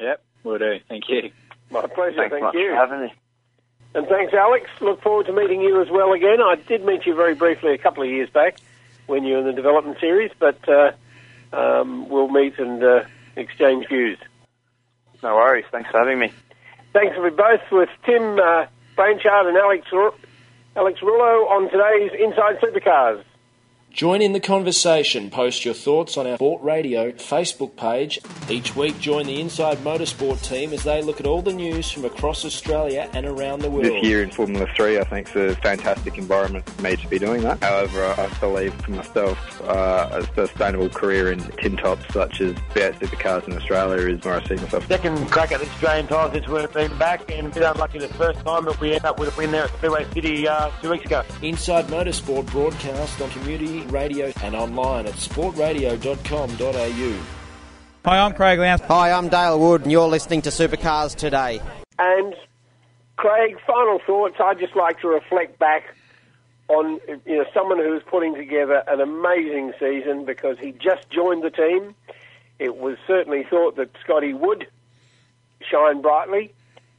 Yep, 0.00 0.22
will 0.44 0.58
do. 0.58 0.78
Thank 0.88 1.04
you. 1.08 1.30
My 1.70 1.82
pleasure. 1.86 2.16
Thanks 2.16 2.32
Thank 2.32 2.42
much 2.42 2.54
you. 2.54 2.70
for 2.70 2.76
having 2.76 3.00
me. 3.02 3.14
And 3.94 4.06
thanks, 4.06 4.32
Alex. 4.32 4.66
Look 4.80 5.02
forward 5.02 5.26
to 5.26 5.32
meeting 5.32 5.60
you 5.60 5.80
as 5.82 5.88
well 5.90 6.12
again. 6.12 6.38
I 6.40 6.54
did 6.56 6.84
meet 6.84 7.06
you 7.06 7.14
very 7.14 7.34
briefly 7.34 7.74
a 7.74 7.78
couple 7.78 8.02
of 8.02 8.08
years 8.08 8.30
back 8.30 8.58
when 9.06 9.24
you 9.24 9.34
were 9.34 9.40
in 9.40 9.46
the 9.46 9.52
development 9.52 9.98
series, 10.00 10.30
but 10.38 10.58
uh, 10.68 10.92
um, 11.52 12.08
we'll 12.08 12.28
meet 12.28 12.58
and 12.58 12.82
uh, 12.82 13.00
exchange 13.36 13.88
views. 13.88 14.18
No 15.22 15.34
worries. 15.34 15.64
Thanks 15.72 15.90
for 15.90 15.98
having 15.98 16.18
me. 16.18 16.32
Thanks 16.92 17.16
to 17.16 17.30
both 17.30 17.60
with 17.72 17.88
Tim 18.06 18.38
uh, 18.38 18.66
Blanchard 18.96 19.46
and 19.46 19.56
Alex 19.56 19.86
Ru- 19.92 20.14
Alex 20.76 21.00
Rullo 21.00 21.50
on 21.50 21.70
today's 21.70 22.12
Inside 22.18 22.60
Supercars. 22.60 23.24
Join 23.92 24.22
in 24.22 24.32
the 24.32 24.40
conversation. 24.40 25.30
Post 25.30 25.64
your 25.64 25.74
thoughts 25.74 26.16
on 26.16 26.26
our 26.26 26.36
Sport 26.36 26.62
Radio 26.62 27.10
Facebook 27.10 27.74
page. 27.76 28.20
Each 28.48 28.74
week, 28.76 28.98
join 29.00 29.26
the 29.26 29.40
Inside 29.40 29.78
Motorsport 29.78 30.40
team 30.42 30.72
as 30.72 30.84
they 30.84 31.02
look 31.02 31.18
at 31.18 31.26
all 31.26 31.42
the 31.42 31.52
news 31.52 31.90
from 31.90 32.04
across 32.04 32.44
Australia 32.44 33.10
and 33.14 33.26
around 33.26 33.62
the 33.62 33.70
world. 33.70 33.84
This 33.84 34.02
year 34.04 34.22
in 34.22 34.30
Formula 34.30 34.66
3, 34.76 35.00
I 35.00 35.04
think 35.04 35.26
it's 35.26 35.36
a 35.36 35.60
fantastic 35.60 36.18
environment 36.18 36.70
for 36.70 36.82
me 36.82 36.96
to 36.96 37.08
be 37.08 37.18
doing 37.18 37.42
that. 37.42 37.62
However, 37.62 38.04
I 38.16 38.28
believe 38.38 38.72
for 38.74 38.92
myself, 38.92 39.60
uh, 39.62 40.08
a 40.12 40.34
sustainable 40.34 40.88
career 40.88 41.32
in 41.32 41.40
tin 41.58 41.76
tops 41.76 42.04
such 42.14 42.40
as 42.40 42.54
V8 42.74 43.00
Supercars 43.00 43.48
in 43.48 43.56
Australia 43.56 44.14
is 44.14 44.24
where 44.24 44.40
I 44.40 44.44
see 44.44 44.54
myself. 44.54 44.86
Second 44.86 45.30
crack 45.30 45.50
at 45.50 45.60
the 45.60 45.66
Australian 45.66 46.06
title 46.06 46.32
since 46.32 46.46
we've 46.46 46.72
been 46.72 46.96
back, 46.96 47.28
and 47.30 47.48
a 47.48 47.50
bit 47.50 47.64
unlucky 47.64 47.98
the 47.98 48.08
first 48.08 48.40
time, 48.40 48.64
but 48.64 48.80
we 48.80 48.92
end 48.92 49.04
up 49.04 49.18
with 49.18 49.36
a 49.36 49.38
win 49.38 49.50
there 49.50 49.64
at 49.64 49.70
Speedway 49.78 50.06
City 50.12 50.46
uh, 50.46 50.70
two 50.80 50.90
weeks 50.90 51.04
ago. 51.04 51.24
Inside 51.42 51.86
Motorsport 51.86 52.46
broadcast 52.46 53.20
on 53.20 53.28
community 53.30 53.79
radio 53.88 54.32
and 54.42 54.54
online 54.54 55.06
at 55.06 55.14
sportradio.com.au. 55.14 57.24
Hi, 58.04 58.18
I'm 58.18 58.32
Craig 58.32 58.58
Lowndes. 58.58 58.84
Hi, 58.86 59.12
I'm 59.12 59.28
Dale 59.28 59.60
Wood, 59.60 59.82
and 59.82 59.92
you're 59.92 60.08
listening 60.08 60.42
to 60.42 60.50
Supercars 60.50 61.14
Today. 61.14 61.60
And 61.98 62.34
Craig, 63.16 63.58
final 63.66 64.00
thoughts. 64.06 64.36
I'd 64.40 64.58
just 64.58 64.74
like 64.74 65.00
to 65.00 65.08
reflect 65.08 65.58
back 65.58 65.94
on 66.68 67.00
you 67.26 67.36
know 67.36 67.44
someone 67.52 67.78
who's 67.78 68.02
putting 68.04 68.34
together 68.34 68.82
an 68.86 69.00
amazing 69.00 69.72
season 69.78 70.24
because 70.24 70.58
he 70.58 70.72
just 70.72 71.10
joined 71.10 71.42
the 71.42 71.50
team. 71.50 71.94
It 72.58 72.76
was 72.76 72.96
certainly 73.06 73.44
thought 73.44 73.76
that 73.76 73.90
Scotty 74.02 74.32
would 74.32 74.66
shine 75.60 76.00
brightly, 76.00 76.52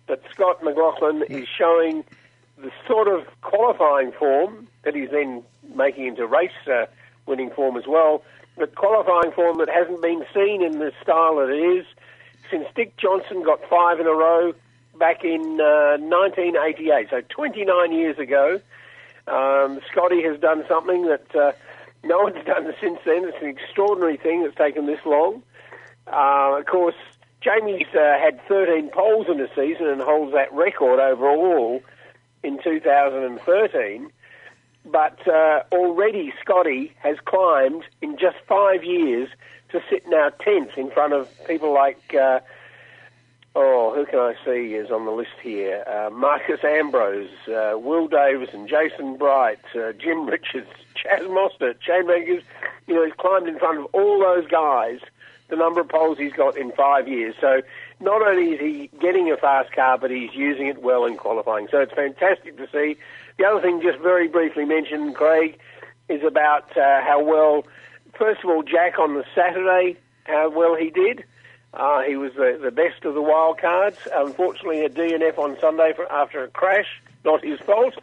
but 0.08 0.22
Scott 0.32 0.64
McLaughlin 0.64 1.24
is 1.30 1.48
showing 1.48 2.04
the 2.58 2.72
sort 2.88 3.08
of 3.08 3.26
qualifying 3.42 4.12
form 4.12 4.68
that 4.84 4.96
he's 4.96 5.10
then 5.12 5.44
making 5.76 6.08
into 6.08 6.26
race 6.26 6.52
uh, 6.68 6.86
winning 7.26 7.52
form 7.52 7.78
as 7.78 7.86
well, 7.88 8.24
but 8.58 8.76
qualifying 8.76 9.32
form 9.32 9.58
that 9.60 9.70
hasn't 9.70 10.02
been 10.02 10.26
seen 10.34 10.64
in 10.64 10.80
the 10.80 10.92
style 11.02 11.38
that 11.38 11.50
it 11.50 11.80
is 11.80 11.86
since 12.50 12.68
Dick 12.76 12.98
Johnson 12.98 13.44
got 13.44 13.62
five 13.70 14.00
in 14.00 14.08
a 14.08 14.12
row 14.12 14.54
back 15.00 15.24
in 15.24 15.60
uh, 15.62 15.98
1988, 15.98 17.08
so 17.10 17.22
29 17.30 17.92
years 17.94 18.20
ago. 18.20 18.60
Um, 19.28 19.80
Scotty 19.90 20.22
has 20.24 20.40
done 20.40 20.66
something 20.68 21.06
that 21.06 21.36
uh, 21.36 21.54
no 22.04 22.20
one's 22.24 22.46
done 22.46 22.74
since 22.82 23.00
then. 23.06 23.24
It's 23.26 23.38
an 23.42 23.48
extraordinary 23.50 24.18
thing 24.18 24.44
that's 24.44 24.56
taken 24.56 24.86
this 24.86 25.00
long. 25.06 25.44
Uh, 26.08 26.58
of 26.60 26.66
course, 26.66 26.96
Jamie's 27.42 27.88
uh, 27.96 28.18
had 28.20 28.40
13 28.48 28.90
poles 28.90 29.28
in 29.30 29.40
a 29.40 29.48
season 29.56 29.88
and 29.88 30.02
holds 30.02 30.34
that 30.34 30.52
record 30.54 31.00
overall 31.00 31.82
in 32.44 32.62
2013. 32.62 34.12
But 34.86 35.28
uh, 35.28 35.64
already 35.72 36.34
Scotty 36.42 36.94
has 37.00 37.18
climbed 37.24 37.84
in 38.02 38.18
just 38.18 38.38
five 38.48 38.84
years 38.84 39.30
to 39.70 39.82
sit 39.90 40.04
now 40.08 40.30
10th 40.30 40.78
in 40.78 40.90
front 40.92 41.14
of 41.14 41.30
people 41.48 41.74
like, 41.74 42.14
uh, 42.14 42.40
oh, 43.56 43.94
who 43.96 44.06
can 44.06 44.20
I 44.20 44.36
see 44.44 44.74
is 44.74 44.90
on 44.90 45.06
the 45.06 45.12
list 45.12 45.32
here? 45.42 45.84
Uh, 45.88 46.10
Marcos 46.10 46.64
Ambrose, 46.64 47.30
uh, 47.48 47.78
Will 47.78 48.08
Davis, 48.08 48.50
and 48.54 48.68
Jason 48.68 49.18
Bright, 49.18 49.60
uh, 49.76 49.92
Jim 49.94 50.26
Richards, 50.30 50.70
Chaz 50.96 51.22
Mostert, 51.28 51.76
Shane 51.82 52.08
Maggers. 52.08 52.44
You 52.88 52.96
know, 52.96 53.06
he's 53.06 53.14
climbed 53.14 53.48
in 53.48 53.60
front 53.60 53.80
of 53.80 53.86
all 53.94 54.20
those 54.20 54.48
guys 54.48 55.00
the 55.52 55.58
number 55.58 55.82
of 55.82 55.90
poles 55.90 56.18
he's 56.18 56.34
got 56.34 56.58
in 56.58 56.72
five 56.72 57.08
years. 57.08 57.36
So 57.40 57.62
not 58.00 58.22
only 58.24 58.54
is 58.54 58.60
he 58.60 58.90
getting 59.00 59.30
a 59.32 59.38
fast 59.38 59.72
car, 59.74 59.98
but 59.98 60.10
he's 60.10 60.34
using 60.34 60.68
it 60.68 60.82
well 60.82 61.06
in 61.06 61.18
qualifying. 61.18 61.68
So 61.70 61.80
it's 61.80 61.94
fantastic 61.94 62.58
to 62.58 62.68
see. 62.72 62.98
The 63.42 63.48
other 63.48 63.62
thing, 63.62 63.82
just 63.82 63.98
very 63.98 64.28
briefly 64.28 64.66
mentioned, 64.66 65.16
Craig, 65.16 65.58
is 66.08 66.22
about 66.24 66.78
uh, 66.78 67.02
how 67.02 67.24
well, 67.24 67.66
first 68.14 68.44
of 68.44 68.52
all, 68.52 68.62
Jack 68.62 69.00
on 69.00 69.16
the 69.16 69.26
Saturday, 69.34 69.98
how 70.26 70.52
well 70.52 70.76
he 70.76 70.92
did. 70.92 71.24
Uh, 71.74 72.04
he 72.04 72.16
was 72.18 72.34
the, 72.36 72.60
the 72.62 72.70
best 72.70 73.04
of 73.04 73.16
the 73.16 73.22
wild 73.22 73.58
cards. 73.58 73.98
Unfortunately, 74.14 74.86
a 74.86 74.90
DNF 74.90 75.40
on 75.40 75.60
Sunday 75.60 75.92
for, 75.96 76.06
after 76.12 76.44
a 76.44 76.50
crash, 76.50 76.86
not 77.26 77.44
his 77.44 77.60
fault. 77.62 77.96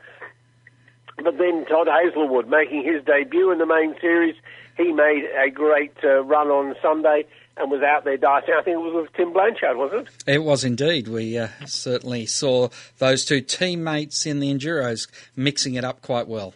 But 1.23 1.39
then 1.39 1.67
Todd 1.67 1.87
Hazelwood 1.87 2.49
making 2.49 2.83
his 2.83 3.05
debut 3.05 3.53
in 3.53 3.59
the 3.59 3.67
main 3.67 3.95
series. 4.01 4.35
He 4.77 4.91
made 4.91 5.23
a 5.41 5.51
great 5.51 5.95
uh, 6.03 6.25
run 6.25 6.49
on 6.49 6.75
Sunday 6.83 7.27
and 7.59 7.71
was 7.71 7.83
out 7.83 8.05
there 8.05 8.17
dicing. 8.17 8.55
I 8.59 8.63
think 8.63 8.75
it 8.75 8.81
was 8.81 8.95
with 8.95 9.13
Tim 9.15 9.33
Blanchard, 9.33 9.77
wasn't 9.77 10.09
it? 10.09 10.35
It 10.35 10.45
was 10.45 10.65
indeed. 10.65 11.09
We 11.09 11.37
uh, 11.37 11.49
certainly 11.67 12.27
saw 12.27 12.69
those 12.99 13.25
two 13.25 13.41
teammates 13.41 14.27
in 14.27 14.41
the 14.41 14.53
Enduros 14.53 15.09
mixing 15.37 15.75
it 15.75 15.85
up 15.85 16.03
quite 16.03 16.29
well. 16.29 16.55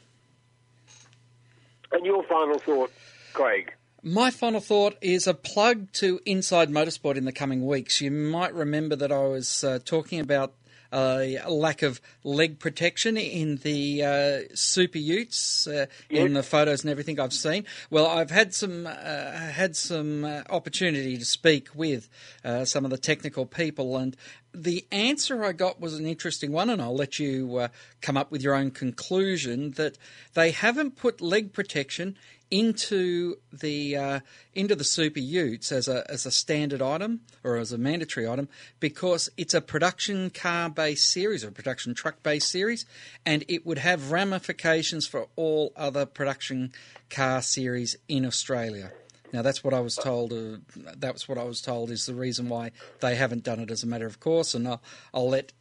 And 1.90 2.06
your 2.06 2.22
final 2.24 2.58
thought, 2.58 2.92
Craig? 3.32 3.72
My 4.02 4.30
final 4.30 4.60
thought 4.60 4.96
is 5.00 5.26
a 5.26 5.34
plug 5.34 5.92
to 5.92 6.20
Inside 6.26 6.70
Motorsport 6.70 7.16
in 7.16 7.24
the 7.24 7.32
coming 7.32 7.64
weeks. 7.66 8.00
You 8.00 8.10
might 8.10 8.52
remember 8.52 8.96
that 8.96 9.12
I 9.12 9.22
was 9.22 9.62
uh, 9.62 9.78
talking 9.84 10.18
about 10.18 10.54
a 10.92 11.40
lack 11.48 11.82
of 11.82 12.00
leg 12.24 12.58
protection 12.58 13.16
in 13.16 13.56
the 13.56 14.02
uh, 14.02 14.54
super 14.54 14.98
utes 14.98 15.66
uh, 15.66 15.86
in 16.10 16.34
the 16.34 16.42
photos 16.42 16.82
and 16.82 16.90
everything 16.90 17.18
I've 17.18 17.32
seen. 17.32 17.64
Well, 17.90 18.06
I've 18.06 18.30
had 18.30 18.54
some 18.54 18.86
uh, 18.86 18.90
had 18.90 19.76
some 19.76 20.24
uh, 20.24 20.42
opportunity 20.50 21.16
to 21.16 21.24
speak 21.24 21.68
with 21.74 22.08
uh, 22.44 22.64
some 22.64 22.84
of 22.84 22.90
the 22.90 22.98
technical 22.98 23.46
people, 23.46 23.96
and 23.96 24.16
the 24.54 24.86
answer 24.92 25.44
I 25.44 25.52
got 25.52 25.80
was 25.80 25.98
an 25.98 26.06
interesting 26.06 26.52
one, 26.52 26.68
and 26.68 26.82
I'll 26.82 26.94
let 26.94 27.18
you 27.18 27.56
uh, 27.56 27.68
come 28.00 28.16
up 28.16 28.30
with 28.30 28.42
your 28.42 28.54
own 28.54 28.70
conclusion 28.70 29.72
that 29.72 29.96
they 30.34 30.50
haven't 30.50 30.96
put 30.96 31.20
leg 31.20 31.52
protection 31.52 32.16
into 32.52 33.36
the 33.50 33.96
uh, 33.96 34.20
into 34.52 34.76
the 34.76 34.84
super 34.84 35.18
utes 35.18 35.72
as 35.72 35.88
a 35.88 36.08
as 36.08 36.26
a 36.26 36.30
standard 36.30 36.82
item 36.82 37.22
or 37.42 37.56
as 37.56 37.72
a 37.72 37.78
mandatory 37.78 38.28
item 38.28 38.46
because 38.78 39.30
it's 39.38 39.54
a 39.54 39.60
production 39.60 40.28
car 40.28 40.68
based 40.68 41.10
series 41.10 41.42
or 41.44 41.50
production 41.50 41.94
truck 41.94 42.22
based 42.22 42.50
series 42.50 42.84
and 43.24 43.42
it 43.48 43.66
would 43.66 43.78
have 43.78 44.12
ramifications 44.12 45.06
for 45.06 45.28
all 45.34 45.72
other 45.76 46.04
production 46.04 46.70
car 47.08 47.40
series 47.40 47.96
in 48.06 48.26
Australia. 48.26 48.92
Now 49.32 49.40
that's 49.40 49.64
what 49.64 49.72
I 49.72 49.80
was 49.80 49.96
told. 49.96 50.34
Uh, 50.34 50.58
that's 50.98 51.26
what 51.26 51.38
I 51.38 51.44
was 51.44 51.62
told 51.62 51.90
is 51.90 52.04
the 52.04 52.14
reason 52.14 52.50
why 52.50 52.72
they 53.00 53.14
haven't 53.14 53.44
done 53.44 53.60
it 53.60 53.70
as 53.70 53.82
a 53.82 53.86
matter 53.86 54.06
of 54.06 54.20
course, 54.20 54.54
and 54.54 54.68
I'll, 54.68 54.82
I'll 55.14 55.30
let 55.30 55.52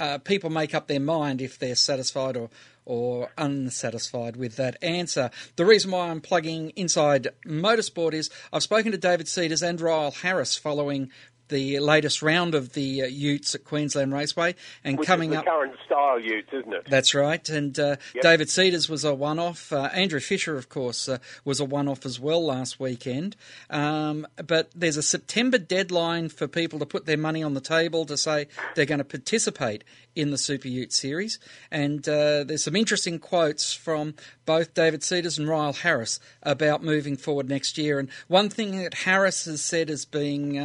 uh, 0.00 0.18
people 0.18 0.50
make 0.50 0.74
up 0.74 0.88
their 0.88 0.98
mind 0.98 1.40
if 1.40 1.56
they're 1.60 1.76
satisfied 1.76 2.36
or 2.36 2.50
or 2.84 3.30
unsatisfied 3.38 4.36
with 4.36 4.56
that 4.56 4.76
answer. 4.82 5.30
The 5.56 5.64
reason 5.64 5.90
why 5.90 6.08
I'm 6.08 6.20
plugging 6.20 6.70
Inside 6.70 7.28
Motorsport 7.46 8.12
is 8.12 8.30
I've 8.52 8.62
spoken 8.62 8.92
to 8.92 8.98
David 8.98 9.28
Sieders 9.28 9.62
and 9.62 9.78
Ryal 9.78 10.14
Harris 10.22 10.56
following 10.56 11.10
the 11.52 11.78
latest 11.78 12.22
round 12.22 12.54
of 12.56 12.72
the 12.72 13.02
uh, 13.02 13.06
Utes 13.06 13.54
at 13.54 13.62
Queensland 13.64 14.12
Raceway, 14.12 14.56
and 14.82 14.98
Which 14.98 15.06
coming 15.06 15.36
up. 15.36 15.44
current 15.44 15.74
style 15.86 16.18
Utes, 16.18 16.48
isn't 16.52 16.72
it? 16.72 16.86
That's 16.90 17.14
right. 17.14 17.48
And 17.48 17.78
uh, 17.78 17.96
Yep. 18.14 18.22
David 18.22 18.50
Sieders 18.50 18.88
was 18.88 19.04
a 19.04 19.14
one 19.14 19.38
off. 19.38 19.72
Uh, 19.72 19.90
Andrew 19.92 20.18
Fisher, 20.20 20.56
of 20.56 20.68
course, 20.68 21.08
uh, 21.08 21.18
was 21.44 21.60
a 21.60 21.64
one 21.64 21.86
off 21.88 22.04
as 22.04 22.18
well 22.18 22.44
last 22.44 22.80
weekend. 22.80 23.36
Um, 23.70 24.26
but 24.44 24.70
there's 24.74 24.96
a 24.96 25.02
September 25.02 25.58
deadline 25.58 26.28
for 26.30 26.48
people 26.48 26.78
to 26.80 26.86
put 26.86 27.06
their 27.06 27.16
money 27.18 27.42
on 27.42 27.54
the 27.54 27.60
table 27.60 28.04
to 28.06 28.16
say 28.16 28.48
they're 28.74 28.86
going 28.86 28.98
to 28.98 29.04
participate 29.04 29.84
in 30.14 30.30
the 30.30 30.38
Super 30.38 30.68
Ute 30.68 30.92
series. 30.92 31.38
And 31.70 32.06
uh, 32.08 32.44
there's 32.44 32.64
some 32.64 32.76
interesting 32.76 33.18
quotes 33.18 33.72
from 33.72 34.14
both 34.44 34.74
David 34.74 35.02
Sieders 35.02 35.38
and 35.38 35.48
Ryal 35.48 35.76
Harris 35.76 36.18
about 36.42 36.82
moving 36.82 37.16
forward 37.16 37.48
next 37.48 37.78
year. 37.78 37.98
And 37.98 38.08
one 38.28 38.48
thing 38.48 38.76
that 38.82 38.94
Harris 38.94 39.44
has 39.46 39.62
said 39.62 39.88
as 39.90 40.04
being 40.04 40.58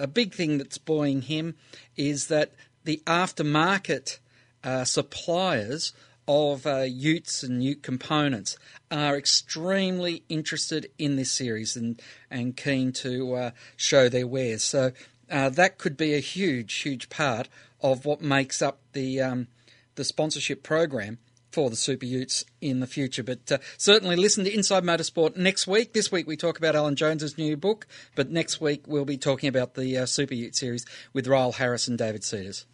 a 0.00 0.06
big 0.06 0.34
thing 0.34 0.58
that's 0.58 0.78
buoying 0.78 1.22
him 1.22 1.54
is 1.96 2.28
that 2.28 2.52
the 2.84 3.02
aftermarket 3.06 4.18
uh, 4.64 4.84
suppliers 4.84 5.92
of 6.26 6.66
uh, 6.66 6.80
Utes 6.80 7.42
and 7.42 7.64
Ute 7.64 7.82
components 7.82 8.58
are 8.90 9.16
extremely 9.16 10.22
interested 10.28 10.90
in 10.98 11.16
this 11.16 11.32
series 11.32 11.76
and, 11.76 12.00
and 12.30 12.56
keen 12.56 12.92
to 12.92 13.34
uh, 13.34 13.50
show 13.76 14.08
their 14.08 14.26
wares. 14.26 14.62
So 14.62 14.92
uh, 15.30 15.48
that 15.50 15.78
could 15.78 15.96
be 15.96 16.14
a 16.14 16.20
huge, 16.20 16.74
huge 16.74 17.08
part 17.08 17.48
of 17.80 18.04
what 18.04 18.20
makes 18.20 18.60
up 18.60 18.80
the 18.92 19.20
um, 19.20 19.48
the 19.94 20.04
sponsorship 20.04 20.62
program 20.62 21.18
for 21.58 21.70
the 21.70 21.74
Super 21.74 22.06
Utes 22.06 22.44
in 22.60 22.78
the 22.78 22.86
future. 22.86 23.24
But 23.24 23.50
uh, 23.50 23.58
certainly 23.78 24.14
listen 24.14 24.44
to 24.44 24.54
Inside 24.54 24.84
Motorsport 24.84 25.36
next 25.36 25.66
week. 25.66 25.92
This 25.92 26.12
week 26.12 26.28
we 26.28 26.36
talk 26.36 26.56
about 26.56 26.76
Alan 26.76 26.94
Jones's 26.94 27.36
new 27.36 27.56
book, 27.56 27.88
but 28.14 28.30
next 28.30 28.60
week 28.60 28.84
we'll 28.86 29.04
be 29.04 29.18
talking 29.18 29.48
about 29.48 29.74
the 29.74 29.98
uh, 29.98 30.06
Super 30.06 30.34
Ute 30.34 30.54
series 30.54 30.86
with 31.12 31.26
Ryal 31.26 31.56
Harris 31.56 31.88
and 31.88 31.98
David 31.98 32.22
Sieders. 32.22 32.64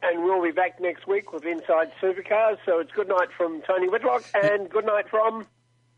And 0.00 0.24
we'll 0.24 0.42
be 0.42 0.50
back 0.50 0.80
next 0.80 1.06
week 1.06 1.34
with 1.34 1.44
Inside 1.44 1.92
Supercars. 2.00 2.56
So 2.64 2.78
it's 2.78 2.90
good 2.92 3.08
night 3.08 3.28
from 3.36 3.60
Tony 3.66 3.90
Whitlock 3.90 4.24
and 4.32 4.70
good 4.70 4.86
night 4.86 5.10
from 5.10 5.46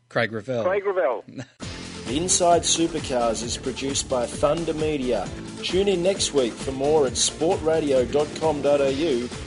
Craig 0.09 0.33
Revell. 0.33 0.65
Craig 0.65 0.85
Revell. 0.85 1.23
Inside 2.09 2.63
Supercars 2.63 3.43
is 3.43 3.55
produced 3.55 4.09
by 4.09 4.25
Thunder 4.25 4.73
Media. 4.73 5.25
Tune 5.63 5.87
in 5.87 6.03
next 6.03 6.33
week 6.33 6.51
for 6.51 6.73
more 6.73 7.07
at 7.07 7.13
sportradio.com.au 7.13 9.46